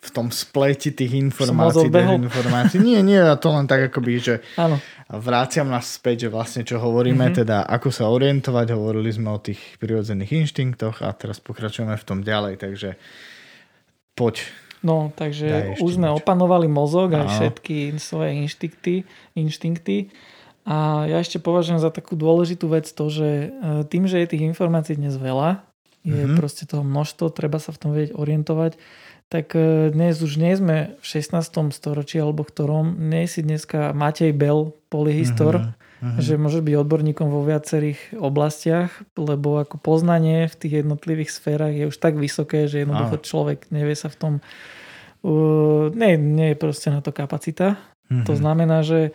v 0.00 0.10
tom 0.14 0.32
spleti 0.32 0.96
tých 0.96 1.12
informácií, 1.20 1.92
informácií. 1.92 2.80
Nie, 2.80 3.04
nie, 3.04 3.20
to 3.36 3.48
len 3.52 3.68
tak 3.68 3.92
akoby, 3.92 4.12
že 4.16 4.34
Áno. 4.56 4.80
vráciam 5.12 5.68
nás 5.68 6.00
späť, 6.00 6.26
že 6.26 6.32
vlastne 6.32 6.62
čo 6.64 6.80
hovoríme, 6.80 7.28
mm-hmm. 7.28 7.40
teda 7.44 7.68
ako 7.68 7.92
sa 7.92 8.08
orientovať, 8.08 8.72
hovorili 8.72 9.12
sme 9.12 9.36
o 9.36 9.38
tých 9.42 9.60
prirodzených 9.76 10.48
inštinktoch 10.48 11.04
a 11.04 11.12
teraz 11.12 11.44
pokračujeme 11.44 11.92
v 11.92 12.06
tom 12.08 12.24
ďalej, 12.24 12.56
takže 12.56 12.96
poď. 14.16 14.48
No, 14.80 15.10
takže 15.12 15.76
už 15.82 15.98
sme 15.98 16.08
niečo. 16.08 16.22
opanovali 16.22 16.70
mozog 16.70 17.12
a 17.18 17.26
všetky 17.26 17.98
svoje 17.98 18.38
inštinkty, 18.46 19.02
inštinkty 19.34 20.08
a 20.66 21.06
ja 21.06 21.22
ešte 21.22 21.38
považujem 21.38 21.78
za 21.78 21.94
takú 21.94 22.18
dôležitú 22.18 22.66
vec 22.66 22.90
to, 22.90 23.06
že 23.06 23.28
e, 23.30 23.48
tým, 23.86 24.10
že 24.10 24.18
je 24.18 24.34
tých 24.34 24.50
informácií 24.50 24.98
dnes 24.98 25.14
veľa, 25.14 25.62
je 26.02 26.26
mm-hmm. 26.26 26.34
proste 26.34 26.66
toho 26.66 26.82
množstvo, 26.82 27.30
treba 27.30 27.62
sa 27.62 27.70
v 27.70 27.78
tom 27.78 27.90
vedieť 27.94 28.18
orientovať, 28.18 28.74
tak 29.30 29.54
e, 29.54 29.94
dnes 29.94 30.18
už 30.18 30.42
nie 30.42 30.58
sme 30.58 30.98
v 30.98 31.04
16. 31.06 31.70
storočí 31.70 32.18
alebo 32.18 32.42
ktorom, 32.42 32.98
nie 32.98 33.30
si 33.30 33.46
dneska 33.46 33.94
Matej 33.94 34.34
Bell, 34.34 34.74
polyhistor, 34.90 35.70
mm-hmm. 35.70 36.18
že 36.18 36.34
môže 36.34 36.58
byť 36.66 36.74
odborníkom 36.82 37.30
vo 37.30 37.46
viacerých 37.46 38.18
oblastiach, 38.18 38.90
lebo 39.14 39.62
ako 39.62 39.78
poznanie 39.78 40.50
v 40.50 40.58
tých 40.58 40.74
jednotlivých 40.82 41.30
sférach 41.30 41.74
je 41.74 41.86
už 41.86 41.94
tak 41.94 42.18
vysoké, 42.18 42.66
že 42.66 42.82
jednoducho 42.82 43.22
človek 43.22 43.70
nevie 43.70 43.94
sa 43.94 44.10
v 44.10 44.18
tom 44.18 44.32
uh, 45.26 45.90
nie, 45.90 46.14
nie 46.18 46.54
je 46.54 46.56
proste 46.58 46.90
na 46.90 47.02
to 47.02 47.10
kapacita. 47.10 47.78
Mm-hmm. 48.06 48.26
To 48.30 48.32
znamená, 48.38 48.86
že 48.86 49.10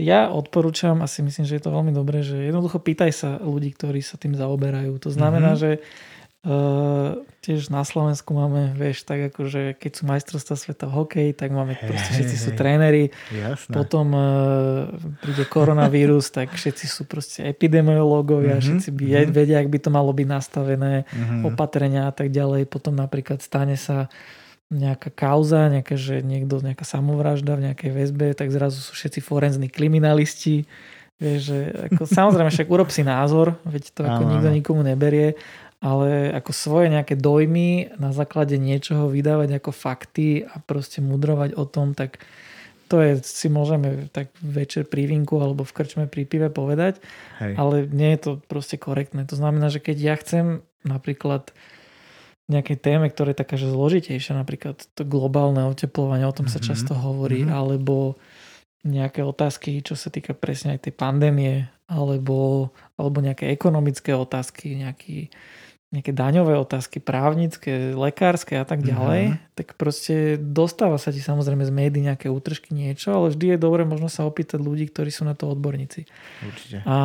ja 0.00 0.32
odporúčam, 0.32 1.04
asi 1.04 1.20
myslím, 1.20 1.44
že 1.44 1.60
je 1.60 1.64
to 1.68 1.76
veľmi 1.76 1.92
dobré, 1.92 2.24
že 2.24 2.48
jednoducho 2.48 2.80
pýtaj 2.80 3.12
sa 3.12 3.30
ľudí, 3.36 3.76
ktorí 3.76 4.00
sa 4.00 4.16
tým 4.16 4.32
zaoberajú. 4.32 4.96
To 4.96 5.10
znamená, 5.12 5.54
mm-hmm. 5.54 5.78
že 5.78 5.84
Uh, 6.40 7.20
tiež 7.44 7.68
na 7.68 7.84
Slovensku 7.84 8.32
máme, 8.32 8.72
vieš, 8.72 9.04
tak 9.04 9.28
ako, 9.28 9.44
že 9.44 9.76
keď 9.76 9.92
sú 9.92 10.02
majstrovstvá 10.08 10.56
sveta 10.56 10.88
v 10.88 10.96
hokeji, 10.96 11.30
tak 11.36 11.52
máme 11.52 11.76
hey, 11.76 11.84
proste 11.84 12.16
všetci 12.16 12.36
hey, 12.40 12.44
sú 12.48 12.50
tréneri. 12.56 13.04
Jasné. 13.28 13.76
Potom 13.76 14.16
uh, 14.16 14.88
príde 15.20 15.44
koronavírus, 15.44 16.32
tak 16.40 16.56
všetci 16.56 16.88
sú 16.88 17.04
proste 17.04 17.44
epidemiológovia, 17.44 18.56
mm-hmm, 18.56 18.64
všetci 18.64 18.88
by 18.88 19.04
mm-hmm. 19.04 19.36
vedia, 19.36 19.60
ak 19.60 19.68
by 19.68 19.78
to 19.84 19.90
malo 19.92 20.16
byť 20.16 20.28
nastavené, 20.32 21.04
mm-hmm. 21.04 21.44
opatrenia 21.44 22.08
a 22.08 22.12
tak 22.16 22.32
ďalej. 22.32 22.72
Potom 22.72 22.96
napríklad 22.96 23.44
stane 23.44 23.76
sa 23.76 24.08
nejaká 24.70 25.10
kauza, 25.10 25.66
nejaké, 25.66 25.98
že 25.98 26.22
niekto, 26.22 26.62
nejaká 26.62 26.86
samovražda 26.86 27.58
v 27.58 27.70
nejakej 27.70 27.90
väzbe, 27.90 28.26
tak 28.38 28.54
zrazu 28.54 28.78
sú 28.78 28.94
všetci 28.94 29.18
forenzní 29.18 29.66
kriminalisti. 29.66 30.70
Vieš, 31.18 31.40
že 31.42 31.58
ako, 31.90 32.02
samozrejme 32.22 32.50
však 32.54 32.70
urob 32.70 32.88
si 32.94 33.02
názor, 33.02 33.58
veď 33.66 33.84
to 33.90 34.00
ako 34.06 34.22
nikto 34.30 34.48
nikomu 34.54 34.82
neberie, 34.86 35.34
ale 35.82 36.30
ako 36.30 36.54
svoje 36.54 36.86
nejaké 36.94 37.18
dojmy 37.18 37.98
na 37.98 38.14
základe 38.14 38.54
niečoho 38.56 39.10
vydávať 39.10 39.58
ako 39.58 39.70
fakty 39.74 40.46
a 40.46 40.62
proste 40.62 41.02
mudrovať 41.02 41.58
o 41.58 41.66
tom, 41.66 41.98
tak 41.98 42.22
to 42.90 42.98
je, 42.98 43.22
si 43.22 43.46
môžeme 43.46 44.10
tak 44.10 44.34
večer 44.42 44.82
pri 44.82 45.06
vinku 45.06 45.38
alebo 45.38 45.62
v 45.62 45.74
krčme 45.74 46.04
pri 46.10 46.26
pive 46.26 46.50
povedať, 46.50 46.98
Hej. 47.38 47.54
ale 47.54 47.76
nie 47.86 48.10
je 48.14 48.20
to 48.20 48.30
proste 48.50 48.82
korektné. 48.82 49.22
To 49.30 49.38
znamená, 49.38 49.70
že 49.70 49.78
keď 49.78 49.96
ja 49.98 50.14
chcem 50.18 50.46
napríklad 50.82 51.54
nejakej 52.50 52.78
téme, 52.82 53.06
ktorá 53.06 53.30
je 53.32 53.40
taká, 53.40 53.54
že 53.54 53.70
zložitejšia, 53.70 54.34
napríklad 54.34 54.82
to 54.98 55.02
globálne 55.06 55.62
oteplovanie, 55.70 56.26
o 56.26 56.34
tom 56.34 56.50
sa 56.50 56.58
mm-hmm. 56.58 56.68
často 56.74 56.92
hovorí, 56.98 57.46
mm-hmm. 57.46 57.54
alebo 57.54 58.18
nejaké 58.82 59.22
otázky, 59.22 59.84
čo 59.84 59.94
sa 59.94 60.10
týka 60.10 60.34
presne 60.34 60.74
aj 60.74 60.90
tej 60.90 60.94
pandémie, 60.96 61.68
alebo, 61.86 62.70
alebo 62.96 63.18
nejaké 63.22 63.52
ekonomické 63.52 64.16
otázky, 64.16 64.72
nejaký, 64.78 65.28
nejaké 65.92 66.10
daňové 66.10 66.56
otázky, 66.56 66.98
právnické, 66.98 67.92
lekárske 67.92 68.56
a 68.56 68.64
tak 68.64 68.82
ďalej, 68.82 69.36
mm-hmm. 69.36 69.54
tak 69.54 69.76
proste 69.76 70.40
dostáva 70.40 70.96
sa 70.96 71.12
ti 71.12 71.20
samozrejme 71.20 71.62
z 71.62 71.72
médií 71.74 72.02
nejaké 72.02 72.32
útržky, 72.32 72.72
niečo, 72.72 73.14
ale 73.14 73.36
vždy 73.36 73.54
je 73.54 73.58
dobre 73.60 73.84
možno 73.84 74.08
sa 74.08 74.24
opýtať 74.26 74.58
ľudí, 74.58 74.88
ktorí 74.88 75.12
sú 75.12 75.28
na 75.28 75.36
to 75.36 75.52
odborníci. 75.52 76.08
Určite. 76.42 76.82
A 76.88 76.96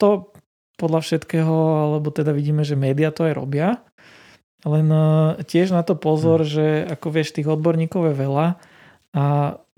to 0.00 0.34
podľa 0.74 1.06
všetkého, 1.06 1.54
alebo 1.90 2.10
teda 2.10 2.34
vidíme, 2.34 2.66
že 2.66 2.74
médiá 2.74 3.14
to 3.14 3.28
aj 3.28 3.34
robia, 3.38 3.78
len 4.64 4.88
e, 4.88 5.06
tiež 5.44 5.72
na 5.72 5.84
to 5.84 5.94
pozor, 5.96 6.42
mm. 6.42 6.48
že 6.48 6.66
ako 6.88 7.06
vieš, 7.12 7.36
tých 7.36 7.48
odborníkov 7.48 8.12
je 8.12 8.14
veľa 8.16 8.46
a 9.14 9.24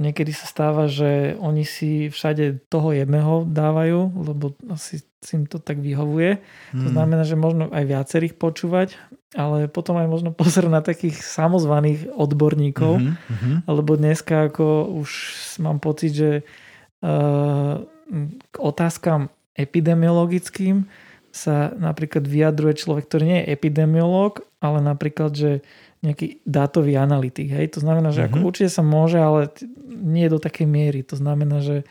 niekedy 0.00 0.32
sa 0.32 0.48
stáva, 0.48 0.88
že 0.88 1.36
oni 1.36 1.68
si 1.68 2.08
všade 2.08 2.72
toho 2.72 2.96
jedného 2.96 3.44
dávajú, 3.44 4.16
lebo 4.16 4.56
asi 4.72 5.04
si 5.20 5.32
im 5.36 5.44
to 5.44 5.60
tak 5.60 5.76
vyhovuje. 5.76 6.40
Hmm. 6.72 6.80
To 6.80 6.88
znamená, 6.88 7.22
že 7.26 7.36
možno 7.36 7.68
aj 7.68 7.84
viacerých 7.84 8.38
počúvať, 8.40 8.96
ale 9.36 9.68
potom 9.68 10.00
aj 10.00 10.08
možno 10.08 10.30
pozor 10.32 10.72
na 10.72 10.80
takých 10.80 11.20
samozvaných 11.20 12.08
odborníkov, 12.16 12.96
mm-hmm. 13.02 13.68
lebo 13.68 13.92
dneska 13.98 14.48
ako 14.48 14.88
už 15.04 15.10
mám 15.60 15.84
pocit, 15.84 16.16
že 16.16 16.30
uh, 17.04 17.82
k 18.48 18.54
otázkam 18.56 19.28
epidemiologickým 19.52 20.88
sa 21.36 21.76
napríklad 21.76 22.24
vyjadruje 22.24 22.80
človek, 22.80 23.04
ktorý 23.04 23.24
nie 23.28 23.38
je 23.44 23.52
epidemiológ, 23.52 24.40
ale 24.64 24.80
napríklad, 24.80 25.36
že 25.36 25.60
nejaký 26.00 26.40
dátový 26.48 26.96
analytik. 26.96 27.52
Hej? 27.52 27.76
To 27.76 27.80
znamená, 27.84 28.08
že 28.16 28.24
mm-hmm. 28.24 28.32
ako 28.32 28.38
mhm. 28.40 28.46
určite 28.48 28.70
sa 28.72 28.82
môže, 28.82 29.18
ale 29.20 29.52
nie 29.92 30.26
do 30.32 30.40
takej 30.40 30.64
miery. 30.64 31.04
To 31.12 31.20
znamená, 31.20 31.60
že 31.60 31.84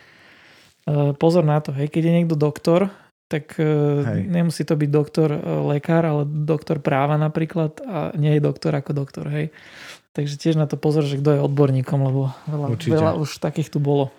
uh, 0.90 1.14
pozor 1.14 1.46
na 1.46 1.62
to. 1.62 1.70
Hej? 1.70 1.94
Keď 1.94 2.02
je 2.02 2.16
niekto 2.18 2.34
doktor, 2.34 2.90
tak 3.30 3.58
uh, 3.62 4.06
nemusí 4.26 4.66
to 4.66 4.74
byť 4.74 4.90
doktor 4.90 5.30
uh, 5.30 5.40
lekár, 5.70 6.06
ale 6.06 6.24
doktor 6.26 6.82
práva 6.82 7.18
napríklad 7.18 7.82
a 7.86 8.14
nie 8.18 8.38
je 8.38 8.42
doktor 8.42 8.74
ako 8.74 8.92
doktor. 8.98 9.30
Hej? 9.30 9.54
Takže 10.16 10.40
tiež 10.40 10.56
na 10.56 10.66
to 10.66 10.80
pozor, 10.80 11.04
že 11.04 11.20
kto 11.20 11.38
je 11.38 11.44
odborníkom, 11.44 12.00
lebo 12.00 12.32
veľa, 12.48 12.68
veľa 12.80 13.12
už 13.20 13.38
takých 13.44 13.68
tu 13.68 13.84
bolo. 13.84 14.16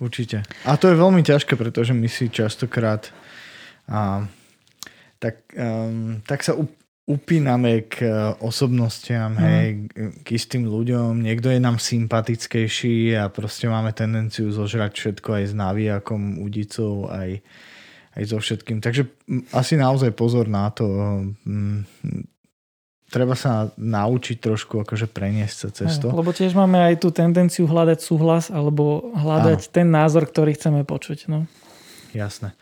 Určite. 0.00 0.46
A 0.64 0.80
to 0.80 0.88
je 0.88 0.96
veľmi 0.96 1.20
ťažké, 1.20 1.58
pretože 1.60 1.92
my 1.92 2.08
si 2.08 2.32
častokrát 2.32 3.12
a, 3.90 4.24
tak, 5.20 5.44
um, 5.52 6.24
tak 6.24 6.40
sa 6.40 6.56
upíname 7.10 7.90
k 7.90 8.06
e, 8.06 8.10
osobnostiam, 8.38 9.34
mm. 9.34 9.42
hej, 9.42 9.68
k 10.22 10.26
istým 10.30 10.70
ľuďom. 10.70 11.18
Niekto 11.18 11.50
je 11.50 11.58
nám 11.58 11.82
sympatickejší 11.82 13.18
a 13.18 13.26
proste 13.26 13.66
máme 13.66 13.90
tendenciu 13.90 14.54
zožrať 14.54 14.94
všetko 14.94 15.42
aj 15.42 15.44
s 15.50 15.54
navijakom, 15.56 16.38
udicou, 16.38 17.10
aj, 17.10 17.42
aj 18.14 18.22
so 18.30 18.38
všetkým. 18.38 18.78
Takže 18.78 19.10
asi 19.50 19.74
naozaj 19.74 20.14
pozor 20.14 20.46
na 20.46 20.70
to. 20.70 20.86
Treba 23.10 23.34
sa 23.34 23.74
naučiť 23.74 24.38
trošku 24.38 24.86
akože 24.86 25.10
preniesť 25.10 25.56
sa 25.58 25.68
cez 25.74 25.98
to. 25.98 26.14
Lebo 26.14 26.30
tiež 26.30 26.54
máme 26.54 26.78
aj 26.78 27.02
tú 27.02 27.10
tendenciu 27.10 27.66
hľadať 27.66 27.98
súhlas 27.98 28.54
alebo 28.54 29.10
hľadať 29.18 29.60
Áno. 29.66 29.72
ten 29.74 29.86
názor, 29.90 30.30
ktorý 30.30 30.54
chceme 30.54 30.86
počuť. 30.86 31.26
No. 31.26 31.50
Jasné. 32.14 32.54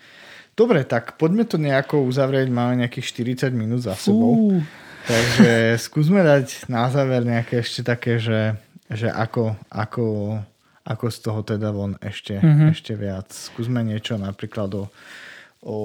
Dobre, 0.58 0.82
tak 0.82 1.14
poďme 1.14 1.46
to 1.46 1.54
nejako 1.54 2.02
uzavrieť. 2.02 2.50
Máme 2.50 2.82
nejakých 2.82 3.46
40 3.46 3.54
minút 3.54 3.86
za 3.86 3.94
sebou. 3.94 4.58
Uh. 4.58 4.66
Takže 5.06 5.78
skúsme 5.78 6.18
dať 6.20 6.66
na 6.66 6.90
záver 6.90 7.22
nejaké 7.22 7.62
ešte 7.62 7.86
také, 7.86 8.18
že, 8.18 8.58
že 8.90 9.06
ako, 9.06 9.54
ako, 9.70 10.36
ako 10.82 11.06
z 11.08 11.18
toho 11.22 11.40
teda 11.46 11.70
von 11.70 11.94
ešte, 12.02 12.42
uh-huh. 12.42 12.74
ešte 12.74 12.98
viac. 12.98 13.30
Skúsme 13.30 13.86
niečo 13.86 14.18
napríklad 14.18 14.68
o, 14.74 14.84
o 15.62 15.76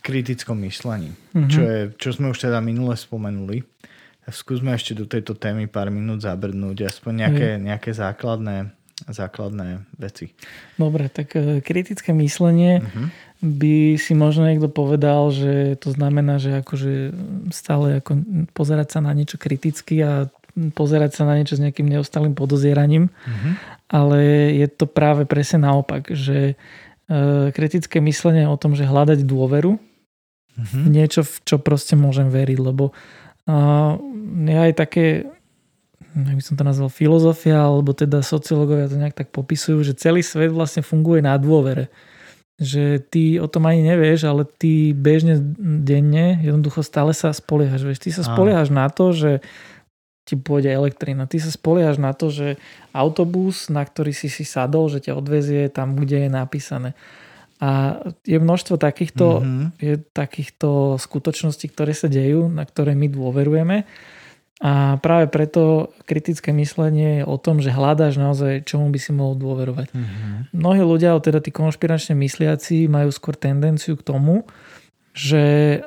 kritickom 0.00 0.62
myslení, 0.64 1.10
uh-huh. 1.10 1.50
čo, 1.50 1.60
je, 1.66 1.80
čo 1.98 2.14
sme 2.14 2.30
už 2.30 2.46
teda 2.46 2.62
minule 2.62 2.94
spomenuli. 2.94 3.66
Skúsme 4.30 4.72
ešte 4.72 4.94
do 4.96 5.04
tejto 5.04 5.34
témy 5.36 5.66
pár 5.68 5.90
minút 5.90 6.22
zabrnúť, 6.22 6.88
aspoň 6.88 7.12
nejaké, 7.26 7.48
uh-huh. 7.58 7.66
nejaké 7.66 7.90
základné, 7.92 8.72
základné 9.04 9.84
veci. 10.00 10.32
Dobre, 10.80 11.12
tak 11.12 11.36
e, 11.36 11.60
kritické 11.60 12.16
myslenie 12.16 12.80
uh-huh 12.80 13.25
by 13.44 14.00
si 14.00 14.16
možno 14.16 14.48
niekto 14.48 14.72
povedal, 14.72 15.28
že 15.28 15.76
to 15.76 15.92
znamená, 15.92 16.40
že 16.40 16.64
akože 16.64 17.12
stále 17.52 18.00
ako 18.00 18.24
pozerať 18.56 18.96
sa 18.96 19.00
na 19.04 19.12
niečo 19.12 19.36
kriticky 19.36 20.00
a 20.00 20.32
pozerať 20.72 21.20
sa 21.20 21.22
na 21.28 21.36
niečo 21.36 21.60
s 21.60 21.62
nejakým 21.62 21.84
neustálým 21.84 22.32
podozieraním. 22.32 23.12
Mm-hmm. 23.12 23.52
Ale 23.92 24.18
je 24.56 24.66
to 24.72 24.88
práve 24.88 25.28
presne 25.28 25.68
naopak, 25.68 26.08
že 26.16 26.56
e, 27.12 27.52
kritické 27.52 28.00
myslenie 28.00 28.48
o 28.48 28.56
tom, 28.56 28.72
že 28.72 28.88
hľadať 28.88 29.20
dôveru 29.28 29.76
mm-hmm. 29.76 30.84
niečo, 30.88 31.20
v 31.22 31.36
čo 31.44 31.56
proste 31.60 31.94
môžem 31.94 32.32
veriť, 32.32 32.58
lebo 32.58 32.96
je 34.42 34.56
aj 34.58 34.74
také 34.74 35.30
jak 36.16 36.34
by 36.34 36.44
som 36.44 36.56
to 36.56 36.64
nazval, 36.64 36.88
filozofia, 36.88 37.60
alebo 37.60 37.92
teda 37.92 38.24
sociológovia 38.24 38.88
to 38.88 38.96
nejak 38.96 39.12
tak 39.12 39.28
popisujú, 39.28 39.84
že 39.84 39.92
celý 39.92 40.24
svet 40.24 40.48
vlastne 40.48 40.80
funguje 40.80 41.20
na 41.20 41.36
dôvere 41.36 41.92
že 42.56 43.04
ty 43.12 43.36
o 43.36 43.46
tom 43.48 43.68
ani 43.68 43.84
nevieš, 43.84 44.24
ale 44.24 44.48
ty 44.48 44.96
bežne 44.96 45.36
denne 45.60 46.40
jednoducho 46.40 46.80
stále 46.80 47.12
sa 47.12 47.28
spoliehaš. 47.36 47.84
Vieš. 47.84 48.00
Ty 48.00 48.10
sa 48.16 48.22
spoliehaš 48.24 48.72
na 48.72 48.88
to, 48.88 49.12
že 49.12 49.44
ti 50.26 50.34
pôjde 50.34 50.72
elektrina. 50.72 51.28
Ty 51.28 51.38
sa 51.38 51.52
spoliehaš 51.52 52.00
na 52.00 52.16
to, 52.16 52.32
že 52.32 52.56
autobus, 52.96 53.68
na 53.68 53.84
ktorý 53.84 54.10
si 54.16 54.32
si 54.32 54.42
sadol, 54.42 54.88
že 54.88 55.04
ťa 55.04 55.12
odvezie 55.14 55.68
tam, 55.68 55.94
kde 55.94 56.26
je 56.26 56.30
napísané. 56.32 56.90
A 57.60 58.00
je 58.24 58.36
množstvo 58.36 58.76
takýchto, 58.76 59.40
mm-hmm. 59.40 59.66
je 59.80 59.94
takýchto 60.12 61.00
skutočností, 61.00 61.72
ktoré 61.72 61.92
sa 61.96 62.08
dejú, 62.08 62.52
na 62.52 62.64
ktoré 62.64 62.92
my 62.92 63.08
dôverujeme 63.08 63.88
a 64.56 64.96
práve 65.04 65.28
preto 65.28 65.92
kritické 66.08 66.48
myslenie 66.56 67.20
je 67.20 67.24
o 67.28 67.36
tom, 67.36 67.60
že 67.60 67.68
hľadáš 67.68 68.16
naozaj, 68.16 68.64
čomu 68.64 68.88
by 68.88 68.96
si 68.96 69.12
mohol 69.12 69.36
dôverovať. 69.36 69.92
Mm-hmm. 69.92 70.56
Mnohí 70.56 70.80
ľudia, 70.80 71.12
teda 71.20 71.44
tí 71.44 71.52
konšpiračne 71.52 72.16
mysliaci, 72.16 72.88
majú 72.88 73.12
skôr 73.12 73.36
tendenciu 73.36 74.00
k 74.00 74.06
tomu, 74.06 74.48
že 75.12 75.80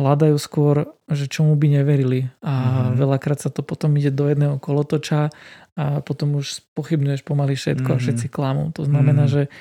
hľadajú 0.00 0.36
skôr, 0.40 0.96
že 1.12 1.28
čomu 1.28 1.60
by 1.60 1.80
neverili. 1.80 2.32
A 2.40 2.52
mm-hmm. 2.56 2.96
veľakrát 2.96 3.36
sa 3.36 3.52
to 3.52 3.60
potom 3.60 3.92
ide 4.00 4.08
do 4.08 4.32
jedného 4.32 4.56
kolotoča 4.56 5.28
a 5.76 6.00
potom 6.00 6.40
už 6.40 6.64
pochybnuješ 6.72 7.20
pomaly 7.20 7.52
všetko 7.52 7.84
mm-hmm. 7.84 8.00
a 8.00 8.00
mhm. 8.00 8.04
všetci 8.04 8.26
klamú. 8.32 8.72
To 8.80 8.88
znamená, 8.88 9.28
mm-hmm. 9.28 9.44
že 9.44 9.52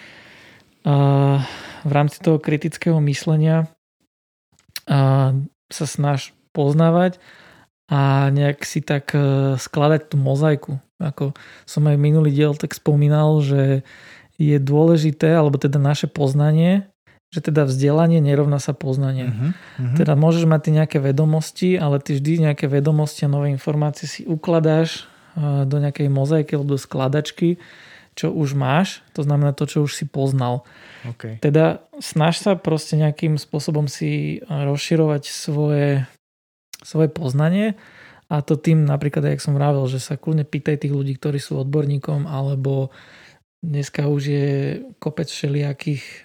v 1.84 1.92
rámci 1.92 2.22
toho 2.24 2.38
kritického 2.38 3.02
myslenia 3.04 3.68
sa 4.86 5.86
snaž 5.90 6.32
poznávať 6.54 7.20
a 7.86 8.34
nejak 8.34 8.66
si 8.66 8.82
tak 8.82 9.14
e, 9.14 9.56
skladať 9.62 10.10
tú 10.10 10.18
mozaiku. 10.18 10.82
Ako 10.98 11.38
som 11.70 11.86
aj 11.86 11.98
minulý 12.02 12.34
diel 12.34 12.58
tak 12.58 12.74
spomínal, 12.74 13.44
že 13.46 13.86
je 14.42 14.58
dôležité, 14.58 15.32
alebo 15.38 15.56
teda 15.62 15.78
naše 15.78 16.10
poznanie, 16.10 16.90
že 17.30 17.46
teda 17.46 17.68
vzdelanie 17.68 18.24
nerovná 18.24 18.58
sa 18.64 18.72
poznanie. 18.72 19.32
Uh-huh, 19.32 19.52
uh-huh. 19.52 19.98
Teda 20.00 20.16
môžeš 20.16 20.48
mať 20.48 20.62
ty 20.66 20.70
nejaké 20.72 20.98
vedomosti, 21.04 21.70
ale 21.76 22.02
ty 22.02 22.18
vždy 22.18 22.52
nejaké 22.52 22.66
vedomosti 22.68 23.28
a 23.28 23.32
nové 23.32 23.52
informácie 23.52 24.08
si 24.10 24.22
ukladáš 24.26 25.06
e, 25.36 25.68
do 25.70 25.78
nejakej 25.78 26.10
mozaiky 26.10 26.58
alebo 26.58 26.76
do 26.76 26.80
skladačky, 26.82 27.62
čo 28.16 28.32
už 28.32 28.56
máš, 28.56 29.04
to 29.12 29.28
znamená 29.28 29.52
to, 29.52 29.68
čo 29.68 29.84
už 29.84 29.92
si 29.92 30.08
poznal. 30.08 30.64
Okay. 31.04 31.38
Teda 31.44 31.84
snaž 32.00 32.40
sa 32.40 32.56
proste 32.56 32.96
nejakým 32.96 33.36
spôsobom 33.36 33.92
si 33.92 34.40
rozširovať 34.48 35.28
svoje 35.28 36.08
svoje 36.86 37.10
poznanie 37.10 37.74
a 38.30 38.42
to 38.46 38.58
tým 38.58 38.86
napríklad, 38.86 39.26
jak 39.26 39.42
som 39.42 39.58
vravel, 39.58 39.86
že 39.90 40.02
sa 40.02 40.18
kľudne 40.18 40.46
pýtaj 40.46 40.86
tých 40.86 40.94
ľudí, 40.94 41.18
ktorí 41.18 41.38
sú 41.38 41.62
odborníkom 41.62 42.30
alebo 42.30 42.94
dneska 43.66 44.06
už 44.06 44.22
je 44.22 44.48
kopec 45.02 45.26
všelijakých 45.26 46.04
e, 46.06 46.18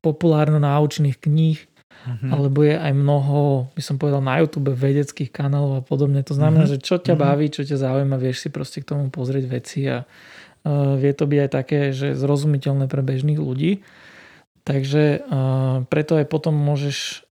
populárno-náučných 0.00 1.16
kníh 1.20 1.60
mm-hmm. 1.60 2.30
alebo 2.32 2.64
je 2.64 2.76
aj 2.76 2.92
mnoho, 2.96 3.68
by 3.72 3.82
som 3.84 3.96
povedal, 3.96 4.24
na 4.24 4.40
YouTube 4.40 4.72
vedeckých 4.72 5.32
kanálov 5.32 5.80
a 5.80 5.82
podobne. 5.84 6.24
To 6.24 6.36
znamená, 6.36 6.64
mm-hmm. 6.64 6.80
že 6.80 6.86
čo 6.86 6.96
ťa 7.00 7.14
mhm. 7.16 7.20
baví, 7.20 7.46
čo 7.52 7.62
ťa 7.64 7.76
zaujíma, 7.76 8.16
vieš 8.20 8.44
si 8.44 8.48
proste 8.48 8.80
k 8.80 8.88
tomu 8.92 9.12
pozrieť 9.12 9.44
veci 9.48 9.88
a 9.88 10.04
uh, 10.04 10.94
vie 10.96 11.12
to 11.12 11.24
byť 11.28 11.38
aj 11.38 11.50
také, 11.50 11.80
že 11.92 12.16
zrozumiteľné 12.16 12.88
pre 12.88 13.04
bežných 13.04 13.40
ľudí. 13.40 13.84
Takže 14.62 15.26
uh, 15.26 15.82
preto 15.90 16.16
aj 16.16 16.26
potom 16.30 16.54
môžeš 16.54 17.26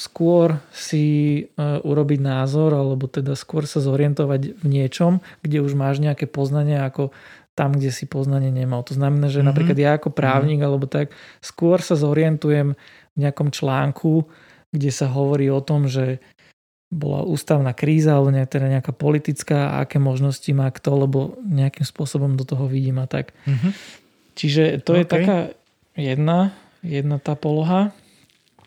skôr 0.00 0.64
si 0.72 1.04
urobiť 1.60 2.20
názor 2.24 2.72
alebo 2.72 3.04
teda 3.04 3.36
skôr 3.36 3.68
sa 3.68 3.84
zorientovať 3.84 4.56
v 4.56 4.64
niečom, 4.64 5.20
kde 5.44 5.60
už 5.60 5.76
máš 5.76 6.00
nejaké 6.00 6.24
poznanie 6.24 6.80
ako 6.80 7.12
tam, 7.52 7.76
kde 7.76 7.92
si 7.92 8.08
poznanie 8.08 8.48
nemal. 8.48 8.80
To 8.88 8.96
znamená, 8.96 9.28
že 9.28 9.40
mm-hmm. 9.40 9.48
napríklad 9.52 9.76
ja 9.76 10.00
ako 10.00 10.08
právnik 10.08 10.60
mm-hmm. 10.60 10.72
alebo 10.72 10.88
tak 10.88 11.12
skôr 11.44 11.84
sa 11.84 12.00
zorientujem 12.00 12.80
v 13.12 13.16
nejakom 13.16 13.52
článku, 13.52 14.24
kde 14.72 14.88
sa 14.88 15.12
hovorí 15.12 15.52
o 15.52 15.60
tom, 15.60 15.84
že 15.84 16.24
bola 16.88 17.20
ústavná 17.20 17.76
kríza 17.76 18.16
alebo 18.16 18.32
teda 18.32 18.80
nejaká 18.80 18.96
politická 18.96 19.76
a 19.76 19.84
aké 19.84 20.00
možnosti 20.00 20.48
má 20.56 20.72
kto, 20.72 21.04
lebo 21.04 21.36
nejakým 21.44 21.84
spôsobom 21.84 22.40
do 22.40 22.48
toho 22.48 22.64
vidím 22.72 23.04
a 23.04 23.06
tak. 23.10 23.36
Mm-hmm. 23.44 23.72
Čiže 24.32 24.62
to 24.80 24.96
okay. 24.96 25.00
je 25.00 25.06
taká 25.08 25.36
jedna, 25.96 26.52
jedna 26.80 27.16
tá 27.16 27.34
poloha. 27.34 27.90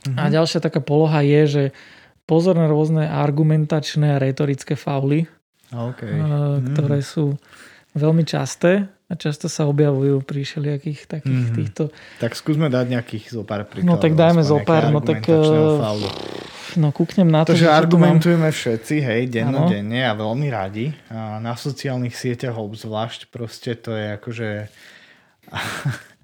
Mhm. 0.06 0.18
A 0.18 0.30
ďalšia 0.30 0.60
taká 0.60 0.80
poloha 0.80 1.22
je, 1.22 1.42
že 1.46 1.64
pozor 2.24 2.54
na 2.54 2.66
rôzne 2.66 3.06
argumentačné 3.06 4.16
a 4.16 4.22
retorické 4.22 4.74
fauly, 4.74 5.26
OK. 5.70 6.02
eh, 6.02 6.14
ktoré 6.68 7.00
sú 7.00 7.38
veľmi 7.92 8.22
časté 8.22 8.86
a 9.10 9.18
často 9.18 9.50
sa 9.50 9.66
objavujú 9.66 10.22
pri 10.22 10.46
všelijakých 10.46 11.10
takých 11.10 11.44
Mhm. 11.50 11.56
týchto... 11.58 11.84
Tak 12.22 12.34
skúsme 12.34 12.70
dať 12.70 12.86
nejakých 12.92 13.34
zo 13.34 13.42
pár 13.42 13.66
príkladov. 13.66 13.90
No 13.90 13.98
tak 13.98 14.14
dajme 14.14 14.42
zo 14.42 14.62
pár, 14.62 14.88
no 14.88 15.02
tak, 15.02 15.26
faulu. 15.26 16.06
No 16.78 16.94
kúknem 16.94 17.26
na 17.26 17.42
to, 17.42 17.52
To, 17.52 17.58
že 17.58 17.66
čo 17.66 17.66
tu 17.66 17.74
mám. 17.74 17.82
argumentujeme 17.82 18.46
všetci, 18.48 18.96
hej, 19.02 19.22
dennodenne 19.26 20.06
a 20.06 20.14
veľmi 20.14 20.54
radi. 20.54 20.94
A 21.10 21.42
na 21.42 21.58
sociálnych 21.58 22.14
sieťach 22.14 22.54
obzvlášť 22.54 23.34
proste 23.34 23.74
to 23.74 23.98
je 23.98 24.06
akože 24.14 24.50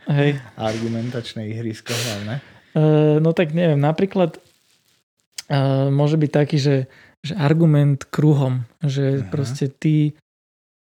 Hej. 0.05 0.37
argumentačné 0.55 1.49
ihrisko 1.49 1.89
hlavne. 1.91 2.41
Uh, 2.75 3.17
no 3.17 3.31
tak 3.31 3.51
neviem, 3.51 3.79
napríklad 3.79 4.37
uh, 5.49 5.87
môže 5.89 6.15
byť 6.15 6.31
taký, 6.31 6.57
že, 6.57 6.75
že 7.21 7.33
argument 7.35 8.05
kruhom, 8.05 8.65
že 8.81 9.23
Mhm. 9.23 9.29
proste 9.29 9.65
ty 9.67 10.13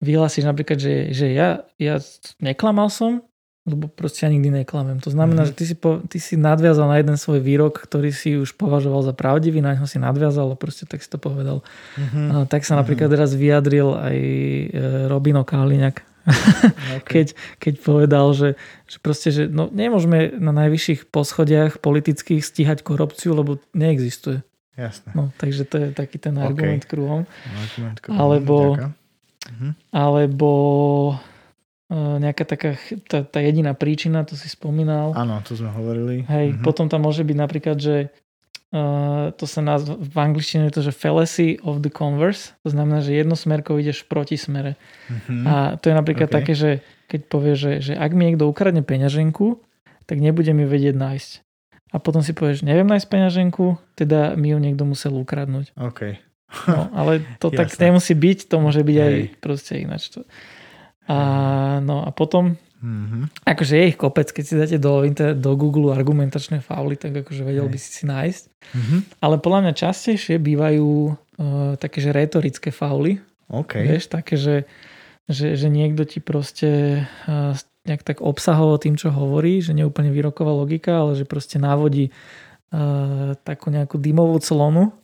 vyhlásiš 0.01 0.45
napríklad, 0.45 0.81
že, 0.81 1.13
že 1.13 1.29
ja, 1.31 1.69
ja 1.77 2.01
neklamal 2.41 2.89
som, 2.89 3.21
lebo 3.69 3.93
proste 3.93 4.25
ja 4.25 4.33
nikdy 4.33 4.65
neklamem. 4.65 4.97
To 5.05 5.13
znamená, 5.13 5.45
Mhm. 5.45 5.49
že 5.49 5.55
ty 5.55 5.65
si, 5.69 5.75
po, 5.77 6.01
ty 6.09 6.17
si 6.17 6.35
nadviazal 6.41 6.89
na 6.89 6.97
jeden 6.97 7.21
svoj 7.21 7.45
výrok, 7.45 7.77
ktorý 7.85 8.09
si 8.09 8.33
už 8.35 8.57
považoval 8.57 9.05
za 9.05 9.13
pravdivý, 9.13 9.61
na 9.61 9.77
ňo 9.77 9.85
si 9.85 10.01
nadviazal 10.01 10.49
a 10.49 10.57
proste 10.57 10.89
tak 10.89 11.05
si 11.05 11.11
to 11.13 11.21
povedal. 11.21 11.61
Mhm. 12.01 12.21
A 12.33 12.35
tak 12.49 12.65
sa 12.65 12.81
napríklad 12.81 13.13
raz 13.13 13.37
vyjadril 13.37 13.93
aj 13.93 14.17
e, 14.17 14.65
Robino 15.13 15.45
Káliňak, 15.45 16.01
Okay. 17.01 17.25
keď, 17.25 17.27
keď 17.59 17.75
povedal, 17.81 18.27
že, 18.33 18.49
že 18.85 18.97
proste, 18.99 19.31
že 19.31 19.43
no, 19.47 19.67
nemôžeme 19.67 20.35
na 20.37 20.51
najvyšších 20.53 21.09
poschodiach 21.09 21.79
politických 21.79 22.43
stíhať 22.43 22.83
korupciu, 22.83 23.33
lebo 23.33 23.57
neexistuje. 23.73 24.43
Jasné. 24.75 25.13
No, 25.13 25.31
takže 25.37 25.65
to 25.65 25.77
je 25.77 25.89
taký 25.91 26.17
ten 26.17 26.35
OK. 26.35 26.47
argument 26.47 26.85
kruhom. 26.85 27.23
Argument, 27.47 27.97
Alebo- 28.09 28.75
ďakujem. 28.75 28.93
Mhm. 29.51 29.69
Alebo 29.91 30.51
e, 31.91 31.97
nejaká 31.97 32.45
taká, 32.45 32.71
tá, 33.09 33.25
tá 33.25 33.39
jediná 33.41 33.75
príčina, 33.75 34.23
to 34.23 34.39
si 34.39 34.47
spomínal. 34.47 35.11
Áno, 35.13 35.43
to 35.43 35.59
sme 35.59 35.71
hovorili. 35.71 36.23
Hej, 36.27 36.59
Mhm. 36.59 36.63
potom 36.63 36.87
tam 36.87 37.03
môže 37.03 37.27
byť 37.27 37.37
napríklad, 37.37 37.77
že 37.77 38.15
uh, 38.75 39.35
to 39.35 39.45
sa 39.47 39.61
nazva, 39.63 39.99
v 39.99 40.17
angličtine 40.17 40.71
je 40.71 40.75
to, 40.79 40.83
že 40.87 40.93
fallacy 40.95 41.59
of 41.63 41.83
the 41.83 41.93
converse, 41.93 42.55
to 42.63 42.71
znamená, 42.71 43.03
že 43.03 43.19
jednosmerkou 43.19 43.79
ideš 43.79 44.07
v 44.07 44.09
protismere. 44.11 44.73
Mhm. 45.11 45.43
A 45.47 45.55
to 45.79 45.91
je 45.91 45.95
napríklad 45.95 46.29
OK. 46.31 46.35
také, 46.35 46.53
že 46.55 46.71
keď 47.11 47.21
povie, 47.27 47.55
že, 47.59 47.73
že 47.83 47.93
ak 47.99 48.15
mi 48.15 48.31
niekto 48.31 48.47
ukradne 48.47 48.87
peňaženku, 48.87 49.59
tak 50.07 50.23
nebude 50.23 50.51
mi 50.55 50.67
vedieť 50.67 50.95
nájsť. 50.95 51.33
A 51.91 51.99
potom 51.99 52.23
si 52.23 52.31
povieš, 52.31 52.63
neviem 52.63 52.87
nájsť 52.87 53.07
peňaženku, 53.11 53.79
teda 53.99 54.39
mi 54.39 54.55
ju 54.55 54.59
niekto 54.63 54.87
musel 54.87 55.19
ukradnúť. 55.19 55.75
OK. 55.75 56.23
No, 56.71 56.91
ale 56.95 57.27
to 57.43 57.51
tak 57.59 57.71
nemusí 57.79 58.15
byť, 58.15 58.47
to 58.47 58.57
môže 58.63 58.83
byť 58.87 58.97
aj 58.97 59.15
Hej. 59.15 59.27
proste 59.43 59.73
ináč. 59.83 60.15
To. 60.15 60.23
A, 61.11 61.17
no 61.83 62.07
a 62.07 62.15
potom, 62.15 62.55
Mhm. 62.81 63.45
akože 63.45 63.75
je 63.77 63.85
ich 63.93 64.01
kopec, 64.01 64.33
keď 64.33 64.45
si 64.45 64.55
dáte 64.57 64.79
do, 64.81 65.05
inter- 65.05 65.37
do 65.37 65.53
Google 65.53 65.93
argumentačné 65.93 66.65
fauly, 66.65 66.97
tak 66.97 67.13
akože 67.13 67.45
vedel 67.45 67.69
Hej. 67.69 67.73
by 67.73 67.79
si 67.79 67.91
si 67.93 68.05
nájsť. 68.09 68.45
Mhm. 68.73 68.97
Ale 69.21 69.37
podľa 69.37 69.61
mňa 69.69 69.73
častejšie 69.77 70.41
bývajú 70.41 70.89
uh, 70.89 71.77
také, 71.77 72.01
že 72.01 72.17
retorické 72.17 72.73
fauly, 72.73 73.21
OK. 73.51 73.83
Vieš, 73.83 74.07
také, 74.07 74.39
že, 74.39 74.71
že, 75.27 75.59
že 75.59 75.67
niekto 75.67 76.07
ti 76.07 76.23
proste 76.23 77.03
uh, 77.27 77.59
nejak 77.85 78.07
tak 78.07 78.19
obsahovo 78.23 78.79
tým, 78.79 78.95
čo 78.95 79.11
hovorí, 79.11 79.59
že 79.59 79.75
neúplne 79.75 80.15
výroková 80.15 80.55
logika, 80.55 81.03
ale 81.03 81.19
že 81.19 81.27
proste 81.27 81.59
návodí 81.59 82.15
uh, 82.71 83.35
takú 83.43 83.75
nejakú 83.75 83.99
dymovú 83.99 84.39
clonu 84.39 84.95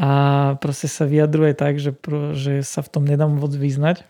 a 0.00 0.10
proste 0.64 0.88
sa 0.88 1.04
vyjadruje 1.04 1.52
tak, 1.52 1.76
že, 1.76 1.92
že 2.32 2.64
sa 2.64 2.80
v 2.80 2.88
tom 2.88 3.04
nedá 3.04 3.28
moc 3.28 3.52
vyznať. 3.52 4.08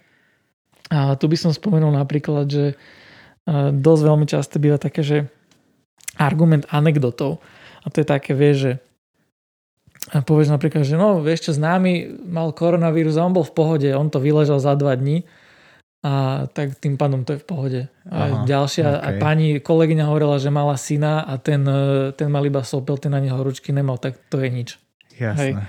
A 0.90 1.14
tu 1.14 1.30
by 1.30 1.36
som 1.38 1.54
spomenul 1.54 1.94
napríklad, 1.94 2.50
že 2.50 2.64
uh, 2.74 3.70
dosť 3.70 4.02
veľmi 4.02 4.26
často 4.26 4.58
býva 4.58 4.76
také, 4.76 5.06
že 5.06 5.18
argument 6.18 6.66
anekdotov. 6.68 7.38
A 7.80 7.86
to 7.88 8.02
je 8.02 8.06
také, 8.06 8.34
vieš, 8.36 8.56
že 8.58 8.72
a 10.10 10.24
povieš 10.24 10.50
napríklad, 10.50 10.82
že 10.82 10.96
no, 10.96 11.20
vieš 11.20 11.50
čo, 11.50 11.52
známy 11.54 12.24
mal 12.24 12.56
koronavírus 12.56 13.20
a 13.20 13.22
on 13.22 13.36
bol 13.36 13.44
v 13.44 13.54
pohode, 13.54 13.88
on 13.92 14.08
to 14.08 14.18
vyležal 14.18 14.58
za 14.58 14.72
dva 14.74 14.96
dní 14.96 15.28
a 16.00 16.46
tak 16.48 16.80
tým 16.80 16.96
pádom 16.96 17.28
to 17.28 17.36
je 17.36 17.42
v 17.44 17.46
pohode. 17.46 17.80
A 18.08 18.16
Aha, 18.16 18.48
ďalšia, 18.48 18.88
okej. 18.88 19.04
a 19.04 19.08
pani 19.20 19.48
kolegyňa 19.60 20.08
hovorila, 20.08 20.40
že 20.40 20.48
mala 20.48 20.80
syna 20.80 21.20
a 21.20 21.36
ten, 21.36 21.60
e, 21.68 22.16
ten 22.16 22.32
mal 22.32 22.40
iba 22.48 22.64
sopel, 22.64 22.96
ten 22.96 23.12
na 23.12 23.20
neho 23.20 23.36
ručky 23.36 23.68
nemal, 23.76 24.00
tak 24.00 24.16
to 24.32 24.40
je 24.40 24.48
nič. 24.48 24.68
Jasné. 25.20 25.68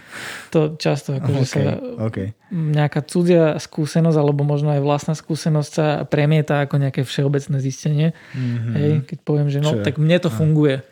To 0.56 0.80
často 0.80 1.20
akože 1.20 1.42
OK. 1.44 1.48
sa 1.52 1.60
OK. 2.08 2.18
nejaká 2.52 3.04
cudzia 3.04 3.60
skúsenosť 3.60 4.16
alebo 4.16 4.48
možno 4.48 4.72
aj 4.72 4.80
vlastná 4.80 5.14
skúsenosť 5.14 5.72
sa 5.72 5.88
premieta 6.08 6.64
ako 6.64 6.80
nejaké 6.80 7.04
všeobecné 7.04 7.60
zistenie. 7.60 8.08
Mhm. 8.32 8.72
Hej, 8.74 8.92
keď 9.12 9.18
poviem, 9.28 9.48
že 9.52 9.60
no, 9.60 9.76
Čo 9.76 9.84
tak 9.84 10.00
mne 10.00 10.18
to 10.24 10.32
funguje. 10.32 10.88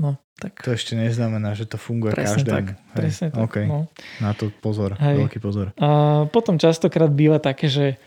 No, 0.00 0.16
tak 0.40 0.64
To 0.64 0.72
ešte 0.72 0.96
neznamená, 0.96 1.52
že 1.52 1.68
to 1.68 1.76
funguje 1.76 2.16
presne 2.16 2.40
každému. 2.40 2.56
tak. 2.56 2.66
Hej. 2.72 2.96
Presne 2.96 3.26
tak. 3.30 3.40
OK. 3.44 3.56
No. 3.68 3.78
Na 4.24 4.32
to 4.32 4.48
pozor. 4.48 4.96
Hej. 4.96 5.28
Veľký 5.28 5.38
pozor. 5.38 5.76
A 5.76 6.24
potom 6.32 6.56
častokrát 6.56 7.12
býva 7.12 7.36
také, 7.36 7.68
že, 7.68 8.00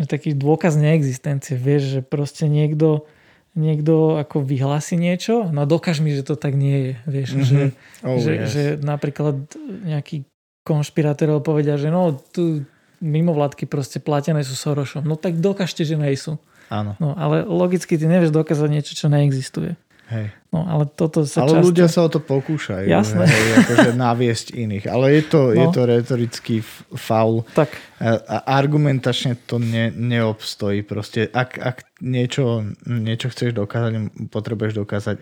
že 0.00 0.06
taký 0.08 0.32
dôkaz 0.32 0.80
neexistencie. 0.80 1.60
Vieš, 1.60 1.82
že 1.92 2.00
proste 2.00 2.48
niekto, 2.48 3.04
niekto 3.52 4.16
ako 4.16 4.42
vyhlási 4.42 4.94
niečo, 4.94 5.50
no 5.50 5.66
dokáž 5.66 5.98
mi, 5.98 6.14
že 6.14 6.22
to 6.22 6.38
tak 6.38 6.54
nie 6.54 6.78
je. 6.78 6.92
Vieš, 7.06 7.28
Mhm. 7.34 7.42
že, 7.42 7.60
Oh, 8.06 8.16
že, 8.16 8.32
yes. 8.32 8.48
že 8.50 8.62
napríklad 8.78 9.36
nejakí 9.84 10.22
konšpirátori 10.62 11.34
povedia, 11.42 11.74
že 11.74 11.90
no 11.90 12.14
tu 12.30 12.62
mimovládky 13.00 13.64
proste 13.64 13.98
platené 13.98 14.44
sú 14.44 14.52
Sorošom. 14.52 15.02
No 15.02 15.16
tak 15.16 15.40
dokážte, 15.40 15.82
že 15.82 15.96
nejsú. 15.96 16.36
Áno. 16.68 16.94
No 17.02 17.16
ale 17.18 17.42
logicky 17.42 17.98
ty 17.98 18.06
nevieš 18.06 18.30
dokázať 18.30 18.68
niečo, 18.70 18.92
čo 18.94 19.10
neexistuje. 19.10 19.74
Hej. 20.10 20.26
No 20.50 20.66
ale 20.66 20.84
toto 20.84 21.22
sa 21.22 21.46
Ale 21.46 21.62
často... 21.62 21.66
ľudia 21.70 21.86
sa 21.86 22.02
o 22.02 22.10
to 22.10 22.18
pokúšajú. 22.18 22.82
Jasné. 22.84 23.22
Hej, 23.22 23.46
akože 23.62 23.90
naviesť 24.10 24.46
iných. 24.52 24.84
Ale 24.90 25.06
je 25.14 25.22
to, 25.22 25.40
je 25.54 25.62
No. 25.62 25.70
to 25.70 25.86
retorický 25.86 26.66
faul. 26.92 27.46
Tak, 27.54 27.70
A, 28.02 28.18
argumentačne 28.52 29.38
to 29.46 29.56
ne, 29.56 29.88
neobstojí. 29.88 30.82
Proste 30.82 31.24
ak, 31.24 31.50
ak 31.54 31.76
niečo, 32.00 32.66
niečo 32.82 33.30
chceš 33.30 33.54
dokázať, 33.54 33.90
potrebuješ 34.26 34.74
dokázať 34.76 35.16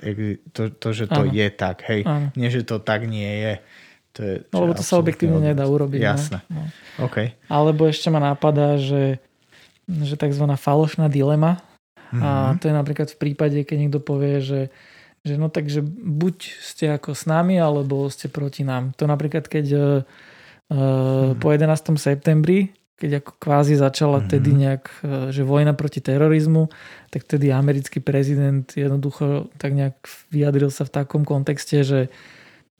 to, 0.48 0.72
to 0.72 0.88
že 0.90 1.04
to 1.06 1.22
Áno. 1.22 1.30
je 1.30 1.46
tak. 1.50 1.84
Hej. 1.84 2.08
Nie, 2.32 2.48
že 2.48 2.64
to 2.64 2.80
tak 2.80 3.04
nie 3.04 3.28
je. 3.28 3.54
To 4.16 4.20
je 4.20 4.34
No 4.48 4.64
lebo 4.64 4.72
to 4.72 4.80
sa 4.80 4.96
objektívne 4.96 5.38
nedá 5.44 5.62
urobiť. 5.62 6.00
Jasné. 6.00 6.40
No. 6.48 6.64
No. 6.64 7.04
OK. 7.04 7.36
Alebo 7.46 7.84
ešte 7.84 8.08
ma 8.08 8.24
napadá, 8.24 8.80
že, 8.80 9.20
že 9.84 10.16
tzv. 10.16 10.48
falošná 10.48 11.06
dilema. 11.06 11.60
Mhm. 12.12 12.22
A 12.22 12.28
to 12.56 12.68
je 12.68 12.74
napríklad 12.74 13.08
v 13.12 13.18
prípade, 13.18 13.58
keď 13.64 13.76
niekto 13.78 14.00
povie, 14.00 14.40
že, 14.40 14.60
že 15.26 15.34
no 15.36 15.48
takže 15.48 15.82
buď 15.84 16.36
ste 16.62 16.84
ako 16.94 17.12
s 17.12 17.28
nami, 17.28 17.60
alebo 17.60 18.08
ste 18.08 18.28
proti 18.28 18.64
nám. 18.64 18.96
To 18.96 19.04
napríklad, 19.04 19.44
keď 19.44 19.66
uh, 19.74 20.02
Mhm. 20.68 21.40
po 21.40 21.48
11. 21.52 21.96
septembri, 21.96 22.72
keď 22.98 23.22
ako 23.22 23.32
kvázi 23.38 23.74
začala 23.78 24.20
Mhm. 24.20 24.28
tedy 24.28 24.50
nejak, 24.52 24.84
uh, 25.00 25.28
že 25.32 25.42
vojna 25.44 25.72
proti 25.72 26.00
terorizmu, 26.00 26.68
tak 27.08 27.24
tedy 27.24 27.48
americký 27.52 28.00
prezident 28.00 28.66
jednoducho 28.76 29.48
tak 29.56 29.72
nejak 29.72 29.96
vyjadril 30.28 30.68
sa 30.68 30.84
v 30.84 30.92
takom 30.92 31.24
kontexte, 31.24 31.80
že, 31.86 32.12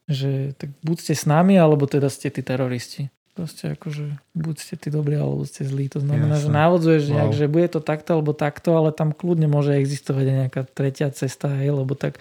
že 0.09 0.53
tak 0.59 0.73
buď 0.85 0.97
ste 1.01 1.15
s 1.17 1.25
nami, 1.25 1.57
alebo 1.57 1.87
teda 1.89 2.09
ste 2.13 2.29
tí 2.29 2.41
teroristi. 2.43 3.09
Proste 3.39 3.65
akože 3.73 4.19
buď 4.35 4.57
ste 4.59 4.75
tí 4.75 4.89
dobrí, 4.89 5.15
alebo 5.15 5.43
ste 5.43 5.63
zlí. 5.63 5.87
To 5.89 6.03
znamená, 6.03 6.35
že 6.37 6.51
Jasné. 6.51 6.59
návodzuješ 6.59 7.03
nejak, 7.09 7.31
Wow. 7.31 7.39
že 7.39 7.47
bude 7.47 7.69
to 7.69 7.79
takto 7.79 8.11
alebo 8.13 8.33
takto, 8.33 8.75
ale 8.75 8.91
tam 8.91 9.11
kľudne 9.11 9.47
môže 9.47 9.73
existovať 9.73 10.25
aj 10.25 10.37
nejaká 10.43 10.61
tretia 10.67 11.07
cesta, 11.09 11.47
hej, 11.55 11.71
lebo 11.71 11.95
tak 11.95 12.19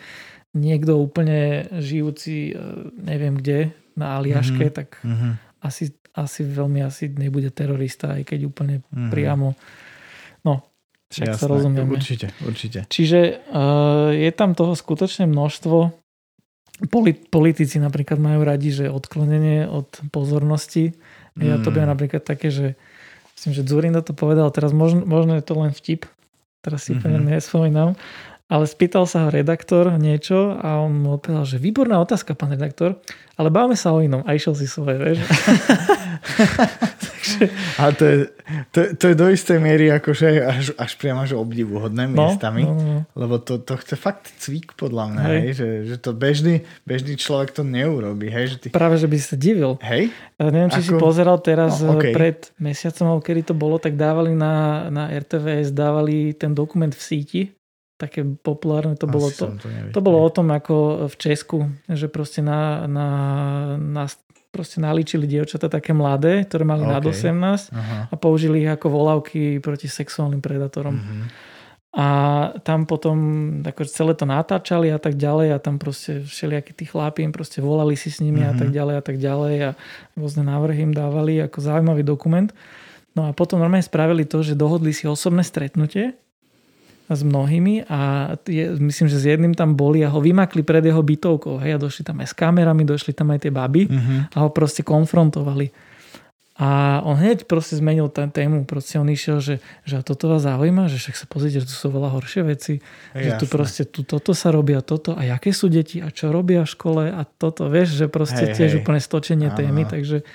niekto 0.54 0.96
úplne 0.96 1.66
žijúci, 1.74 2.36
e, 2.48 2.54
neviem 2.96 3.34
kde, 3.34 3.74
na 3.94 4.16
Aliaške, 4.16 4.62
Mhm. 4.64 4.74
tak 4.76 5.02
Mhm. 5.02 5.30
asi, 5.60 5.90
asi 6.14 6.42
veľmi 6.44 6.80
asi 6.80 7.10
nebude 7.10 7.50
terorista, 7.50 8.14
aj 8.14 8.24
keď 8.28 8.40
úplne 8.46 8.86
Mhm. 8.88 9.10
priamo. 9.10 9.58
No, 10.42 10.62
však 11.10 11.28
sa 11.30 11.42
Jasné. 11.42 11.50
rozumieme. 11.50 11.90
Určite, 11.92 12.30
určite. 12.42 12.80
Čiže 12.86 13.20
uh, 13.50 14.14
je 14.14 14.30
tam 14.32 14.54
toho 14.54 14.74
skutočne 14.74 15.26
množstvo. 15.26 16.06
Poli- 16.88 17.18
politici 17.18 17.82
napríklad 17.82 18.18
majú 18.18 18.46
radi, 18.46 18.70
že 18.70 18.86
odklonenie 18.86 19.66
od 19.66 19.90
pozornosti. 20.10 20.94
Ja 21.40 21.58
to 21.58 21.70
viem 21.70 21.86
napríklad 21.86 22.22
také, 22.22 22.50
že 22.50 22.74
myslím, 23.38 23.52
že 23.54 23.62
Zurinda 23.64 24.02
to 24.02 24.12
povedal, 24.12 24.50
teraz 24.50 24.74
možno, 24.74 25.06
možno 25.06 25.38
je 25.38 25.44
to 25.46 25.54
len 25.54 25.70
vtip, 25.70 26.10
teraz 26.60 26.90
si 26.90 26.98
úplne 26.98 27.22
Mhm. 27.22 27.28
nespomínam, 27.30 27.90
ale 28.48 28.64
spýtal 28.64 29.04
sa 29.04 29.28
ho 29.28 29.30
redaktor 29.30 29.92
niečo 30.00 30.56
a 30.56 30.80
on 30.80 31.04
mu 31.04 31.20
odpovedal, 31.20 31.46
že 31.46 31.58
výborná 31.60 32.00
otázka, 32.00 32.32
pán 32.34 32.56
redaktor, 32.56 32.96
ale 33.36 33.52
bavme 33.52 33.76
sa 33.76 33.92
o 33.92 34.00
inom 34.00 34.24
a 34.24 34.34
išiel 34.34 34.56
si 34.56 34.66
svoje, 34.66 34.98
vieš. 34.98 35.20
A 37.82 37.92
to 37.92 38.04
je, 38.06 38.18
to, 38.72 38.80
to 38.96 39.04
je 39.12 39.16
do 39.16 39.28
istej 39.28 39.58
miery 39.60 39.92
akože 39.92 40.28
až, 40.44 40.66
až 40.80 40.92
priamo 40.96 41.28
že 41.28 41.36
obdivuhodné 41.36 42.08
no, 42.08 42.16
miestami, 42.16 42.64
no, 42.64 42.74
no. 42.76 42.98
lebo 43.14 43.38
to, 43.42 43.60
to 43.60 43.76
chce 43.80 43.96
fakt 44.00 44.32
cvík 44.40 44.74
podľa 44.80 45.06
mňa, 45.12 45.24
hej. 45.24 45.40
Hej, 45.40 45.52
že, 45.54 45.70
že 45.94 45.96
to 46.00 46.12
bežný, 46.16 46.56
bežný 46.88 47.20
človek 47.20 47.52
to 47.52 47.68
neurobi. 47.68 48.32
Hej, 48.32 48.46
že 48.54 48.58
ty... 48.58 48.68
Práve, 48.72 48.96
že 48.98 49.08
by 49.08 49.18
sa 49.20 49.36
divil. 49.36 49.76
Hej? 49.84 50.10
Ja 50.40 50.50
neviem, 50.54 50.72
či 50.72 50.82
Ako... 50.84 50.88
si 50.88 50.92
pozeral 50.96 51.38
teraz 51.44 51.84
no, 51.84 52.00
okay. 52.00 52.14
pred 52.16 52.52
mesiacom, 52.62 53.20
kedy 53.20 53.52
to 53.52 53.54
bolo, 53.54 53.78
tak 53.78 54.00
dávali 54.00 54.32
na, 54.38 54.88
na 54.94 55.10
RTVS, 55.12 55.76
dávali 55.76 56.32
ten 56.38 56.56
dokument 56.56 56.92
v 56.94 57.04
síti, 57.04 57.42
také 57.98 58.22
populárne 58.22 58.94
to 58.94 59.10
bolo 59.10 59.34
to. 59.34 59.58
To, 59.58 59.68
to 59.90 60.00
bolo 60.06 60.22
o 60.22 60.30
tom, 60.30 60.54
ako 60.54 61.10
v 61.10 61.16
Česku, 61.18 61.66
že 61.90 62.06
proste 62.06 62.46
na, 62.46 62.86
na, 62.86 63.08
na 63.82 64.06
proste 64.58 64.82
naličili 64.82 65.30
dievčata 65.30 65.70
také 65.70 65.94
mladé, 65.94 66.42
ktoré 66.50 66.66
mali 66.66 66.82
okay. 66.82 66.94
nad 66.98 67.04
18 67.06 67.70
Aha. 67.70 67.98
a 68.10 68.16
použili 68.18 68.66
ich 68.66 68.72
ako 68.74 68.90
volavky 68.90 69.62
proti 69.62 69.86
sexuálnym 69.86 70.42
predátorom. 70.42 70.98
Mm-hmm. 70.98 71.24
A 71.98 72.08
tam 72.62 72.90
potom 72.90 73.18
ako 73.62 73.86
celé 73.90 74.14
to 74.18 74.26
natáčali 74.26 74.90
a 74.90 74.98
tak 75.02 75.18
ďalej 75.18 75.54
a 75.54 75.58
tam 75.58 75.78
proste 75.78 76.26
všelijakí 76.26 76.74
tí 76.74 76.86
chlapi 76.90 77.26
im 77.26 77.34
proste 77.34 77.62
volali 77.62 77.94
si 77.94 78.10
s 78.10 78.22
nimi 78.22 78.42
mm-hmm. 78.42 78.58
a 78.58 78.60
tak 78.60 78.70
mhm. 78.70 78.76
ďalej 78.76 78.96
a 78.98 79.04
tak 79.06 79.18
ďalej 79.18 79.56
a 79.62 79.70
rôzne 80.18 80.44
návrhy 80.46 80.90
im 80.90 80.94
dávali 80.94 81.42
ako 81.42 81.58
zaujímavý 81.62 82.02
dokument. 82.02 82.50
No 83.18 83.26
a 83.26 83.34
potom 83.34 83.58
normálne 83.58 83.86
spravili 83.86 84.30
to, 84.30 84.46
že 84.46 84.54
dohodli 84.54 84.94
si 84.94 85.10
osobné 85.10 85.42
stretnutie 85.42 86.14
s 87.16 87.22
mnohými 87.24 87.88
a 87.88 88.00
je, 88.44 88.76
myslím, 88.84 89.08
že 89.08 89.18
s 89.18 89.26
jedným 89.26 89.56
tam 89.56 89.80
boli 89.80 90.04
a 90.04 90.12
ho 90.12 90.20
vymakli 90.20 90.60
pred 90.64 90.84
jeho 90.84 91.00
bytovkou. 91.00 91.64
Hej, 91.64 91.80
a 91.80 91.80
došli 91.80 92.04
tam 92.04 92.20
aj 92.20 92.28
s 92.32 92.36
kamerami, 92.36 92.84
došli 92.84 93.16
tam 93.16 93.32
aj 93.32 93.48
tie 93.48 93.52
baby 93.52 93.88
uh-huh. 93.88 94.28
a 94.36 94.38
ho 94.44 94.50
proste 94.52 94.84
konfrontovali. 94.84 95.72
A 96.58 97.00
on 97.06 97.14
hneď 97.22 97.46
proste 97.46 97.78
zmenil 97.78 98.10
ten 98.10 98.34
tému, 98.34 98.66
proste 98.66 98.98
on 98.98 99.06
išiel, 99.06 99.38
že, 99.38 99.56
že 99.86 100.02
toto 100.02 100.26
vás 100.26 100.42
zaujíma, 100.42 100.90
že 100.90 100.98
však 100.98 101.16
sa 101.16 101.26
pozrite, 101.30 101.62
že 101.62 101.70
tu 101.70 101.76
sú 101.78 101.94
veľa 101.94 102.10
horšie 102.18 102.42
veci, 102.50 102.82
je 103.14 103.30
že 103.30 103.38
tu 103.38 103.46
proste 103.46 103.86
tu, 103.86 104.02
toto 104.02 104.34
sa 104.34 104.50
robia, 104.50 104.82
toto 104.82 105.14
a 105.14 105.22
aké 105.22 105.54
sú 105.54 105.70
deti 105.70 106.02
a 106.02 106.10
čo 106.10 106.34
robia 106.34 106.66
v 106.66 106.74
škole 106.74 107.04
a 107.14 107.22
toto, 107.30 107.70
vieš, 107.70 107.94
že 108.02 108.10
proste 108.10 108.50
hej, 108.50 108.58
tiež 108.58 108.72
hej. 108.74 108.80
úplne 108.82 108.98
stočenie 108.98 109.54
Aha. 109.54 109.58
témy, 109.62 109.86
takže 109.86 110.26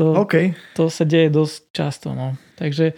to, 0.00 0.16
okay. 0.16 0.56
to 0.72 0.88
sa 0.88 1.04
deje 1.04 1.28
dosť 1.28 1.56
často, 1.76 2.16
no. 2.16 2.40
Takže 2.56 2.96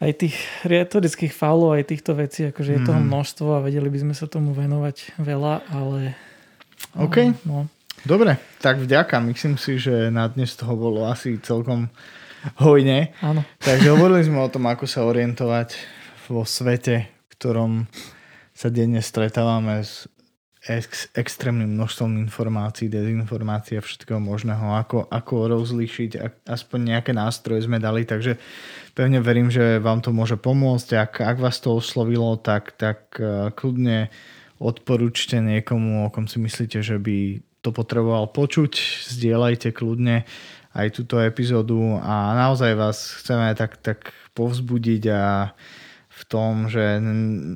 aj 0.00 0.12
tých 0.20 0.36
retorických 0.66 1.32
faulov, 1.32 1.76
aj 1.76 1.88
týchto 1.88 2.12
vecí, 2.12 2.48
akože 2.48 2.70
je 2.76 2.80
toho 2.84 3.00
mhm. 3.00 3.08
množstvo 3.08 3.48
a 3.56 3.64
vedeli 3.64 3.88
by 3.88 3.98
sme 4.04 4.14
sa 4.14 4.28
tomu 4.28 4.52
venovať 4.52 5.16
veľa, 5.20 5.54
ale... 5.72 6.16
OK. 6.96 7.32
No, 7.44 7.48
no. 7.48 7.60
Dobre, 8.04 8.38
tak 8.62 8.78
vďaka. 8.78 9.18
Myslím 9.24 9.56
si, 9.56 9.80
že 9.80 10.12
na 10.12 10.28
dnes 10.28 10.54
toho 10.54 10.76
bolo 10.76 11.08
asi 11.08 11.40
celkom 11.42 11.88
hojne. 12.62 13.10
Áno. 13.24 13.42
Takže 13.58 13.90
hovorili 13.90 14.22
sme 14.22 14.44
o 14.44 14.52
tom, 14.52 14.68
ako 14.70 14.86
sa 14.86 15.02
orientovať 15.08 15.74
vo 16.30 16.46
svete, 16.46 17.08
v 17.10 17.32
ktorom 17.34 17.72
sa 18.54 18.70
denne 18.70 19.02
stretávame 19.02 19.82
s 19.82 20.06
ex, 20.66 21.06
extrémnym 21.14 21.70
množstvom 21.78 22.18
informácií, 22.26 22.90
dezinformácií 22.90 23.78
a 23.78 23.86
všetkého 23.86 24.18
možného, 24.18 24.74
ako, 24.74 25.06
ako 25.06 25.34
rozlíšiť, 25.50 26.42
aspoň 26.46 26.78
nejaké 26.94 27.14
nástroje 27.14 27.64
sme 27.64 27.78
dali, 27.78 28.02
takže 28.02 28.36
pevne 28.92 29.22
verím, 29.22 29.48
že 29.48 29.78
vám 29.78 30.02
to 30.02 30.10
môže 30.10 30.34
pomôcť. 30.36 30.88
Ak, 30.98 31.12
ak 31.22 31.38
vás 31.38 31.62
to 31.62 31.78
oslovilo, 31.78 32.34
tak, 32.36 32.74
tak 32.74 33.16
eh, 33.22 33.54
kľudne 33.54 34.10
odporúčte 34.58 35.38
niekomu, 35.38 36.08
o 36.08 36.12
kom 36.12 36.26
si 36.26 36.40
myslíte, 36.40 36.80
že 36.80 36.96
by 36.96 37.44
to 37.60 37.70
potreboval 37.70 38.30
počuť. 38.32 39.04
Zdieľajte 39.10 39.74
kľudne 39.74 40.24
aj 40.76 40.86
túto 40.92 41.20
epizódu 41.20 42.00
a 42.04 42.36
naozaj 42.36 42.72
vás 42.76 43.16
chceme 43.20 43.52
tak, 43.56 43.80
tak 43.80 44.12
povzbudiť 44.36 45.02
a 45.08 45.52
v 46.16 46.22
tom, 46.28 46.72
že 46.72 47.00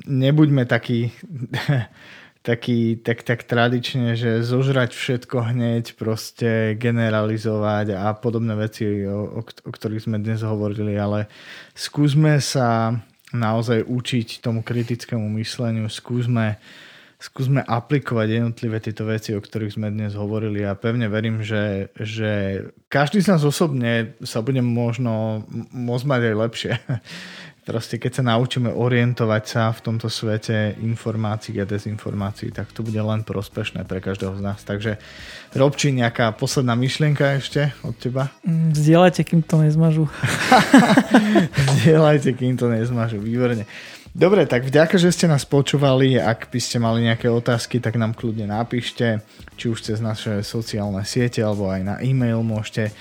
nebuďme 0.05 0.69
takí 0.69 1.09
taký, 2.41 2.97
tak, 2.97 3.21
tak 3.21 3.45
tradične, 3.45 4.17
že 4.17 4.41
zožrať 4.41 4.97
všetko 4.97 5.53
hneď, 5.53 5.93
proste 5.93 6.73
generalizovať 6.73 7.93
a 7.93 8.17
podobné 8.17 8.57
veci, 8.57 9.05
o, 9.05 9.39
o, 9.39 9.41
o 9.45 9.71
ktorých 9.71 10.09
sme 10.09 10.17
dnes 10.17 10.41
hovorili, 10.41 10.97
ale 10.97 11.29
skúsme 11.77 12.41
sa 12.41 12.97
naozaj 13.31 13.85
učiť 13.85 14.41
tomu 14.41 14.65
kritickému 14.65 15.23
mysleniu, 15.37 15.85
skúsme, 15.87 16.57
skúsme 17.21 17.61
aplikovať 17.61 18.27
jednotlivé 18.41 18.81
tieto 18.81 19.05
veci, 19.05 19.37
o 19.37 19.39
ktorých 19.39 19.77
sme 19.77 19.93
dnes 19.93 20.17
hovorili 20.17 20.65
a 20.65 20.73
pevne 20.73 21.07
verím, 21.07 21.45
že, 21.45 21.93
že 21.95 22.65
každý 22.89 23.21
z 23.21 23.37
nás 23.37 23.45
osobne 23.45 24.17
sa 24.25 24.41
bude 24.41 24.65
možno 24.65 25.45
môcť 25.71 26.05
mať 26.09 26.21
aj 26.25 26.35
lepšie 26.35 26.73
proste 27.61 28.01
keď 28.01 28.11
sa 28.21 28.23
naučíme 28.25 28.73
orientovať 28.73 29.43
sa 29.45 29.63
v 29.69 29.79
tomto 29.85 30.09
svete 30.09 30.75
informácií 30.81 31.61
a 31.61 31.65
dezinformácií, 31.69 32.49
tak 32.49 32.73
to 32.73 32.81
bude 32.81 32.97
len 32.97 33.21
prospešné 33.21 33.85
pre 33.85 34.01
každého 34.01 34.33
z 34.37 34.41
nás. 34.41 34.59
Takže 34.65 34.97
Robči, 35.53 35.93
nejaká 35.93 36.33
posledná 36.33 36.73
myšlienka 36.73 37.37
ešte 37.37 37.75
od 37.85 37.93
teba? 38.01 38.33
Mm, 38.41 38.73
zdieľajte, 38.73 39.21
kým 39.27 39.41
to 39.45 39.61
nezmažu. 39.61 40.05
Zdieľajte, 41.77 42.31
kým 42.33 42.55
to 42.57 42.71
nezmažu. 42.71 43.21
Výborne. 43.21 43.67
Dobre, 44.11 44.43
tak 44.43 44.67
vďaka, 44.67 44.99
že 44.99 45.07
ste 45.15 45.31
nás 45.31 45.47
počúvali. 45.47 46.19
Ak 46.19 46.51
by 46.51 46.59
ste 46.59 46.83
mali 46.83 47.07
nejaké 47.07 47.31
otázky, 47.31 47.79
tak 47.79 47.95
nám 47.95 48.11
kľudne 48.11 48.43
napíšte, 48.43 49.23
či 49.55 49.71
už 49.71 49.79
cez 49.79 50.03
naše 50.03 50.43
sociálne 50.43 51.07
siete, 51.07 51.39
alebo 51.39 51.71
aj 51.71 51.79
na 51.79 51.95
e-mail 52.03 52.43
môžete 52.43 52.91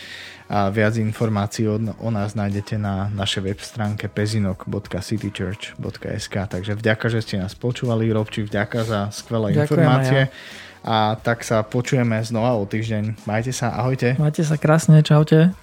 a 0.50 0.66
viac 0.66 0.98
informácií 0.98 1.70
o, 1.70 1.78
o 1.78 2.10
nás 2.10 2.34
nájdete 2.34 2.74
na 2.74 3.06
našej 3.14 3.46
web 3.46 3.62
stránke 3.62 4.10
pezinok.citychurch.sk 4.10 6.34
takže 6.50 6.74
vďaka, 6.74 7.06
že 7.06 7.22
ste 7.22 7.38
nás 7.38 7.54
počúvali 7.54 8.10
Robči, 8.10 8.42
vďaka 8.42 8.82
za 8.82 9.14
skvelé 9.14 9.54
Ďakujem 9.54 9.62
informácie 9.62 10.26
ja. 10.26 10.34
a 10.82 11.14
tak 11.14 11.46
sa 11.46 11.62
počujeme 11.62 12.18
znova 12.26 12.58
o 12.58 12.66
týždeň. 12.66 13.30
Majte 13.30 13.54
sa, 13.54 13.78
ahojte. 13.78 14.18
Majte 14.18 14.42
sa 14.42 14.58
krásne, 14.58 15.06
čaute. 15.06 15.54